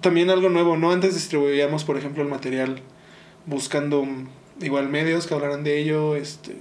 también 0.00 0.30
algo 0.30 0.48
nuevo, 0.48 0.76
¿no? 0.76 0.92
Antes 0.92 1.14
distribuíamos, 1.14 1.84
por 1.84 1.96
ejemplo, 1.96 2.22
el 2.22 2.28
material 2.28 2.80
buscando 3.46 4.06
igual 4.60 4.88
medios 4.88 5.26
que 5.26 5.34
hablaran 5.34 5.64
de 5.64 5.78
ello, 5.78 6.16
este 6.16 6.54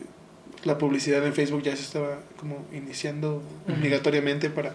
la 0.64 0.78
publicidad 0.78 1.26
en 1.26 1.34
Facebook 1.34 1.64
ya 1.64 1.76
se 1.76 1.84
estaba 1.84 2.20
como 2.38 2.66
iniciando 2.74 3.42
obligatoriamente 3.68 4.50
para, 4.50 4.74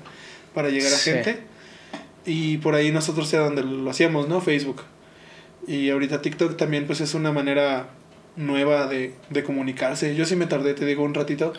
para 0.55 0.71
llegar 0.71 0.93
a 0.93 0.97
gente. 0.97 1.41
Y 2.25 2.59
por 2.59 2.75
ahí 2.75 2.91
nosotros 2.91 3.31
era 3.35 3.45
donde 3.45 3.63
lo 3.63 3.91
hacíamos, 3.91 4.29
¿no? 4.29 4.41
Facebook. 4.41 4.83
Y 5.67 5.91
ahorita 5.91 6.23
TikTok 6.23 6.57
también 6.57 6.87
pues 6.87 7.01
es 7.01 7.15
una 7.15 7.33
manera 7.33 7.89
nueva 8.37 8.87
de, 8.87 9.15
de 9.31 9.45
comunicarse. 9.45 10.15
Yo 10.15 10.25
sí 10.25 10.37
me 10.37 10.47
tardé, 10.47 10.75
te 10.75 10.85
digo, 10.85 11.05
un 11.05 11.15
ratito, 11.15 11.53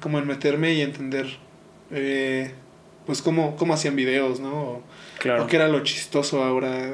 como 0.00 0.18
en 0.18 0.26
meterme 0.26 0.74
y 0.74 0.80
entender 0.80 1.26
eh, 1.90 2.52
pues 3.06 3.22
cómo, 3.22 3.56
cómo 3.56 3.74
hacían 3.74 3.96
videos, 3.96 4.40
¿no? 4.40 4.82
Claro. 5.18 5.44
O 5.44 5.46
qué 5.46 5.56
era 5.56 5.68
lo 5.68 5.80
chistoso 5.80 6.42
ahora. 6.42 6.90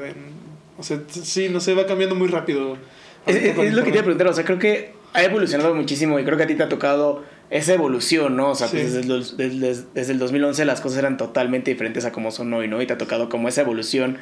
o 0.77 0.83
sea, 0.83 1.01
sí, 1.07 1.49
no 1.49 1.59
sé, 1.59 1.73
va 1.73 1.85
cambiando 1.85 2.15
muy 2.15 2.27
rápido. 2.27 2.77
Es, 3.25 3.73
lo 3.73 3.83
que 3.83 3.91
te 3.91 3.97
iba 3.97 4.01
a 4.01 4.03
preguntar, 4.03 4.27
o 4.27 4.33
sea, 4.33 4.45
creo 4.45 4.57
que 4.57 4.93
ha 5.13 5.23
evolucionado 5.23 5.75
muchísimo 5.75 6.19
y 6.19 6.23
creo 6.23 6.37
que 6.37 6.43
a 6.43 6.47
ti 6.47 6.55
te 6.55 6.63
ha 6.63 6.69
tocado 6.69 7.23
esa 7.49 7.73
evolución, 7.73 8.35
¿no? 8.35 8.51
O 8.51 8.55
sea, 8.55 8.67
pues 8.67 8.93
desde, 8.93 9.13
el, 9.13 9.37
desde, 9.37 9.85
desde, 9.93 10.13
el 10.13 10.19
2011 10.19 10.65
las 10.65 10.81
cosas 10.81 10.99
eran 10.99 11.17
totalmente 11.17 11.71
diferentes 11.71 12.05
a 12.05 12.11
como 12.11 12.31
son 12.31 12.53
hoy, 12.53 12.67
¿no? 12.67 12.81
Y 12.81 12.85
te 12.85 12.93
ha 12.93 12.97
tocado 12.97 13.29
como 13.29 13.47
esa 13.47 13.61
evolución 13.61 14.17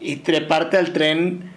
y 0.00 0.16
treparte 0.16 0.76
al 0.76 0.92
tren 0.92 1.52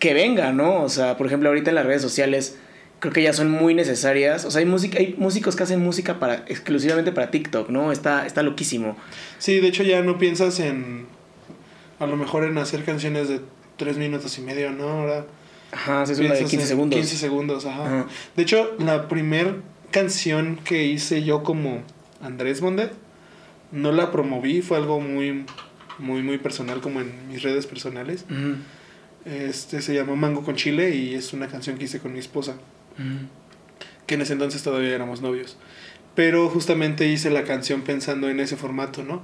que 0.00 0.14
venga, 0.14 0.52
¿no? 0.52 0.82
O 0.82 0.88
sea, 0.88 1.16
por 1.16 1.28
ejemplo, 1.28 1.48
ahorita 1.50 1.70
en 1.70 1.76
las 1.76 1.86
redes 1.86 2.02
sociales 2.02 2.58
creo 2.98 3.12
que 3.12 3.22
ya 3.22 3.32
son 3.32 3.50
muy 3.50 3.74
necesarias. 3.74 4.44
O 4.44 4.50
sea, 4.50 4.58
hay, 4.58 4.66
música, 4.66 4.98
hay 4.98 5.14
músicos 5.16 5.54
que 5.54 5.62
hacen 5.62 5.80
música 5.80 6.18
para 6.18 6.44
exclusivamente 6.48 7.12
para 7.12 7.30
TikTok, 7.30 7.68
¿no? 7.68 7.92
Está, 7.92 8.26
está 8.26 8.42
loquísimo. 8.42 8.96
Sí, 9.38 9.60
de 9.60 9.68
hecho 9.68 9.84
ya 9.84 10.02
no 10.02 10.18
piensas 10.18 10.58
en 10.58 11.06
a 12.00 12.06
lo 12.06 12.16
mejor 12.16 12.44
en 12.44 12.58
hacer 12.58 12.82
canciones 12.82 13.28
de 13.28 13.40
tres 13.76 13.98
minutos 13.98 14.36
y 14.38 14.40
medio, 14.40 14.72
¿no? 14.72 14.88
Ahora. 14.88 15.26
Ajá, 15.70 16.02
es 16.02 16.18
una 16.18 16.34
de 16.34 16.44
15 16.44 16.66
segundos. 16.66 16.98
15 16.98 17.16
segundos, 17.16 17.66
ajá. 17.66 18.06
De 18.34 18.42
hecho, 18.42 18.74
la 18.78 19.06
primer 19.06 19.56
canción 19.92 20.58
que 20.64 20.84
hice 20.86 21.22
yo 21.22 21.42
como 21.44 21.82
Andrés 22.22 22.60
Mondet, 22.60 22.92
no 23.70 23.92
la 23.92 24.10
promoví, 24.10 24.62
fue 24.62 24.78
algo 24.78 24.98
muy, 24.98 25.44
muy, 25.98 26.22
muy 26.22 26.38
personal, 26.38 26.80
como 26.80 27.00
en 27.00 27.28
mis 27.28 27.42
redes 27.42 27.66
personales. 27.66 28.24
Este 29.24 29.82
se 29.82 29.94
llama 29.94 30.14
Mango 30.14 30.42
con 30.42 30.56
Chile 30.56 30.94
y 30.94 31.14
es 31.14 31.32
una 31.32 31.48
canción 31.48 31.76
que 31.76 31.84
hice 31.84 32.00
con 32.00 32.12
mi 32.12 32.18
esposa. 32.18 32.56
Que 34.06 34.14
en 34.14 34.22
ese 34.22 34.32
entonces 34.32 34.62
todavía 34.62 34.94
éramos 34.94 35.22
novios. 35.22 35.56
Pero 36.14 36.48
justamente 36.48 37.06
hice 37.06 37.30
la 37.30 37.44
canción 37.44 37.82
pensando 37.82 38.28
en 38.28 38.40
ese 38.40 38.56
formato, 38.56 39.02
¿no? 39.04 39.22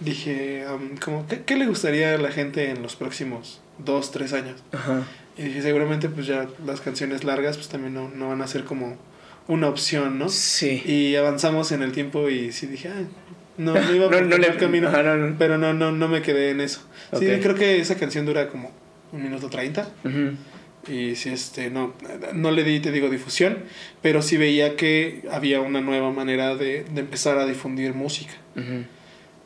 dije, 0.00 0.64
como, 1.04 1.26
¿qué, 1.26 1.56
le 1.56 1.66
gustaría 1.66 2.14
a 2.14 2.18
la 2.18 2.30
gente 2.30 2.70
en 2.70 2.82
los 2.82 2.96
próximos 2.96 3.60
dos, 3.78 4.10
tres 4.10 4.32
años? 4.32 4.62
Y 5.36 5.42
dije, 5.42 5.62
seguramente 5.62 6.08
pues 6.08 6.26
ya 6.26 6.48
las 6.64 6.80
canciones 6.80 7.24
largas 7.24 7.56
pues 7.56 7.68
también 7.68 7.94
no, 7.94 8.08
no 8.08 8.28
van 8.28 8.42
a 8.42 8.46
ser 8.46 8.64
como 8.64 8.96
una 9.48 9.68
opción, 9.68 10.18
¿no? 10.18 10.28
Sí. 10.28 10.82
Y 10.84 11.16
avanzamos 11.16 11.72
en 11.72 11.82
el 11.82 11.92
tiempo 11.92 12.28
y 12.28 12.52
sí 12.52 12.66
dije, 12.66 12.90
no, 13.56 13.74
no 13.74 13.94
iba 13.94 14.06
por 14.08 14.16
el 14.16 14.56
camino, 14.56 14.90
pero 15.38 15.58
no, 15.58 15.72
no, 15.72 15.92
no 15.92 16.08
me 16.08 16.22
quedé 16.22 16.50
en 16.50 16.60
eso. 16.60 16.80
Sí, 17.18 17.26
creo 17.42 17.54
que 17.54 17.80
esa 17.80 17.96
canción 17.96 18.26
dura 18.26 18.48
como 18.48 18.70
un 19.14 19.22
minuto 19.22 19.48
treinta. 19.48 19.88
Y 20.86 21.14
sí, 21.16 21.30
este, 21.30 21.70
no, 21.70 21.94
no 22.34 22.50
le 22.50 22.62
di, 22.62 22.78
te 22.80 22.92
digo, 22.92 23.08
difusión, 23.08 23.58
pero 24.02 24.20
sí 24.20 24.36
veía 24.36 24.76
que 24.76 25.22
había 25.30 25.60
una 25.62 25.80
nueva 25.80 26.10
manera 26.10 26.56
de, 26.56 26.84
de 26.84 27.00
empezar 27.00 27.38
a 27.38 27.46
difundir 27.46 27.94
música. 27.94 28.34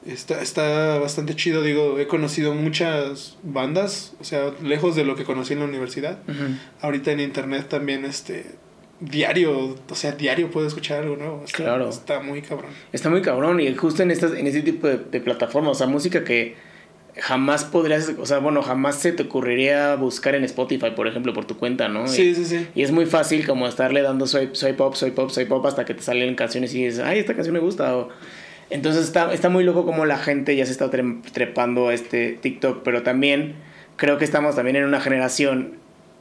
Está, 0.04 0.40
está 0.42 0.98
bastante 0.98 1.36
chido, 1.36 1.62
digo, 1.62 1.98
he 1.98 2.06
conocido 2.06 2.54
muchas 2.54 3.36
bandas, 3.42 4.14
o 4.20 4.24
sea, 4.24 4.52
lejos 4.62 4.96
de 4.96 5.04
lo 5.04 5.14
que 5.16 5.24
conocí 5.24 5.52
en 5.52 5.60
la 5.60 5.66
universidad. 5.66 6.18
Ahorita 6.80 7.12
en 7.12 7.20
internet 7.20 7.68
también, 7.68 8.04
este, 8.04 8.46
diario, 9.00 9.76
o 9.88 9.94
sea, 9.94 10.12
diario 10.12 10.50
puedo 10.50 10.66
escuchar 10.66 11.02
algo 11.02 11.16
nuevo. 11.16 11.42
Está, 11.44 11.56
Claro. 11.58 11.88
Está 11.88 12.20
muy 12.20 12.42
cabrón. 12.42 12.70
Está 12.92 13.10
muy 13.10 13.22
cabrón 13.22 13.60
y 13.60 13.72
justo 13.74 14.02
en, 14.02 14.10
estas, 14.10 14.32
en 14.32 14.46
este 14.46 14.62
tipo 14.62 14.88
de, 14.88 14.98
de 14.98 15.20
plataformas, 15.20 15.72
o 15.72 15.74
sea, 15.74 15.86
música 15.86 16.24
que 16.24 16.56
jamás 17.20 17.64
podrías, 17.64 18.12
o 18.18 18.26
sea, 18.26 18.38
bueno, 18.38 18.62
jamás 18.62 18.96
se 18.96 19.12
te 19.12 19.24
ocurriría 19.24 19.94
buscar 19.96 20.34
en 20.34 20.44
Spotify, 20.44 20.90
por 20.94 21.06
ejemplo, 21.08 21.32
por 21.32 21.44
tu 21.46 21.56
cuenta, 21.56 21.88
¿no? 21.88 22.06
Sí, 22.06 22.22
y, 22.30 22.34
sí, 22.34 22.44
sí. 22.44 22.66
y 22.74 22.82
es 22.82 22.92
muy 22.92 23.06
fácil 23.06 23.46
como 23.46 23.66
estarle 23.66 24.02
dando 24.02 24.26
swipe, 24.26 24.54
swipe 24.54 24.82
up, 24.82 24.96
swipe 24.96 25.20
up, 25.20 25.30
swipe 25.30 25.52
up 25.52 25.66
hasta 25.66 25.84
que 25.84 25.94
te 25.94 26.02
salen 26.02 26.34
canciones 26.34 26.74
y 26.74 26.84
dices, 26.84 27.00
ay, 27.00 27.18
esta 27.18 27.34
canción 27.34 27.54
me 27.54 27.60
gusta. 27.60 27.96
O, 27.96 28.08
entonces 28.70 29.04
está, 29.04 29.32
está 29.32 29.48
muy 29.48 29.64
loco 29.64 29.84
como 29.84 30.04
la 30.06 30.18
gente 30.18 30.54
ya 30.54 30.64
se 30.66 30.72
está 30.72 30.90
tre- 30.90 31.20
trepando 31.32 31.88
a 31.88 31.94
este 31.94 32.32
TikTok, 32.40 32.82
pero 32.82 33.02
también 33.02 33.54
creo 33.96 34.18
que 34.18 34.24
estamos 34.24 34.54
también 34.56 34.76
en 34.76 34.84
una 34.84 35.00
generación, 35.00 35.74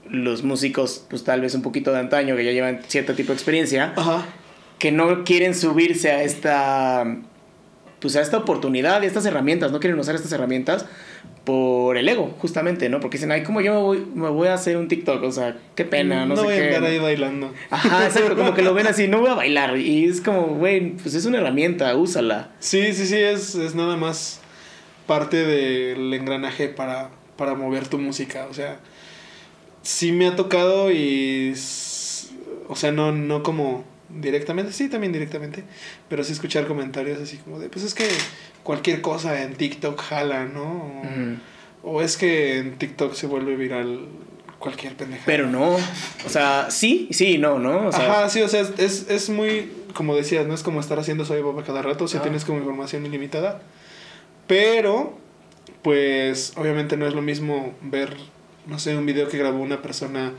los 0.10 0.43
músicos, 0.43 1.06
pues 1.10 1.24
tal 1.24 1.41
vez 1.41 1.54
un 1.54 1.62
poquito 1.62 1.91
de 1.91 2.00
antaño, 2.00 2.36
que 2.38 2.45
ya 2.45 2.52
llevan 2.52 2.80
cierto 2.88 3.14
tipo 3.14 3.28
de 3.30 3.34
experiencia, 3.36 3.93
Ajá. 3.98 4.26
que 4.80 4.91
no 4.91 5.26
quieren 5.26 5.54
subirse 5.54 6.12
a 6.12 6.24
esta 6.24 7.18
pues 8.00 8.16
a 8.16 8.22
esta 8.22 8.38
oportunidad 8.38 9.02
y 9.02 9.06
estas 9.06 9.26
herramientas, 9.26 9.72
no 9.72 9.80
quieren 9.80 10.00
usar 10.00 10.16
estas 10.16 10.32
herramientas 10.32 10.86
por 11.43 11.98
el 11.98 12.08
ego, 12.10 12.36
justamente, 12.39 12.89
¿no? 12.89 13.00
Porque 13.00 13.18
dicen, 13.18 13.32
ay, 13.32 13.43
¿cómo 13.43 13.62
yo 13.62 13.74
me 13.74 13.80
voy, 13.80 14.06
me 14.14 14.30
voy 14.30 14.50
a 14.50 14.54
hacer 14.54 14.78
un 14.78 14.88
TikTok? 14.88 15.24
O 15.24 15.32
sea, 15.32 15.58
qué 15.76 15.86
pena, 15.86 16.26
no, 16.26 16.36
sé 16.36 16.43
voy 16.43 16.54
a 16.54 16.66
andar 16.66 16.84
ahí 16.84 17.00
bailando. 17.00 17.54
Ajá, 17.70 18.06
exacto, 18.06 18.36
como 18.36 18.54
que 18.54 18.62
lo 18.62 18.74
ven 18.74 18.88
así, 18.88 19.08
no 19.08 19.22
voy 19.22 19.30
a 19.30 19.36
bailar. 19.36 19.78
Y 19.78 20.06
es 20.06 20.22
como, 20.22 20.48
güey, 20.48 20.91
pues 20.91 21.16
es 21.16 21.26
una 21.26 21.38
herramienta, 21.38 21.95
úsala. 21.95 22.52
Sí, 22.60 22.93
sí, 22.93 23.08
sí, 23.08 23.16
es, 23.16 23.56
es 23.56 23.76
nada 23.76 23.95
más 23.95 24.41
parte 25.08 25.38
del 25.38 26.14
engranaje 26.14 26.68
para, 26.68 27.10
para 27.38 27.56
mover 27.56 27.88
tu 27.88 27.98
música. 27.98 28.48
O 28.52 28.54
sea, 28.54 28.80
sí 29.82 30.12
me 30.12 30.28
ha 30.28 30.36
tocado 30.36 30.91
y... 30.91 31.54
O 32.68 32.76
sea, 32.76 32.91
no, 32.91 33.14
no 33.14 33.41
como 33.41 33.86
directamente, 34.10 34.72
sí, 34.72 34.89
también 34.89 35.14
directamente, 35.14 35.64
pero 36.10 36.24
sí 36.24 36.34
escuchar 36.34 36.68
comentarios 36.68 37.20
así 37.20 37.38
como 37.38 37.60
de, 37.60 37.70
pues 37.70 37.84
es 37.86 37.93
que 37.93 38.08
cualquier 38.64 39.01
cosa 39.01 39.41
en 39.43 39.55
TikTok 39.55 39.99
jala, 39.99 40.45
¿no? 40.45 41.01
O, 41.84 42.01
es 42.01 42.18
que 42.18 42.58
en 42.58 42.78
TikTok 42.78 43.14
se 43.14 43.28
vuelve 43.28 43.55
viral 43.55 44.08
cualquier 44.60 44.95
pendeja. 44.95 45.24
Pero 45.26 45.47
no, 45.47 45.76
o 46.26 46.30
sea, 46.30 46.68
sí, 46.70 47.10
sí, 47.12 47.36
y 47.36 47.38
no, 47.38 47.60
¿no? 47.60 47.88
O 47.88 47.91
sea, 47.91 48.12
Ajá, 48.12 48.30
sí, 48.30 48.41
o 48.41 48.47
sea, 48.47 48.62
es, 48.78 49.10
es 49.10 49.30
muy, 49.30 49.72
como 49.93 50.16
decías, 50.16 50.47
no 50.47 50.53
es 50.53 50.64
como 50.64 50.80
estar 50.80 50.99
haciendo 50.99 51.26
soy 51.26 51.41
boba 51.41 51.64
cada 51.64 51.82
rato, 51.82 52.05
o 52.05 52.08
sea, 52.08 52.20
Ajá. 52.20 52.30
tienes 52.30 52.45
como 52.45 52.60
información 52.60 53.05
ilimitada. 53.05 53.62
Pero, 54.47 55.18
pues, 55.82 56.53
obviamente 56.55 56.97
no 56.97 57.05
es 57.05 57.14
lo 57.14 57.22
mismo 57.22 57.74
ver, 57.82 58.16
no 58.66 58.80
sé, 58.80 58.97
un 58.97 59.05
video 59.05 59.28
que 59.28 59.38
grabó 59.38 59.60
una 59.60 59.82
persona 59.82 60.32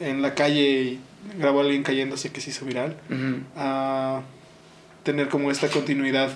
en 0.00 0.22
la 0.22 0.34
calle 0.34 0.82
y 0.82 1.00
grabó 1.38 1.60
a 1.60 1.62
alguien 1.64 1.82
cayéndose 1.82 2.30
que 2.30 2.40
se 2.40 2.50
hizo 2.50 2.64
viral, 2.64 2.96
a 3.56 4.22
tener 5.02 5.28
como 5.28 5.50
esta 5.50 5.68
continuidad 5.68 6.30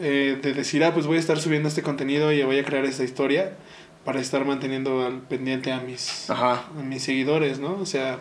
eh, 0.00 0.38
de 0.42 0.54
decir, 0.54 0.82
ah, 0.84 0.92
pues 0.94 1.06
voy 1.06 1.16
a 1.18 1.20
estar 1.20 1.38
subiendo 1.38 1.68
este 1.68 1.82
contenido 1.82 2.32
y 2.32 2.42
voy 2.42 2.58
a 2.58 2.64
crear 2.64 2.84
esta 2.84 3.04
historia 3.04 3.52
para 4.04 4.20
estar 4.20 4.44
manteniendo 4.44 5.04
al 5.06 5.20
pendiente 5.20 5.70
a 5.72 5.80
mis, 5.80 6.28
Ajá. 6.28 6.64
a 6.78 6.82
mis 6.82 7.02
seguidores, 7.02 7.60
¿no? 7.60 7.74
O 7.80 7.86
sea, 7.86 8.18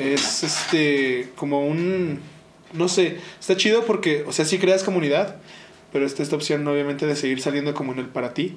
es 0.00 0.42
este 0.42 1.30
como 1.36 1.66
un 1.66 2.18
no 2.72 2.88
sé, 2.88 3.18
está 3.38 3.56
chido 3.56 3.84
porque, 3.84 4.24
o 4.26 4.32
sea, 4.32 4.44
sí 4.44 4.58
creas 4.58 4.82
comunidad, 4.82 5.36
pero 5.92 6.04
está 6.06 6.24
esta 6.24 6.34
opción 6.34 6.66
obviamente 6.66 7.06
de 7.06 7.14
seguir 7.14 7.40
saliendo 7.40 7.72
como 7.74 7.92
en 7.92 8.00
el 8.00 8.06
para 8.06 8.34
ti 8.34 8.56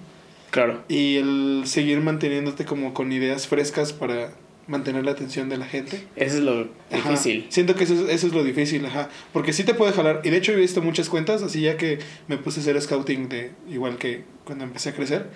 Claro. 0.49 0.81
y 0.87 1.17
el 1.17 1.63
seguir 1.65 1.99
manteniéndote 1.99 2.65
como 2.65 2.95
con 2.95 3.11
ideas 3.11 3.45
frescas 3.47 3.93
para 3.93 4.31
mantener 4.67 5.05
la 5.05 5.11
atención 5.11 5.47
de 5.49 5.57
la 5.57 5.65
gente. 5.65 6.03
Eso 6.15 6.37
es 6.37 6.43
lo 6.43 6.67
Ajá. 6.91 7.09
difícil. 7.11 7.45
Siento 7.49 7.75
que 7.75 7.85
eso 7.85 7.93
es, 7.93 8.01
eso 8.13 8.27
es 8.27 8.33
lo 8.33 8.43
difícil, 8.43 8.85
ajá. 8.85 9.09
Porque 9.33 9.53
sí 9.53 9.63
te 9.63 9.73
puede 9.73 9.93
jalar. 9.93 10.21
Y 10.23 10.29
de 10.29 10.37
hecho 10.37 10.51
he 10.51 10.55
visto 10.55 10.81
muchas 10.81 11.09
cuentas, 11.09 11.41
así 11.43 11.61
ya 11.61 11.77
que 11.77 11.99
me 12.27 12.37
puse 12.37 12.59
a 12.59 12.63
hacer 12.63 12.81
scouting 12.81 13.29
de 13.29 13.51
igual 13.69 13.97
que 13.97 14.23
cuando 14.43 14.63
empecé 14.65 14.89
a 14.89 14.93
crecer. 14.93 15.27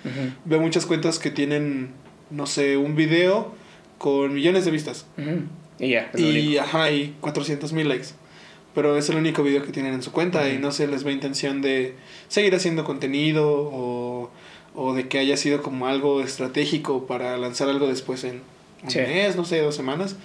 Veo 0.44 0.60
muchas 0.60 0.84
cuentas 0.86 1.18
que 1.18 1.30
tienen, 1.30 1.90
no 2.30 2.46
sé, 2.46 2.76
un 2.76 2.94
video 2.94 3.54
con 3.98 4.34
millones 4.34 4.64
de 4.64 4.70
vistas. 4.70 5.06
Y 5.78 5.88
ya, 5.90 6.10
es 6.12 6.20
Y, 6.20 6.24
único. 6.48 6.62
ajá, 6.62 6.90
y 6.90 7.14
400 7.20 7.72
mil 7.72 7.88
likes. 7.88 8.08
Pero 8.74 8.96
es 8.96 9.08
el 9.10 9.16
único 9.16 9.42
video 9.42 9.62
que 9.64 9.72
tienen 9.72 9.94
en 9.94 10.02
su 10.02 10.12
cuenta 10.12 10.48
y 10.50 10.58
no 10.58 10.72
se 10.72 10.86
les 10.86 11.04
ve 11.04 11.12
intención 11.12 11.60
de 11.62 11.94
seguir 12.28 12.54
haciendo 12.54 12.84
contenido 12.84 13.50
o, 13.50 14.30
o 14.74 14.94
de 14.94 15.08
que 15.08 15.18
haya 15.18 15.36
sido 15.36 15.62
como 15.62 15.86
algo 15.86 16.22
estratégico 16.22 17.06
para 17.06 17.36
lanzar 17.36 17.68
algo 17.68 17.86
después 17.88 18.24
en 18.24 18.40
un 18.82 18.90
Sí. 18.90 18.98
mes, 18.98 19.36
no 19.36 19.44
sé, 19.44 19.60
dos 19.60 19.74
semanas. 19.76 20.16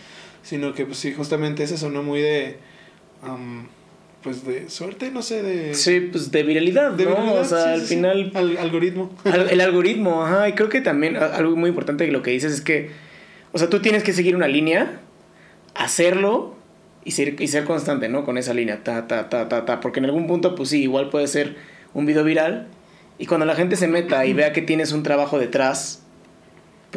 Sino 0.44 0.74
que, 0.74 0.86
pues 0.86 0.98
sí, 1.00 1.14
justamente 1.14 1.64
ese 1.64 1.78
sonó 1.78 2.04
muy 2.04 2.22
de. 2.22 2.58
pues 4.24 4.46
de 4.46 4.70
suerte, 4.70 5.12
no 5.12 5.22
sé, 5.22 5.42
de. 5.44 5.74
Sí, 5.74 6.00
pues 6.12 6.32
de 6.32 6.44
viralidad, 6.44 6.92
de 6.92 7.06
¿no? 7.06 7.12
viralidad, 7.12 7.42
o 7.42 7.46
sea, 7.46 7.64
sí, 7.64 7.70
al 7.70 7.82
sí, 7.82 7.96
final 7.96 8.32
Al- 8.34 8.58
algoritmo. 8.58 9.12
Al- 9.26 9.50
El 9.50 9.62
algoritmo, 9.68 10.24
ajá, 10.24 10.50
y 10.50 10.54
creo 10.54 10.70
que 10.70 10.82
también 10.82 11.16
algo 11.18 11.56
muy 11.56 11.70
importante 11.70 12.06
que 12.06 12.12
lo 12.12 12.22
que 12.24 12.32
dices 12.32 12.52
es 12.54 12.62
que, 12.62 12.90
o 13.54 13.58
sea, 13.58 13.70
tú 13.70 13.82
tienes 13.82 14.04
que 14.04 14.14
seguir 14.14 14.36
una 14.36 14.48
línea, 14.48 15.00
hacerlo 15.76 16.56
y 17.06 17.12
ser, 17.12 17.42
y 17.42 17.48
ser 17.48 17.64
constante, 17.64 18.10
¿no? 18.10 18.26
Con 18.26 18.38
esa 18.38 18.54
línea, 18.54 18.84
ta, 18.84 19.08
ta, 19.08 19.30
ta, 19.30 19.48
ta, 19.48 19.66
ta, 19.66 19.80
porque 19.80 20.00
en 20.00 20.06
algún 20.06 20.28
punto, 20.28 20.56
pues 20.56 20.70
sí, 20.70 20.82
igual 20.84 21.10
puede 21.10 21.28
ser 21.28 21.56
un 21.94 22.06
video 22.06 22.24
viral 22.24 22.68
y 23.18 23.26
cuando 23.28 23.46
la 23.46 23.56
gente 23.56 23.76
se 23.76 23.88
meta 23.88 24.26
y 24.26 24.34
vea 24.34 24.52
que 24.52 24.62
tienes 24.62 24.92
un 24.92 25.04
trabajo 25.04 25.40
detrás, 25.40 26.04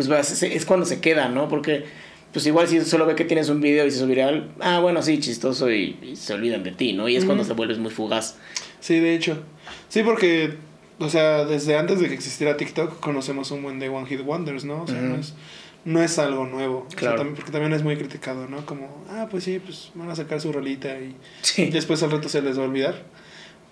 pues 0.01 0.09
vas- 0.09 0.31
es 0.33 0.43
es 0.43 0.65
cuando 0.65 0.87
se 0.87 1.01
queda, 1.01 1.29
¿no? 1.29 1.49
Porque, 1.51 1.85
pues 2.33 2.47
igual 2.47 2.67
si 2.69 2.81
solo 2.83 3.05
ve 3.05 3.15
que 3.17 3.27
tienes 3.27 3.51
un 3.51 3.61
video 3.61 3.85
y 3.87 3.91
se 3.91 4.07
viral, 4.07 4.51
ah, 4.61 4.81
bueno, 4.81 5.03
sí, 5.03 5.19
chistoso 5.21 5.71
y, 5.71 5.99
y 6.03 6.17
se 6.17 6.33
olvidan 6.33 6.63
de 6.63 6.73
ti, 6.73 6.95
¿no? 6.95 7.07
Y 7.09 7.17
es 7.17 7.27
cuando 7.27 7.45
se 7.45 7.53
vuelves 7.53 7.77
muy 7.79 7.91
fugaz. 7.91 8.37
Sí, 8.81 8.99
de 8.99 9.15
hecho. 9.15 9.43
Sí, 9.91 10.03
porque, 10.03 10.55
o 10.99 11.11
sea, 11.11 11.45
desde 11.45 11.77
antes 11.77 12.01
de 12.01 12.09
que 12.09 12.15
existiera 12.15 12.57
TikTok 12.57 12.99
conocemos 13.01 13.51
un 13.51 13.63
buen 13.63 13.79
de 13.79 13.91
One 13.91 14.07
Hit 14.07 14.23
Wonders, 14.25 14.65
¿no? 14.65 14.85
O 14.85 14.87
sea, 14.87 15.01
no, 15.03 15.17
es, 15.17 15.35
no 15.85 16.03
es 16.03 16.19
algo 16.19 16.47
nuevo. 16.47 16.87
O 16.87 16.91
sea, 16.91 16.99
Claro. 16.99 17.17
también- 17.17 17.37
porque 17.37 17.51
también 17.53 17.75
es 17.75 17.83
muy 17.83 17.97
criticado, 17.99 18.49
¿no? 18.49 18.65
Como, 18.65 19.05
ah, 19.11 19.29
pues 19.31 19.45
sí, 19.45 19.59
pues 19.59 19.91
van 19.95 20.09
a 20.09 20.17
sacar 20.17 20.41
su 20.41 20.51
rolita 20.51 20.99
y 20.99 21.15
Sí. 21.43 21.67
después 21.67 22.03
al 22.03 22.11
rato 22.11 22.31
se 22.31 22.41
les 22.41 22.59
va 22.59 22.63
a 22.63 22.67
olvidar. 22.67 23.03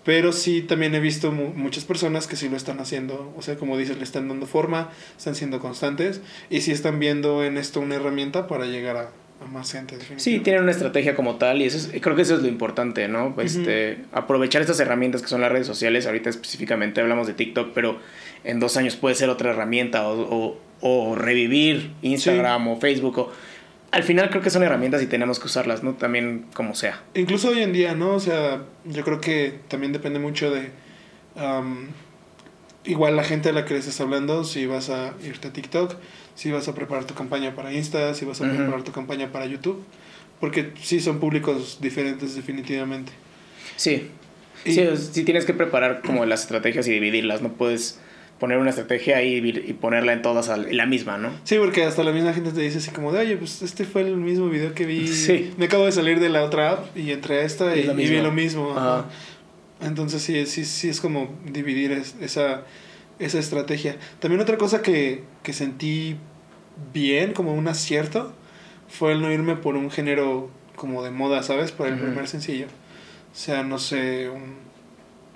Pero 0.08 0.32
sí, 0.32 0.62
también 0.62 0.94
he 0.94 1.00
visto 1.00 1.32
mu- 1.32 1.52
muchas 1.54 1.84
personas 1.84 2.26
que 2.26 2.34
sí 2.36 2.48
lo 2.48 2.56
están 2.56 2.80
haciendo. 2.80 3.30
O 3.36 3.42
sea, 3.42 3.56
como 3.56 3.76
dices, 3.76 3.98
le 3.98 4.04
están 4.04 4.26
dando 4.26 4.46
forma, 4.46 4.88
están 5.18 5.34
siendo 5.34 5.58
constantes 5.60 6.22
y 6.48 6.62
sí 6.62 6.72
están 6.72 6.98
viendo 6.98 7.44
en 7.44 7.58
esto 7.58 7.78
una 7.80 7.96
herramienta 7.96 8.46
para 8.46 8.64
llegar 8.64 8.96
a, 8.96 9.10
a 9.44 9.46
más 9.52 9.70
gente. 9.70 9.98
Sí, 10.16 10.38
tienen 10.40 10.62
una 10.62 10.72
estrategia 10.72 11.14
como 11.14 11.36
tal 11.36 11.60
y 11.60 11.64
eso 11.66 11.76
es- 11.76 12.00
creo 12.00 12.16
que 12.16 12.22
eso 12.22 12.36
es 12.36 12.40
lo 12.40 12.48
importante, 12.48 13.06
¿no? 13.06 13.34
Pues, 13.34 13.54
este, 13.56 13.98
aprovechar 14.12 14.62
estas 14.62 14.80
herramientas 14.80 15.20
que 15.20 15.28
son 15.28 15.42
las 15.42 15.52
redes 15.52 15.66
sociales, 15.66 16.06
ahorita 16.06 16.30
específicamente 16.30 17.02
hablamos 17.02 17.26
de 17.26 17.34
TikTok, 17.34 17.72
pero 17.74 17.98
en 18.44 18.60
dos 18.60 18.78
años 18.78 18.96
puede 18.96 19.14
ser 19.14 19.28
otra 19.28 19.50
herramienta 19.50 20.08
o, 20.08 20.22
o- 20.22 20.58
o 20.80 21.16
revivir 21.16 21.90
Instagram 22.00 22.66
o 22.68 22.80
Facebook. 22.80 23.18
O, 23.18 23.32
al 23.90 24.02
final 24.02 24.30
creo 24.30 24.42
que 24.42 24.50
son 24.50 24.62
herramientas 24.62 25.02
y 25.02 25.06
tenemos 25.06 25.38
que 25.38 25.46
usarlas, 25.46 25.82
¿no? 25.82 25.94
También 25.94 26.46
como 26.54 26.74
sea. 26.74 27.02
Incluso 27.14 27.48
hoy 27.50 27.60
en 27.62 27.72
día, 27.72 27.94
¿no? 27.94 28.14
O 28.14 28.20
sea, 28.20 28.62
yo 28.84 29.04
creo 29.04 29.20
que 29.20 29.54
también 29.68 29.92
depende 29.92 30.18
mucho 30.18 30.50
de... 30.50 30.70
am, 31.36 31.88
igual 32.84 33.16
la 33.16 33.24
gente 33.24 33.48
a 33.50 33.52
la 33.52 33.64
que 33.64 33.74
le 33.74 33.80
estás 33.80 34.00
hablando, 34.00 34.44
si 34.44 34.66
vas 34.66 34.88
a 34.90 35.14
irte 35.24 35.48
a 35.48 35.52
TikTok, 35.52 35.94
si 36.34 36.50
vas 36.50 36.68
a 36.68 36.74
preparar 36.74 37.04
tu 37.04 37.14
campaña 37.14 37.54
para 37.54 37.72
Insta, 37.72 38.14
si 38.14 38.24
vas 38.24 38.40
a 38.40 38.44
preparar 38.48 38.82
tu 38.82 38.92
campaña 38.92 39.30
para 39.32 39.46
YouTube, 39.46 39.82
porque 40.40 40.72
sí 40.82 41.00
son 41.00 41.18
públicos 41.20 41.78
diferentes 41.80 42.34
definitivamente. 42.34 43.12
Sí. 43.76 44.08
Y- 44.64 44.72
Sí, 44.72 44.86
sí 45.12 45.24
tienes 45.24 45.44
que 45.44 45.54
preparar 45.54 46.00
como 46.02 46.24
las 46.26 46.42
estrategias 46.42 46.86
y 46.88 46.92
dividirlas, 46.92 47.42
no 47.42 47.52
puedes 47.52 48.00
poner 48.38 48.58
una 48.58 48.70
estrategia 48.70 49.22
y, 49.22 49.36
y 49.38 49.72
ponerla 49.72 50.12
en 50.12 50.22
todas 50.22 50.48
la 50.70 50.86
misma, 50.86 51.18
¿no? 51.18 51.30
Sí, 51.44 51.56
porque 51.58 51.84
hasta 51.84 52.04
la 52.04 52.12
misma 52.12 52.32
gente 52.32 52.52
te 52.52 52.60
dice 52.60 52.78
así 52.78 52.90
como 52.90 53.12
de, 53.12 53.20
oye, 53.20 53.36
pues 53.36 53.62
este 53.62 53.84
fue 53.84 54.02
el 54.02 54.16
mismo 54.16 54.48
video 54.48 54.74
que 54.74 54.86
vi. 54.86 55.08
Sí. 55.08 55.52
Me 55.56 55.64
acabo 55.66 55.84
de 55.86 55.92
salir 55.92 56.20
de 56.20 56.28
la 56.28 56.44
otra 56.44 56.70
app 56.72 56.96
y 56.96 57.10
entré 57.10 57.40
a 57.40 57.42
esta 57.42 57.74
Es 57.74 57.86
y, 57.86 57.90
vi 57.94 58.20
lo 58.20 58.30
mismo. 58.32 58.72
ajá. 58.76 59.06
Entonces 59.80 60.22
sí, 60.22 60.46
sí, 60.46 60.64
sí 60.64 60.88
es 60.88 61.00
como 61.00 61.34
dividir 61.52 61.92
es- 61.92 62.16
esa, 62.20 62.62
esa 63.18 63.38
estrategia. 63.38 63.96
También 64.20 64.40
otra 64.40 64.56
cosa 64.56 64.82
que, 64.82 65.22
que 65.42 65.52
sentí 65.52 66.16
bien, 66.92 67.32
como 67.32 67.54
un 67.54 67.66
acierto, 67.68 68.32
fue 68.88 69.12
el 69.12 69.20
no 69.20 69.32
irme 69.32 69.56
por 69.56 69.76
un 69.76 69.90
género 69.90 70.50
como 70.76 71.02
de 71.02 71.10
moda, 71.10 71.42
¿sabes? 71.42 71.72
Por 71.72 71.88
el 71.88 71.98
primer 71.98 72.28
sencillo. 72.28 72.66
O 72.66 73.36
sea, 73.36 73.62
no 73.62 73.78
sé, 73.78 74.28
un, 74.28 74.54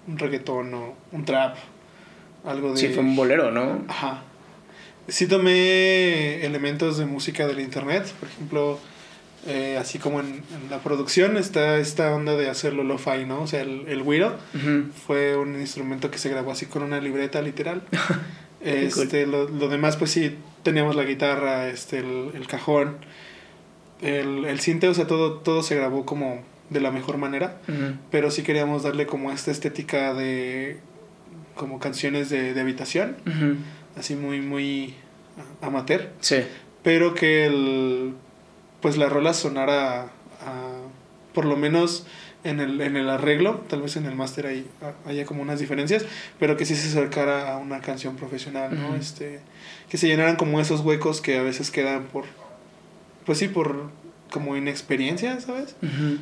un 0.09 0.19
reggaetón 0.19 0.73
o 0.75 0.95
un 1.13 1.25
trap, 1.25 1.57
algo 2.45 2.73
de... 2.73 2.79
Sí, 2.79 2.89
fue 2.89 3.03
un 3.03 3.17
bolero, 3.17 3.51
¿no? 3.51 3.85
Ajá. 3.89 4.23
sí 5.09 5.27
tomé 5.27 6.45
elementos 6.45 6.99
de 6.99 7.07
música 7.07 7.47
del 7.47 7.61
internet, 7.61 8.07
por 8.19 8.29
ejemplo, 8.29 8.79
eh, 9.47 9.77
así 9.79 9.99
como 9.99 10.21
en, 10.21 10.43
la 10.71 10.79
producción 10.79 11.37
está 11.37 11.79
esta 11.79 12.15
onda 12.15 12.37
de 12.37 12.49
hacerlo 12.49 12.85
lo-fi, 12.85 13.25
¿no? 13.27 13.43
O 13.43 13.47
sea, 13.47 13.63
el, 13.63 13.87
el 13.89 14.03
güiro 14.03 14.37
fue 15.07 15.37
un 15.37 15.61
instrumento 15.61 16.11
que 16.11 16.19
se 16.19 16.29
grabó 16.29 16.53
así 16.53 16.67
con 16.67 16.83
una 16.83 17.01
libreta 17.01 17.43
literal. 17.43 17.83
este, 18.61 19.27
lo, 19.27 19.49
lo, 19.49 19.69
demás, 19.69 19.97
pues 19.97 20.13
sí, 20.13 20.37
teníamos 20.63 20.95
la 20.95 21.05
guitarra, 21.05 21.69
este, 21.69 21.99
el, 21.99 22.31
el 22.35 22.47
cajón, 22.47 22.99
el, 24.01 24.45
el 24.45 24.61
cinte, 24.61 24.89
o 24.89 24.95
sea, 24.95 25.07
todo, 25.07 25.39
todo 25.39 25.63
se 25.63 25.75
grabó 25.75 26.07
como 26.07 26.43
de 26.71 26.81
la 26.81 26.91
mejor 26.91 27.19
manera, 27.19 27.61
pero 28.11 28.31
sí 28.31 28.43
queríamos 28.43 28.83
darle 28.83 29.07
como 29.07 29.31
esta 29.31 29.51
estética 29.51 30.15
de 30.15 30.79
como 31.55 31.79
canciones 31.79 32.31
de, 32.31 32.55
de 32.55 32.61
habitación, 32.61 33.17
así 33.97 34.17
muy, 34.17 34.41
muy 34.41 34.95
amateur. 35.61 36.11
Sí. 36.21 36.45
Pero 36.83 37.15
que 37.15 37.47
el, 37.47 38.15
pues 38.81 38.97
la 38.97 39.09
rola 39.09 39.35
sonara 39.35 40.11
por 41.33 41.45
lo 41.45 41.57
menos 41.57 42.07
en 42.45 42.61
el, 42.61 42.81
en 42.81 42.97
el 42.97 43.09
arreglo, 43.09 43.65
tal 43.69 43.83
vez 43.83 43.97
en 43.97 44.07
el 44.07 44.15
máster 44.15 44.47
hay, 44.47 44.67
haya 45.07 45.25
como 45.25 45.43
unas 45.43 45.61
diferencias, 45.61 46.05
pero 46.39 46.57
que 46.57 46.67
sí 46.67 46.75
se 46.75 46.89
acercara 46.89 47.53
a 47.53 47.57
una 47.59 47.81
canción 47.81 48.17
profesional, 48.17 48.77
¿no? 48.79 48.97
este, 48.97 49.41
que 49.89 49.97
se 49.97 50.09
llenaran 50.09 50.37
como 50.37 50.61
esos 50.61 50.81
huecos 50.81 51.21
que 51.21 51.39
a 51.39 51.43
veces 51.43 51.71
quedan 51.71 52.05
por, 52.05 52.25
pues 53.25 53.39
sí, 53.39 53.49
por 53.49 53.91
como 54.33 54.57
inexperiencia, 54.57 55.39
¿sabes? 55.41 55.77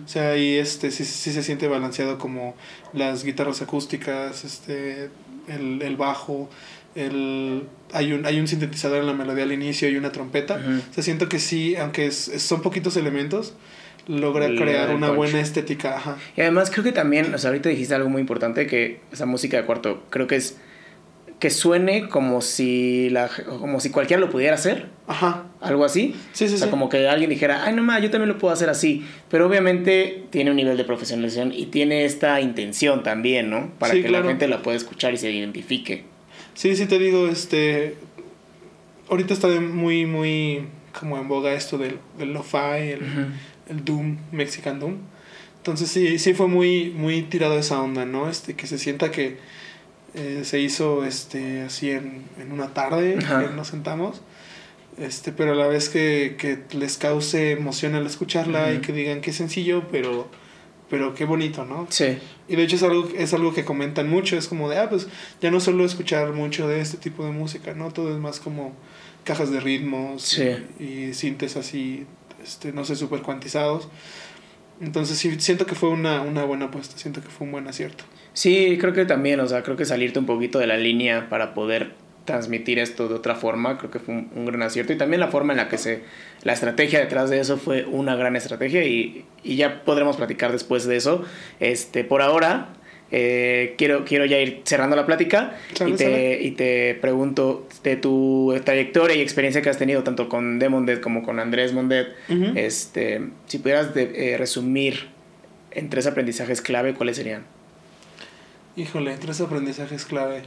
O 0.04 0.08
sea, 0.08 0.36
y 0.36 0.56
este 0.56 0.90
sí, 0.90 1.04
sí 1.04 1.32
se 1.32 1.42
siente 1.42 1.68
balanceado 1.68 2.18
como 2.18 2.54
las 2.92 3.24
guitarras 3.24 3.62
acústicas, 3.62 4.44
este, 4.44 5.08
el, 5.48 5.80
el 5.80 5.96
bajo, 5.96 6.50
el, 6.94 7.64
hay, 7.92 8.12
un, 8.12 8.26
hay 8.26 8.40
un 8.40 8.48
sintetizador 8.48 8.98
en 8.98 9.06
la 9.06 9.14
melodía 9.14 9.44
al 9.44 9.52
inicio 9.52 9.88
y 9.88 9.96
una 9.96 10.12
trompeta. 10.12 10.60
O 10.90 10.94
sea, 10.94 11.02
siento 11.02 11.28
que 11.28 11.38
sí, 11.38 11.76
aunque 11.76 12.10
son 12.10 12.62
poquitos 12.62 12.96
elementos, 12.96 13.54
logra 14.06 14.48
crear 14.48 14.94
una 14.94 15.10
buena 15.10 15.40
estética. 15.40 15.96
Ajá. 15.96 16.16
Y 16.36 16.40
además 16.40 16.70
creo 16.70 16.84
que 16.84 16.92
también, 16.92 17.32
o 17.32 17.38
sea, 17.38 17.50
ahorita 17.50 17.68
dijiste 17.68 17.94
algo 17.94 18.08
muy 18.08 18.20
importante, 18.20 18.66
que 18.66 19.00
esa 19.12 19.26
música 19.26 19.56
de 19.56 19.64
cuarto, 19.64 20.04
creo 20.10 20.26
que 20.26 20.36
es 20.36 20.56
que 21.40 21.48
suene 21.48 22.08
como 22.08 22.42
si 22.42 23.08
la 23.08 23.28
como 23.28 23.80
si 23.80 23.90
cualquiera 23.90 24.20
lo 24.20 24.28
pudiera 24.30 24.54
hacer. 24.54 24.88
Ajá. 25.06 25.46
Algo 25.60 25.86
así. 25.86 26.14
Sí, 26.32 26.48
sí, 26.48 26.54
o 26.54 26.58
sea, 26.58 26.70
como 26.70 26.90
que 26.90 27.08
alguien 27.08 27.30
dijera, 27.30 27.64
ay, 27.64 27.74
no 27.74 27.82
más, 27.82 28.02
yo 28.02 28.10
también 28.10 28.28
lo 28.28 28.38
puedo 28.38 28.52
hacer 28.52 28.68
así. 28.68 29.04
Pero 29.30 29.46
obviamente 29.46 30.24
tiene 30.30 30.50
un 30.50 30.56
nivel 30.56 30.76
de 30.76 30.84
profesionalización 30.84 31.52
y 31.54 31.66
tiene 31.66 32.04
esta 32.04 32.40
intención 32.42 33.02
también, 33.02 33.48
¿no? 33.48 33.70
Para 33.78 33.94
que 33.94 34.08
la 34.10 34.22
gente 34.22 34.46
la 34.48 34.62
pueda 34.62 34.76
escuchar 34.76 35.14
y 35.14 35.16
se 35.16 35.32
identifique. 35.32 36.04
Sí, 36.54 36.76
sí, 36.76 36.86
te 36.86 36.98
digo, 36.98 37.26
este. 37.26 37.96
Ahorita 39.08 39.32
está 39.32 39.48
muy, 39.48 40.04
muy 40.04 40.66
como 40.98 41.18
en 41.18 41.26
boga 41.26 41.54
esto 41.54 41.78
del, 41.78 41.98
del 42.18 42.32
lo-fi, 42.32 42.92
el, 42.92 43.00
el 43.68 43.84
Doom, 43.84 44.18
Mexican 44.30 44.78
Doom. 44.78 44.98
Entonces 45.56 45.90
sí, 45.90 46.18
sí 46.18 46.34
fue 46.34 46.48
muy, 46.48 46.90
muy 46.90 47.22
tirado 47.22 47.58
esa 47.58 47.80
onda, 47.80 48.04
¿no? 48.04 48.28
Este, 48.28 48.54
que 48.54 48.66
se 48.66 48.78
sienta 48.78 49.10
que 49.10 49.38
eh, 50.14 50.42
se 50.44 50.60
hizo 50.60 51.04
este, 51.04 51.62
así 51.62 51.90
en, 51.90 52.24
en 52.40 52.52
una 52.52 52.74
tarde, 52.74 53.18
que 53.18 53.54
nos 53.54 53.68
sentamos. 53.68 54.22
Este, 54.98 55.32
pero 55.32 55.52
a 55.52 55.54
la 55.54 55.66
vez 55.66 55.88
que, 55.88 56.36
que 56.38 56.58
les 56.76 56.98
cause 56.98 57.52
emoción 57.52 57.94
al 57.94 58.06
escucharla 58.06 58.72
y 58.72 58.78
que 58.80 58.92
digan 58.92 59.20
que 59.20 59.32
sencillo, 59.32 59.84
pero 59.90 60.28
pero 60.90 61.14
qué 61.14 61.24
bonito, 61.24 61.64
¿no? 61.64 61.86
Sí. 61.88 62.18
Y 62.48 62.56
de 62.56 62.64
hecho 62.64 62.74
es 62.74 62.82
algo, 62.82 63.08
es 63.16 63.32
algo 63.32 63.54
que 63.54 63.64
comentan 63.64 64.10
mucho, 64.10 64.36
es 64.36 64.48
como 64.48 64.68
de, 64.68 64.76
ah, 64.76 64.90
pues 64.90 65.06
ya 65.40 65.50
no 65.52 65.60
solo 65.60 65.84
escuchar 65.84 66.32
mucho 66.32 66.66
de 66.66 66.80
este 66.80 66.96
tipo 66.98 67.24
de 67.24 67.30
música, 67.30 67.74
¿no? 67.74 67.92
Todo 67.92 68.12
es 68.12 68.18
más 68.18 68.40
como 68.40 68.74
cajas 69.22 69.52
de 69.52 69.60
ritmos 69.60 70.36
y, 70.36 70.82
y 70.82 71.14
sintes 71.14 71.56
así, 71.56 72.06
este, 72.42 72.72
no 72.72 72.84
sé, 72.84 72.96
súper 72.96 73.22
cuantizados. 73.22 73.88
Entonces 74.80 75.18
sí, 75.18 75.38
siento 75.40 75.66
que 75.66 75.74
fue 75.74 75.90
una, 75.90 76.22
una 76.22 76.44
buena 76.44 76.66
apuesta, 76.66 76.96
siento 76.96 77.20
que 77.20 77.28
fue 77.28 77.46
un 77.46 77.52
buen 77.52 77.68
acierto. 77.68 78.04
Sí, 78.32 78.78
creo 78.80 78.92
que 78.92 79.04
también, 79.04 79.40
o 79.40 79.46
sea, 79.46 79.62
creo 79.62 79.76
que 79.76 79.84
salirte 79.84 80.18
un 80.18 80.26
poquito 80.26 80.58
de 80.58 80.66
la 80.66 80.76
línea 80.76 81.28
para 81.28 81.52
poder 81.52 81.94
transmitir 82.24 82.78
esto 82.78 83.08
de 83.08 83.14
otra 83.14 83.34
forma, 83.34 83.76
creo 83.76 83.90
que 83.90 83.98
fue 83.98 84.14
un, 84.14 84.46
gran 84.46 84.62
acierto. 84.62 84.92
Y 84.92 84.96
también 84.96 85.20
la 85.20 85.28
forma 85.28 85.52
en 85.52 85.58
la 85.58 85.68
que 85.68 85.78
se, 85.78 86.02
la 86.42 86.52
estrategia 86.52 87.00
detrás 87.00 87.28
de 87.28 87.40
eso 87.40 87.56
fue 87.56 87.84
una 87.84 88.14
gran 88.16 88.36
estrategia 88.36 88.84
y, 88.84 89.24
y 89.42 89.56
ya 89.56 89.84
podremos 89.84 90.16
platicar 90.16 90.52
después 90.52 90.86
de 90.86 90.96
eso. 90.96 91.24
Este, 91.58 92.04
por 92.04 92.22
ahora, 92.22 92.68
eh, 93.12 93.74
quiero, 93.76 94.04
quiero 94.04 94.24
ya 94.24 94.38
ir 94.38 94.62
cerrando 94.64 94.94
la 94.94 95.04
plática 95.04 95.56
y, 95.84 95.92
te, 95.94 96.40
y 96.42 96.52
te 96.52 96.94
pregunto 96.94 97.66
de 97.82 97.96
tu 97.96 98.54
trayectoria 98.64 99.16
y 99.16 99.20
experiencia 99.20 99.62
que 99.62 99.70
has 99.70 99.78
tenido 99.78 100.04
tanto 100.04 100.28
con 100.28 100.60
Demondet 100.60 101.00
como 101.00 101.22
con 101.24 101.40
Andrés 101.40 101.72
Mondet, 101.72 102.08
este, 102.54 103.30
si 103.46 103.58
pudieras 103.58 103.94
de, 103.94 104.32
eh, 104.32 104.36
resumir 104.38 105.08
en 105.72 105.90
tres 105.90 106.06
aprendizajes 106.06 106.62
clave, 106.62 106.94
¿cuáles 106.94 107.16
serían? 107.16 107.44
Híjole, 108.76 109.16
tres 109.16 109.40
aprendizajes 109.40 110.04
clave. 110.04 110.42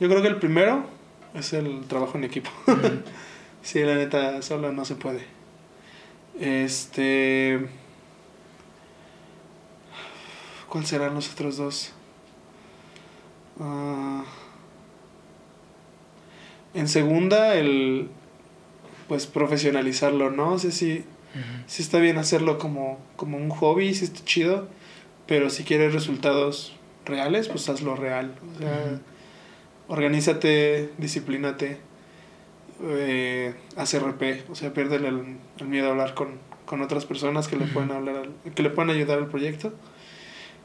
Yo 0.00 0.08
creo 0.08 0.22
que 0.22 0.28
el 0.28 0.36
primero 0.36 0.86
es 1.34 1.52
el 1.52 1.82
trabajo 1.86 2.16
en 2.16 2.24
equipo. 2.24 2.50
sí, 3.62 3.80
la 3.80 3.96
neta, 3.96 4.40
solo 4.40 4.72
no 4.72 4.84
se 4.86 4.94
puede. 4.94 5.20
Este. 6.40 7.60
¿Cuáles 10.72 10.88
serán 10.88 11.14
los 11.14 11.30
otros 11.30 11.58
dos? 11.58 11.92
Ah, 13.60 14.24
en 16.72 16.88
segunda, 16.88 17.54
el. 17.54 18.08
Pues 19.06 19.26
profesionalizarlo, 19.26 20.30
¿no? 20.30 20.52
O 20.54 20.58
sea, 20.58 20.70
sí, 20.70 21.04
está 21.66 21.98
bien 21.98 22.16
hacerlo 22.16 22.56
como, 22.56 22.98
como 23.16 23.36
un 23.36 23.50
hobby, 23.50 23.92
sí 23.92 24.06
está 24.06 24.24
chido. 24.24 24.68
Pero 25.26 25.50
si 25.50 25.64
quieres 25.64 25.92
resultados 25.92 26.74
reales, 27.04 27.48
pues 27.48 27.68
hazlo 27.68 27.94
real. 27.94 28.34
O 28.56 28.58
sea 28.58 29.00
organízate, 29.88 30.90
disciplínate, 30.96 31.76
eh, 32.82 33.54
haz 33.76 33.94
RP, 33.94 34.44
o 34.50 34.54
sea, 34.54 34.72
pierde 34.72 34.96
el, 34.96 35.36
miedo 35.66 35.88
a 35.88 35.90
hablar 35.90 36.14
con, 36.14 36.52
otras 36.80 37.04
personas 37.04 37.48
que 37.48 37.56
le, 37.56 37.66
pueden 37.66 37.92
hablar 37.92 38.30
que 38.54 38.62
le 38.62 38.70
puedan 38.70 38.88
ayudar 38.88 39.18
al 39.18 39.26
proyecto. 39.26 39.74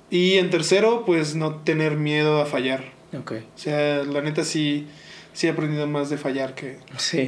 Y 0.10 0.34
en 0.36 0.50
tercero, 0.50 1.04
pues 1.06 1.36
no 1.36 1.56
tener 1.56 1.98
miedo 1.98 2.42
a 2.42 2.46
fallar. 2.46 2.84
Okay. 3.18 3.40
O 3.40 3.58
sea, 3.58 4.04
la 4.04 4.22
neta 4.22 4.44
sí, 4.44 4.88
sí 5.34 5.48
he 5.48 5.50
aprendido 5.50 5.88
más 5.88 6.10
de 6.10 6.18
fallar 6.18 6.56
que, 6.56 6.78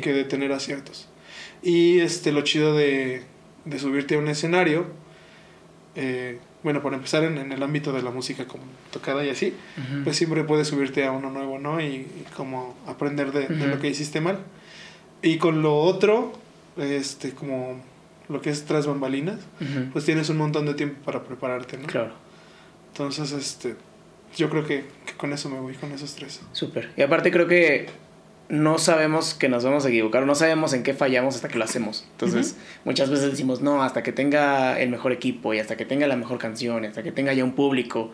que 0.01 0.13
de 0.13 0.23
tener 0.23 0.51
aciertos. 0.51 1.07
Y 1.61 1.99
este, 1.99 2.31
lo 2.31 2.41
chido 2.41 2.75
de, 2.75 3.23
de 3.65 3.79
subirte 3.79 4.15
a 4.15 4.19
un 4.19 4.27
escenario, 4.27 4.87
eh, 5.95 6.39
bueno, 6.63 6.81
por 6.81 6.93
empezar 6.93 7.23
en, 7.23 7.37
en, 7.37 7.51
el 7.51 7.63
ámbito 7.63 7.91
de 7.91 8.01
la 8.01 8.11
música 8.11 8.45
como 8.45 8.63
tocada 8.91 9.25
y 9.25 9.29
así, 9.29 9.53
pues 10.03 10.17
siempre 10.17 10.43
puedes 10.43 10.67
subirte 10.67 11.05
a 11.05 11.11
uno 11.11 11.29
nuevo, 11.29 11.59
¿no? 11.59 11.81
Y, 11.81 12.07
como 12.35 12.75
aprender 12.85 13.31
de, 13.31 13.47
de, 13.47 13.67
lo 13.67 13.79
que 13.79 13.87
hiciste 13.87 14.21
mal. 14.21 14.39
Y 15.21 15.37
con 15.37 15.61
lo 15.61 15.77
otro, 15.77 16.33
este, 16.77 17.31
como 17.31 17.81
lo 18.29 18.41
que 18.41 18.49
es 18.49 18.65
tras 18.65 18.87
bambalinas, 18.87 19.39
pues 19.91 20.05
tienes 20.05 20.29
un 20.29 20.37
montón 20.37 20.65
de 20.65 20.73
tiempo 20.73 21.01
para 21.03 21.23
prepararte, 21.23 21.77
¿no? 21.77 21.87
Claro. 21.87 22.13
Entonces, 22.99 23.31
este, 23.31 23.75
yo 24.35 24.49
creo 24.49 24.65
que, 24.67 24.83
que 25.05 25.13
con 25.13 25.31
eso 25.31 25.49
me 25.49 25.57
voy, 25.57 25.73
con 25.75 25.89
esos 25.93 26.15
tres. 26.15 26.41
Súper. 26.51 26.91
Y 26.97 27.01
aparte 27.01 27.31
creo 27.31 27.47
que 27.47 27.87
no 28.49 28.77
sabemos 28.77 29.33
que 29.33 29.47
nos 29.47 29.63
vamos 29.63 29.85
a 29.85 29.87
equivocar, 29.87 30.25
no 30.25 30.35
sabemos 30.35 30.73
en 30.73 30.83
qué 30.83 30.93
fallamos 30.93 31.35
hasta 31.35 31.47
que 31.47 31.57
lo 31.57 31.63
hacemos. 31.63 32.05
Entonces, 32.11 32.57
muchas 32.83 33.09
veces 33.09 33.31
decimos, 33.31 33.61
no, 33.61 33.83
hasta 33.83 34.03
que 34.03 34.11
tenga 34.11 34.77
el 34.81 34.89
mejor 34.89 35.13
equipo 35.13 35.53
y 35.53 35.59
hasta 35.59 35.77
que 35.77 35.85
tenga 35.85 36.07
la 36.07 36.17
mejor 36.17 36.39
canción, 36.39 36.83
y 36.83 36.87
hasta 36.87 37.01
que 37.01 37.13
tenga 37.13 37.31
ya 37.31 37.45
un 37.45 37.53
público. 37.53 38.11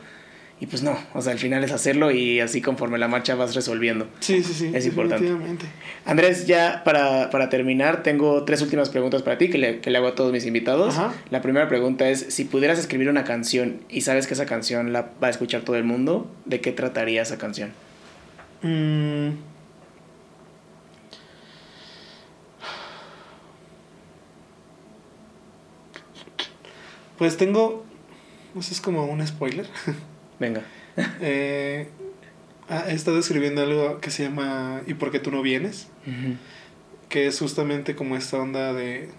Y 0.60 0.68
pues 0.68 0.84
no, 0.84 0.98
o 1.14 1.22
sea, 1.22 1.34
al 1.34 1.40
final 1.40 1.66
es 1.66 1.74
hacerlo 1.74 2.12
y 2.12 2.40
así 2.40 2.62
conforme 2.62 2.98
la 2.98 3.10
marcha 3.10 3.36
vas 3.36 3.56
resolviendo. 3.56 4.08
Sí, 4.22 4.42
sí, 4.42 4.54
sí. 4.54 4.72
Es 4.74 4.86
importante. 4.86 5.30
Andrés, 6.06 6.48
ya 6.48 6.84
para, 6.86 7.30
para, 7.30 7.50
terminar, 7.50 8.04
tengo 8.04 8.46
tres 8.46 8.62
últimas 8.62 8.90
preguntas 8.90 9.22
para 9.22 9.38
ti 9.38 9.50
que 9.50 9.58
le, 9.58 9.80
que 9.82 9.90
le 9.90 9.98
hago 9.98 10.08
a 10.08 10.16
todos 10.16 10.32
mis 10.32 10.46
invitados. 10.46 10.96
La 11.30 11.42
primera 11.42 11.68
pregunta 11.68 12.10
es, 12.10 12.28
si 12.30 12.46
pudieras 12.46 12.80
escribir 12.80 13.10
una 13.10 13.26
canción 13.26 13.82
y 13.90 14.02
sabes 14.02 14.28
que 14.28 14.34
esa 14.34 14.46
canción 14.46 14.94
la 14.94 15.10
va 15.22 15.28
a 15.28 15.30
escuchar 15.30 15.64
todo 15.64 15.76
el 15.76 15.84
mundo, 15.84 16.32
¿de 16.46 16.62
qué 16.62 16.72
trataría 16.72 17.22
esa 17.22 17.38
canción? 17.38 17.72
Mmm 18.62 19.56
Pues 27.18 27.38
tengo. 27.38 27.86
Pues 28.54 28.72
es 28.72 28.82
como 28.82 29.06
un 29.06 29.26
spoiler. 29.26 29.68
Venga. 30.40 30.64
eh, 31.22 31.88
he 32.88 32.94
estado 32.94 33.20
escribiendo 33.20 33.62
algo 33.62 34.00
que 34.00 34.12
se 34.12 34.24
llama 34.24 34.82
¿Y 34.88 34.96
por 34.96 35.12
qué 35.12 35.20
tú 35.20 35.32
no 35.32 35.42
vienes? 35.42 35.88
Que 37.10 37.28
es 37.28 37.40
justamente 37.40 37.96
como 37.96 38.16
esta 38.16 38.38
onda 38.38 38.74
de, 38.74 39.10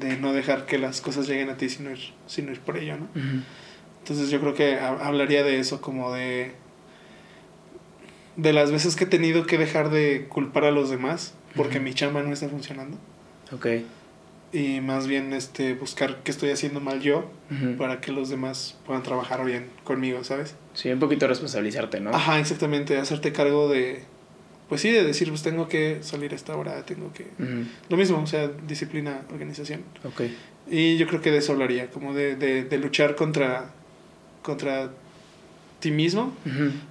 de 0.00 0.16
no 0.16 0.32
dejar 0.32 0.66
que 0.66 0.78
las 0.78 1.00
cosas 1.00 1.28
lleguen 1.28 1.50
a 1.50 1.56
ti 1.56 1.68
sino 1.68 1.90
ir, 1.90 2.12
sino 2.26 2.52
ir 2.52 2.60
por 2.60 2.76
ello, 2.76 2.96
¿no? 2.96 3.08
Entonces 4.00 4.30
yo 4.30 4.40
creo 4.40 4.54
que 4.54 4.78
hablaría 4.78 5.42
de 5.42 5.58
eso 5.58 5.80
como 5.80 6.12
de 6.12 6.52
de 8.36 8.52
las 8.52 8.70
veces 8.70 8.94
que 8.94 9.04
he 9.04 9.08
tenido 9.08 9.46
que 9.46 9.58
dejar 9.58 9.90
de 9.90 10.26
culpar 10.28 10.64
a 10.64 10.70
los 10.70 10.90
demás 10.90 11.34
porque 11.56 11.80
mi 11.80 11.92
chamba 11.92 12.22
no 12.22 12.32
está 12.32 12.48
funcionando. 12.48 12.96
Ok. 13.52 13.66
Y 14.52 14.80
más 14.80 15.06
bien 15.06 15.32
este 15.34 15.74
buscar 15.74 16.22
qué 16.24 16.30
estoy 16.30 16.50
haciendo 16.50 16.80
mal 16.80 17.00
yo 17.00 17.30
para 17.76 18.00
que 18.00 18.12
los 18.12 18.30
demás 18.30 18.78
puedan 18.86 19.02
trabajar 19.02 19.44
bien 19.44 19.66
conmigo, 19.84 20.24
¿sabes? 20.24 20.54
Sí, 20.72 20.90
un 20.90 20.98
poquito 20.98 21.26
responsabilizarte, 21.26 22.00
¿no? 22.00 22.10
Ajá, 22.10 22.38
exactamente, 22.40 22.96
hacerte 22.96 23.32
cargo 23.32 23.68
de 23.68 24.02
pues 24.68 24.82
sí, 24.82 24.90
de 24.90 25.02
decir, 25.02 25.28
pues 25.30 25.42
tengo 25.42 25.66
que 25.66 25.98
salir 26.02 26.32
a 26.32 26.36
esta 26.36 26.54
hora, 26.54 26.84
tengo 26.84 27.10
que... 27.14 27.26
Lo 27.88 27.96
mismo, 27.96 28.20
o 28.22 28.26
sea, 28.26 28.48
disciplina, 28.66 29.22
organización. 29.32 29.80
Ok. 30.04 30.22
Y 30.70 30.98
yo 30.98 31.06
creo 31.06 31.22
que 31.22 31.30
de 31.30 31.38
eso 31.38 31.52
hablaría, 31.52 31.88
como 31.90 32.12
de, 32.12 32.36
de, 32.36 32.64
de 32.64 32.78
luchar 32.78 33.16
contra, 33.16 33.70
contra 34.42 34.90
ti 35.80 35.90
mismo 35.90 36.34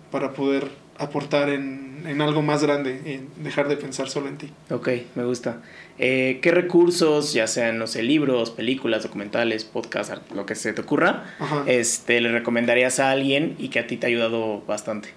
para 0.09 0.33
poder 0.33 0.69
aportar 0.97 1.49
en, 1.49 1.96
en, 2.07 2.21
algo 2.21 2.41
más 2.41 2.63
grande 2.63 3.01
y 3.05 3.43
dejar 3.43 3.67
de 3.67 3.77
pensar 3.77 4.09
solo 4.09 4.27
en 4.27 4.37
ti. 4.37 4.51
Ok, 4.69 4.89
me 5.15 5.23
gusta. 5.23 5.61
Eh, 5.99 6.39
¿Qué 6.41 6.51
recursos, 6.51 7.33
ya 7.33 7.47
sean, 7.47 7.77
no 7.77 7.87
sé, 7.87 8.03
libros, 8.03 8.51
películas, 8.51 9.03
documentales, 9.03 9.63
podcasts, 9.63 10.13
lo 10.33 10.45
que 10.45 10.55
se 10.55 10.73
te 10.73 10.81
ocurra, 10.81 11.25
este, 11.65 12.21
le 12.21 12.31
recomendarías 12.31 12.99
a 12.99 13.11
alguien 13.11 13.55
y 13.57 13.69
que 13.69 13.79
a 13.79 13.87
ti 13.87 13.97
te 13.97 14.07
ha 14.07 14.09
ayudado 14.09 14.61
bastante? 14.61 15.09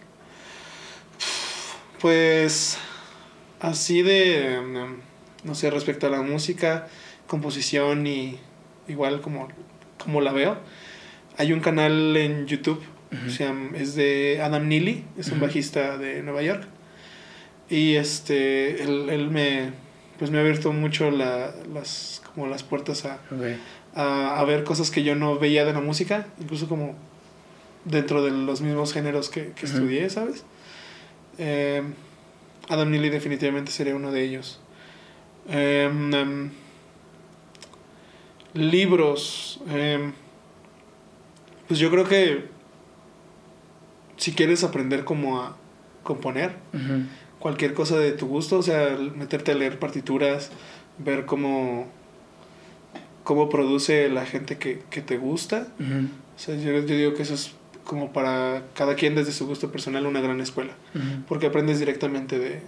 Pues 2.01 2.79
así 3.61 4.03
de, 4.03 4.59
no 5.45 5.55
sé, 5.55 5.71
respecto 5.71 6.07
a 6.07 6.11
la 6.11 6.23
música, 6.23 6.89
composición 7.27 8.07
y 8.07 8.39
igual 8.89 9.21
como, 9.21 9.49
como 10.03 10.21
la 10.21 10.33
veo, 10.33 10.57
hay 11.37 11.53
un 11.53 11.61
canal 11.61 12.17
en 12.17 12.47
YouTube, 12.47 12.83
es 13.75 13.95
de 13.95 14.41
Adam 14.43 14.69
Neely, 14.69 15.05
es 15.19 15.29
un 15.29 15.41
bajista 15.41 15.99
de 15.99 16.23
Nueva 16.23 16.43
York. 16.43 16.67
Y 17.71 17.95
este, 17.95 18.83
él, 18.83 19.09
él, 19.11 19.31
me, 19.31 19.71
pues 20.19 20.31
me 20.31 20.39
ha 20.39 20.41
abierto 20.41 20.73
mucho 20.73 21.11
la, 21.11 21.55
las, 21.73 22.21
como 22.35 22.49
las 22.49 22.65
puertas 22.65 23.05
a, 23.05 23.21
a, 23.95 24.41
a, 24.41 24.45
ver 24.45 24.65
cosas 24.65 24.91
que 24.91 25.05
yo 25.05 25.15
no 25.15 25.39
veía 25.39 25.65
de 25.65 25.73
la 25.73 25.81
música, 25.81 26.27
incluso 26.41 26.69
como 26.69 26.97
dentro 27.85 28.23
de 28.23 28.31
los 28.33 28.61
mismos 28.61 28.93
géneros 28.93 29.31
que, 29.31 29.53
que 29.53 29.67
estudié, 29.67 30.11
¿sabes? 30.11 30.45
Eh, 31.39 31.83
Adam 32.69 32.91
Neely 32.91 33.09
definitivamente 33.09 33.73
sería 33.73 33.97
uno 33.97 34.13
de 34.13 34.23
ellos. 34.23 34.61
Em, 35.49 36.15
em, 36.15 36.51
libros. 38.55 39.61
Em, 39.69 40.13
pues 41.67 41.81
yo 41.81 41.91
creo 41.91 42.05
que 42.05 42.49
si 44.17 44.33
quieres 44.33 44.65
aprender 44.65 45.05
cómo 45.05 45.41
a 45.41 45.57
componer, 46.03 46.57
cualquier 47.41 47.75
cosa 47.75 47.99
de 47.99 48.13
tu 48.13 48.29
gusto, 48.29 48.59
o 48.59 48.63
sea, 48.63 48.97
meterte 49.17 49.51
a 49.51 49.55
leer 49.55 49.81
partituras, 49.81 50.51
ver 50.99 51.27
cómo, 51.27 51.89
cómo 53.25 53.49
produce 53.49 54.09
la 54.09 54.27
gente 54.27 54.59
que, 54.59 54.83
que 54.91 55.01
te 55.01 55.17
gusta. 55.17 55.67
O 55.81 56.39
sea, 56.39 56.55
yo, 56.55 56.73
yo 56.73 56.83
digo 56.83 57.15
que 57.15 57.23
eso 57.23 57.35
es 57.35 57.53
como 57.85 58.13
para 58.13 58.63
cada 58.75 58.95
quien 58.95 59.17
desde 59.17 59.33
su 59.33 59.47
gusto 59.47 59.73
personal 59.73 60.07
una 60.07 60.21
gran 60.21 60.41
escuela, 60.41 60.75
porque 61.27 61.47
aprendes 61.47 61.81
directamente 61.81 62.39
de, 62.39 62.61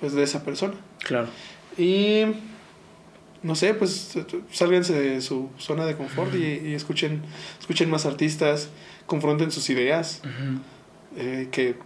pues, 0.00 0.12
de 0.12 0.24
esa 0.24 0.44
persona. 0.44 0.74
Claro. 1.04 1.28
Y 1.78 2.22
no 3.42 3.54
sé, 3.54 3.74
pues 3.74 4.16
sálganse 4.50 4.98
de 4.98 5.20
su 5.20 5.50
zona 5.58 5.84
de 5.84 5.94
confort 5.94 6.34
y, 6.34 6.74
escuchen, 6.74 7.22
escuchen 7.60 7.90
más 7.90 8.06
artistas, 8.06 8.70
confronten 9.06 9.52
sus 9.52 9.70
ideas, 9.70 10.22
eh, 11.16 11.48
que 11.52 11.76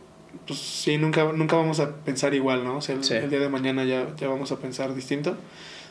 pues 0.47 0.59
sí, 0.59 0.99
nunca, 0.99 1.33
nunca 1.33 1.57
vamos 1.57 1.81
a 1.81 1.97
pensar 1.97 2.35
igual, 2.35 2.65
¿no? 2.65 2.79
O 2.79 2.81
sea, 2.81 2.95
el, 2.95 3.31
día 3.31 3.41
de 3.41 3.49
mañana 3.49 3.85
ya, 3.85 4.15
ya 4.17 4.29
vamos 4.29 4.53
a 4.53 4.59
pensar 4.59 4.95
distinto. 4.95 5.37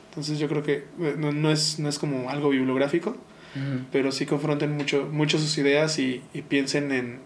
Entonces 0.10 0.40
yo 0.40 0.48
creo 0.48 0.64
que 0.64 0.86
eh, 1.00 1.16
no, 1.18 1.32
no, 1.32 1.52
es, 1.52 1.80
no 1.80 1.88
es 1.90 2.00
como 2.00 2.30
algo 2.30 2.50
bibliográfico, 2.50 3.16
pero 3.92 4.12
sí 4.12 4.26
confronten 4.26 4.76
mucho, 4.78 5.10
mucho 5.12 5.40
sus 5.40 5.58
ideas 5.58 5.98
y, 5.98 6.22
y 6.34 6.44
piensen 6.44 6.92
en 6.92 7.20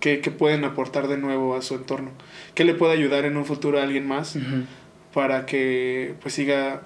qué, 0.00 0.18
pueden 0.36 0.64
aportar 0.64 1.08
de 1.08 1.18
nuevo 1.18 1.54
a 1.54 1.62
su 1.62 1.74
entorno, 1.74 2.10
qué 2.54 2.64
le 2.64 2.74
puede 2.74 2.94
ayudar 2.94 3.24
en 3.24 3.36
un 3.36 3.44
futuro 3.44 3.78
a 3.78 3.82
alguien 3.82 4.06
más 4.06 4.36
para 5.14 5.46
que 5.46 6.14
pues 6.22 6.34
siga, 6.34 6.82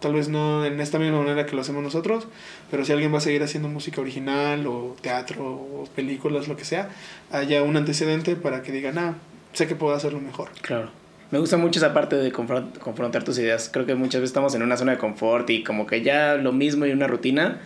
tal 0.00 0.14
vez 0.14 0.28
no 0.28 0.64
en 0.64 0.80
esta 0.80 0.98
misma 0.98 1.18
manera 1.18 1.46
que 1.46 1.54
lo 1.54 1.62
hacemos 1.62 1.82
nosotros, 1.82 2.26
pero 2.70 2.84
si 2.84 2.92
alguien 2.92 3.12
va 3.12 3.18
a 3.18 3.20
seguir 3.20 3.42
haciendo 3.42 3.68
música 3.68 4.00
original 4.00 4.66
o 4.66 4.96
teatro 5.00 5.44
o 5.44 5.88
películas, 5.94 6.48
lo 6.48 6.56
que 6.56 6.64
sea, 6.64 6.90
haya 7.30 7.62
un 7.62 7.76
antecedente 7.76 8.36
para 8.36 8.62
que 8.62 8.72
digan, 8.72 8.98
ah, 8.98 9.14
sé 9.52 9.66
que 9.66 9.74
puedo 9.74 9.94
hacerlo 9.94 10.20
mejor. 10.20 10.50
Claro. 10.62 10.90
Me 11.30 11.38
gusta 11.38 11.58
mucho 11.58 11.78
esa 11.78 11.92
parte 11.92 12.16
de 12.16 12.32
confrontar 12.32 13.22
tus 13.22 13.38
ideas. 13.38 13.68
Creo 13.70 13.84
que 13.84 13.94
muchas 13.94 14.22
veces 14.22 14.30
estamos 14.30 14.54
en 14.54 14.62
una 14.62 14.78
zona 14.78 14.92
de 14.92 14.98
confort 14.98 15.50
y 15.50 15.62
como 15.62 15.86
que 15.86 16.00
ya 16.00 16.36
lo 16.36 16.52
mismo 16.52 16.86
y 16.86 16.92
una 16.92 17.06
rutina. 17.06 17.60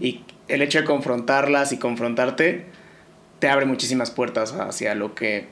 Y 0.00 0.22
el 0.48 0.62
hecho 0.62 0.78
de 0.78 0.84
confrontarlas 0.84 1.72
y 1.72 1.78
confrontarte 1.78 2.64
te 3.38 3.48
abre 3.50 3.66
muchísimas 3.66 4.10
puertas 4.10 4.54
hacia 4.54 4.94
lo 4.94 5.14
que... 5.14 5.48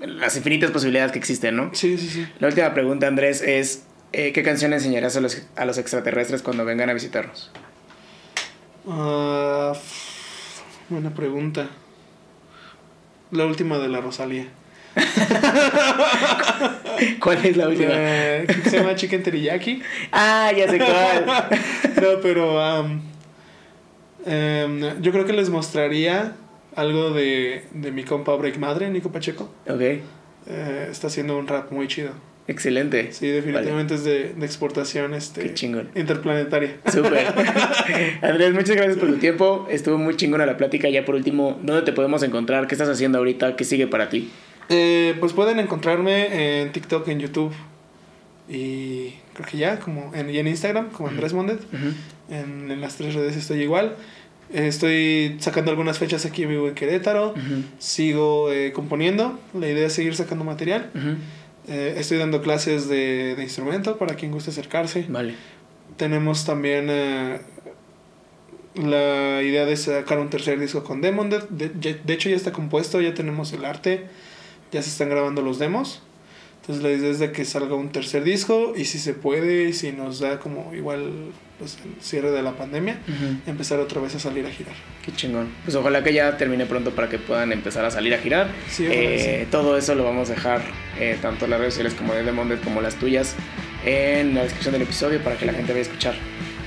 las 0.00 0.36
infinitas 0.36 0.72
posibilidades 0.72 1.12
que 1.12 1.20
existen, 1.20 1.54
¿no? 1.54 1.70
Sí, 1.72 1.98
sí, 1.98 2.08
sí. 2.08 2.26
La 2.40 2.48
última 2.48 2.74
pregunta, 2.74 3.06
Andrés, 3.06 3.42
es 3.42 3.84
eh, 4.12 4.32
¿qué 4.32 4.42
canción 4.42 4.72
enseñarás 4.72 5.16
a 5.16 5.20
los, 5.20 5.42
a 5.56 5.64
los 5.64 5.78
extraterrestres 5.78 6.42
cuando 6.42 6.64
vengan 6.64 6.90
a 6.90 6.94
visitarnos? 6.94 7.50
Uh, 8.84 9.76
buena 10.88 11.14
pregunta. 11.14 11.68
La 13.30 13.44
última 13.44 13.78
de 13.78 13.88
la 13.88 14.00
Rosalía. 14.00 14.46
¿Cuál 17.20 17.44
es 17.44 17.56
la 17.56 17.68
última? 17.68 17.90
Eh, 17.92 18.46
se 18.64 18.78
llama 18.78 18.94
Chicken 18.94 19.22
Teriyaki. 19.22 19.82
Ah, 20.12 20.50
ya 20.56 20.68
sé 20.68 20.78
cuál. 20.78 21.26
no, 22.02 22.20
pero 22.22 22.80
um, 22.80 23.02
um, 24.24 25.02
yo 25.02 25.12
creo 25.12 25.26
que 25.26 25.34
les 25.34 25.50
mostraría 25.50 26.32
algo 26.74 27.10
de, 27.10 27.66
de 27.72 27.92
mi 27.92 28.04
compa 28.04 28.34
Break 28.36 28.56
Madre, 28.58 28.88
Nico 28.90 29.12
Pacheco. 29.12 29.50
Ok. 29.68 29.80
Eh, 29.80 30.88
está 30.90 31.08
haciendo 31.08 31.36
un 31.36 31.46
rap 31.46 31.70
muy 31.70 31.86
chido. 31.88 32.12
Excelente. 32.48 33.12
Sí, 33.12 33.28
definitivamente 33.28 33.94
es 33.94 34.04
de, 34.04 34.32
de, 34.32 34.46
exportación 34.46 35.12
este, 35.12 35.42
Qué 35.42 35.54
chingón. 35.54 35.90
interplanetaria. 35.94 36.78
Súper. 36.90 37.26
Andrés, 38.22 38.54
muchas 38.54 38.74
gracias 38.74 38.96
por 38.96 39.08
tu 39.08 39.16
tiempo. 39.18 39.68
Estuvo 39.70 39.98
muy 39.98 40.16
chingona 40.16 40.46
la 40.46 40.56
plática. 40.56 40.88
Ya 40.88 41.04
por 41.04 41.14
último, 41.14 41.58
¿dónde 41.62 41.82
te 41.82 41.92
podemos 41.92 42.22
encontrar? 42.22 42.66
¿Qué 42.66 42.74
estás 42.74 42.88
haciendo 42.88 43.18
ahorita? 43.18 43.54
¿Qué 43.54 43.64
sigue 43.64 43.86
para 43.86 44.08
ti? 44.08 44.30
Eh, 44.70 45.14
pues 45.20 45.34
pueden 45.34 45.60
encontrarme 45.60 46.62
en 46.62 46.72
TikTok, 46.72 47.06
en 47.08 47.20
YouTube 47.20 47.54
y 48.48 49.10
creo 49.34 49.46
que 49.46 49.58
ya, 49.58 49.78
como 49.78 50.12
en, 50.14 50.30
y 50.30 50.38
en 50.38 50.48
Instagram, 50.48 50.88
como 50.90 51.08
Andrés 51.08 51.34
Mondet. 51.34 51.60
en, 52.30 52.70
en, 52.70 52.80
las 52.80 52.96
tres 52.96 53.14
redes 53.14 53.36
estoy 53.36 53.60
igual. 53.60 53.94
Estoy 54.52 55.36
sacando 55.40 55.70
algunas 55.70 55.98
fechas 55.98 56.24
aquí 56.24 56.46
vivo 56.46 56.68
en 56.68 56.74
Querétaro. 56.74 57.34
Sigo 57.78 58.50
eh, 58.50 58.72
componiendo. 58.72 59.38
La 59.52 59.68
idea 59.68 59.86
es 59.86 59.92
seguir 59.92 60.16
sacando 60.16 60.44
material. 60.44 60.90
Eh, 61.68 61.94
estoy 61.98 62.18
dando 62.18 62.40
clases 62.42 62.88
de, 62.88 63.34
de, 63.36 63.42
instrumento 63.42 63.98
para 63.98 64.14
quien 64.14 64.32
guste 64.32 64.50
acercarse. 64.50 65.06
Vale. 65.08 65.34
Tenemos 65.96 66.44
también 66.44 66.86
la 68.74 69.42
idea 69.42 69.66
de 69.66 69.76
sacar 69.76 70.18
un 70.18 70.30
tercer 70.30 70.58
disco 70.58 70.84
con 70.84 71.00
Demon. 71.00 71.30
De, 71.30 71.68
de, 71.68 72.12
hecho, 72.12 72.28
ya 72.28 72.36
está 72.36 72.52
compuesto, 72.52 73.00
ya 73.00 73.14
tenemos 73.14 73.52
el 73.52 73.64
arte 73.64 74.06
ya 74.72 74.82
se 74.82 74.90
están 74.90 75.08
grabando 75.08 75.42
los 75.42 75.58
demos. 75.58 76.02
Entonces 76.60 76.84
la 76.84 76.90
idea 76.90 77.10
es 77.10 77.18
de 77.18 77.32
que 77.32 77.44
salga 77.44 77.74
un 77.74 77.90
tercer 77.90 78.24
disco 78.24 78.74
y 78.76 78.84
si 78.84 78.98
se 78.98 79.14
puede, 79.14 79.72
si 79.72 79.92
nos 79.92 80.20
da 80.20 80.38
como 80.38 80.74
igual 80.74 81.32
pues, 81.58 81.78
el 81.84 82.02
cierre 82.02 82.30
de 82.30 82.42
la 82.42 82.52
pandemia, 82.52 82.98
empezar 83.46 83.78
otra 83.80 84.00
vez 84.00 84.14
a 84.14 84.18
salir 84.18 84.46
a 84.46 84.50
girar. 84.50 84.74
Qué 85.04 85.12
chingón. 85.12 85.48
Pues 85.64 85.76
ojalá 85.76 86.02
que 86.02 86.12
ya 86.12 86.36
termine 86.36 86.66
pronto 86.66 86.92
para 86.92 87.08
que 87.08 87.18
puedan 87.18 87.52
empezar 87.52 87.84
a 87.84 87.90
salir 87.90 88.14
a 88.14 88.18
girar. 88.18 88.48
Sí, 88.68 88.86
eh, 88.88 89.42
sí. 89.44 89.50
Todo 89.50 89.76
eso 89.76 89.94
lo 89.94 90.04
vamos 90.04 90.30
a 90.30 90.34
dejar, 90.34 90.62
eh, 90.98 91.18
tanto 91.20 91.46
las 91.46 91.58
redes 91.58 91.74
sociales 91.74 91.94
como 91.94 92.14
de 92.14 92.22
Demondet 92.22 92.62
como 92.62 92.80
las 92.80 92.94
tuyas, 92.96 93.34
en 93.84 94.34
la 94.34 94.42
descripción 94.42 94.72
del 94.72 94.82
episodio 94.82 95.22
para 95.22 95.36
que 95.36 95.46
la 95.46 95.52
gente 95.52 95.72
vaya 95.72 95.80
a 95.80 95.88
escuchar 95.88 96.14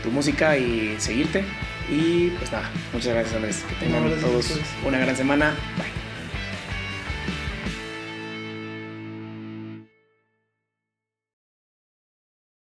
tu 0.03 0.11
música 0.11 0.57
y 0.57 0.95
seguirte. 0.99 1.43
Y 1.89 2.29
pues 2.29 2.51
nada, 2.51 2.69
muchas 2.93 3.13
gracias 3.13 3.35
Andrés. 3.35 3.63
Que 3.67 3.85
tengan 3.85 4.09
no, 4.09 4.15
todos 4.15 4.59
una 4.85 4.99
gran 4.99 5.15
semana. 5.15 5.55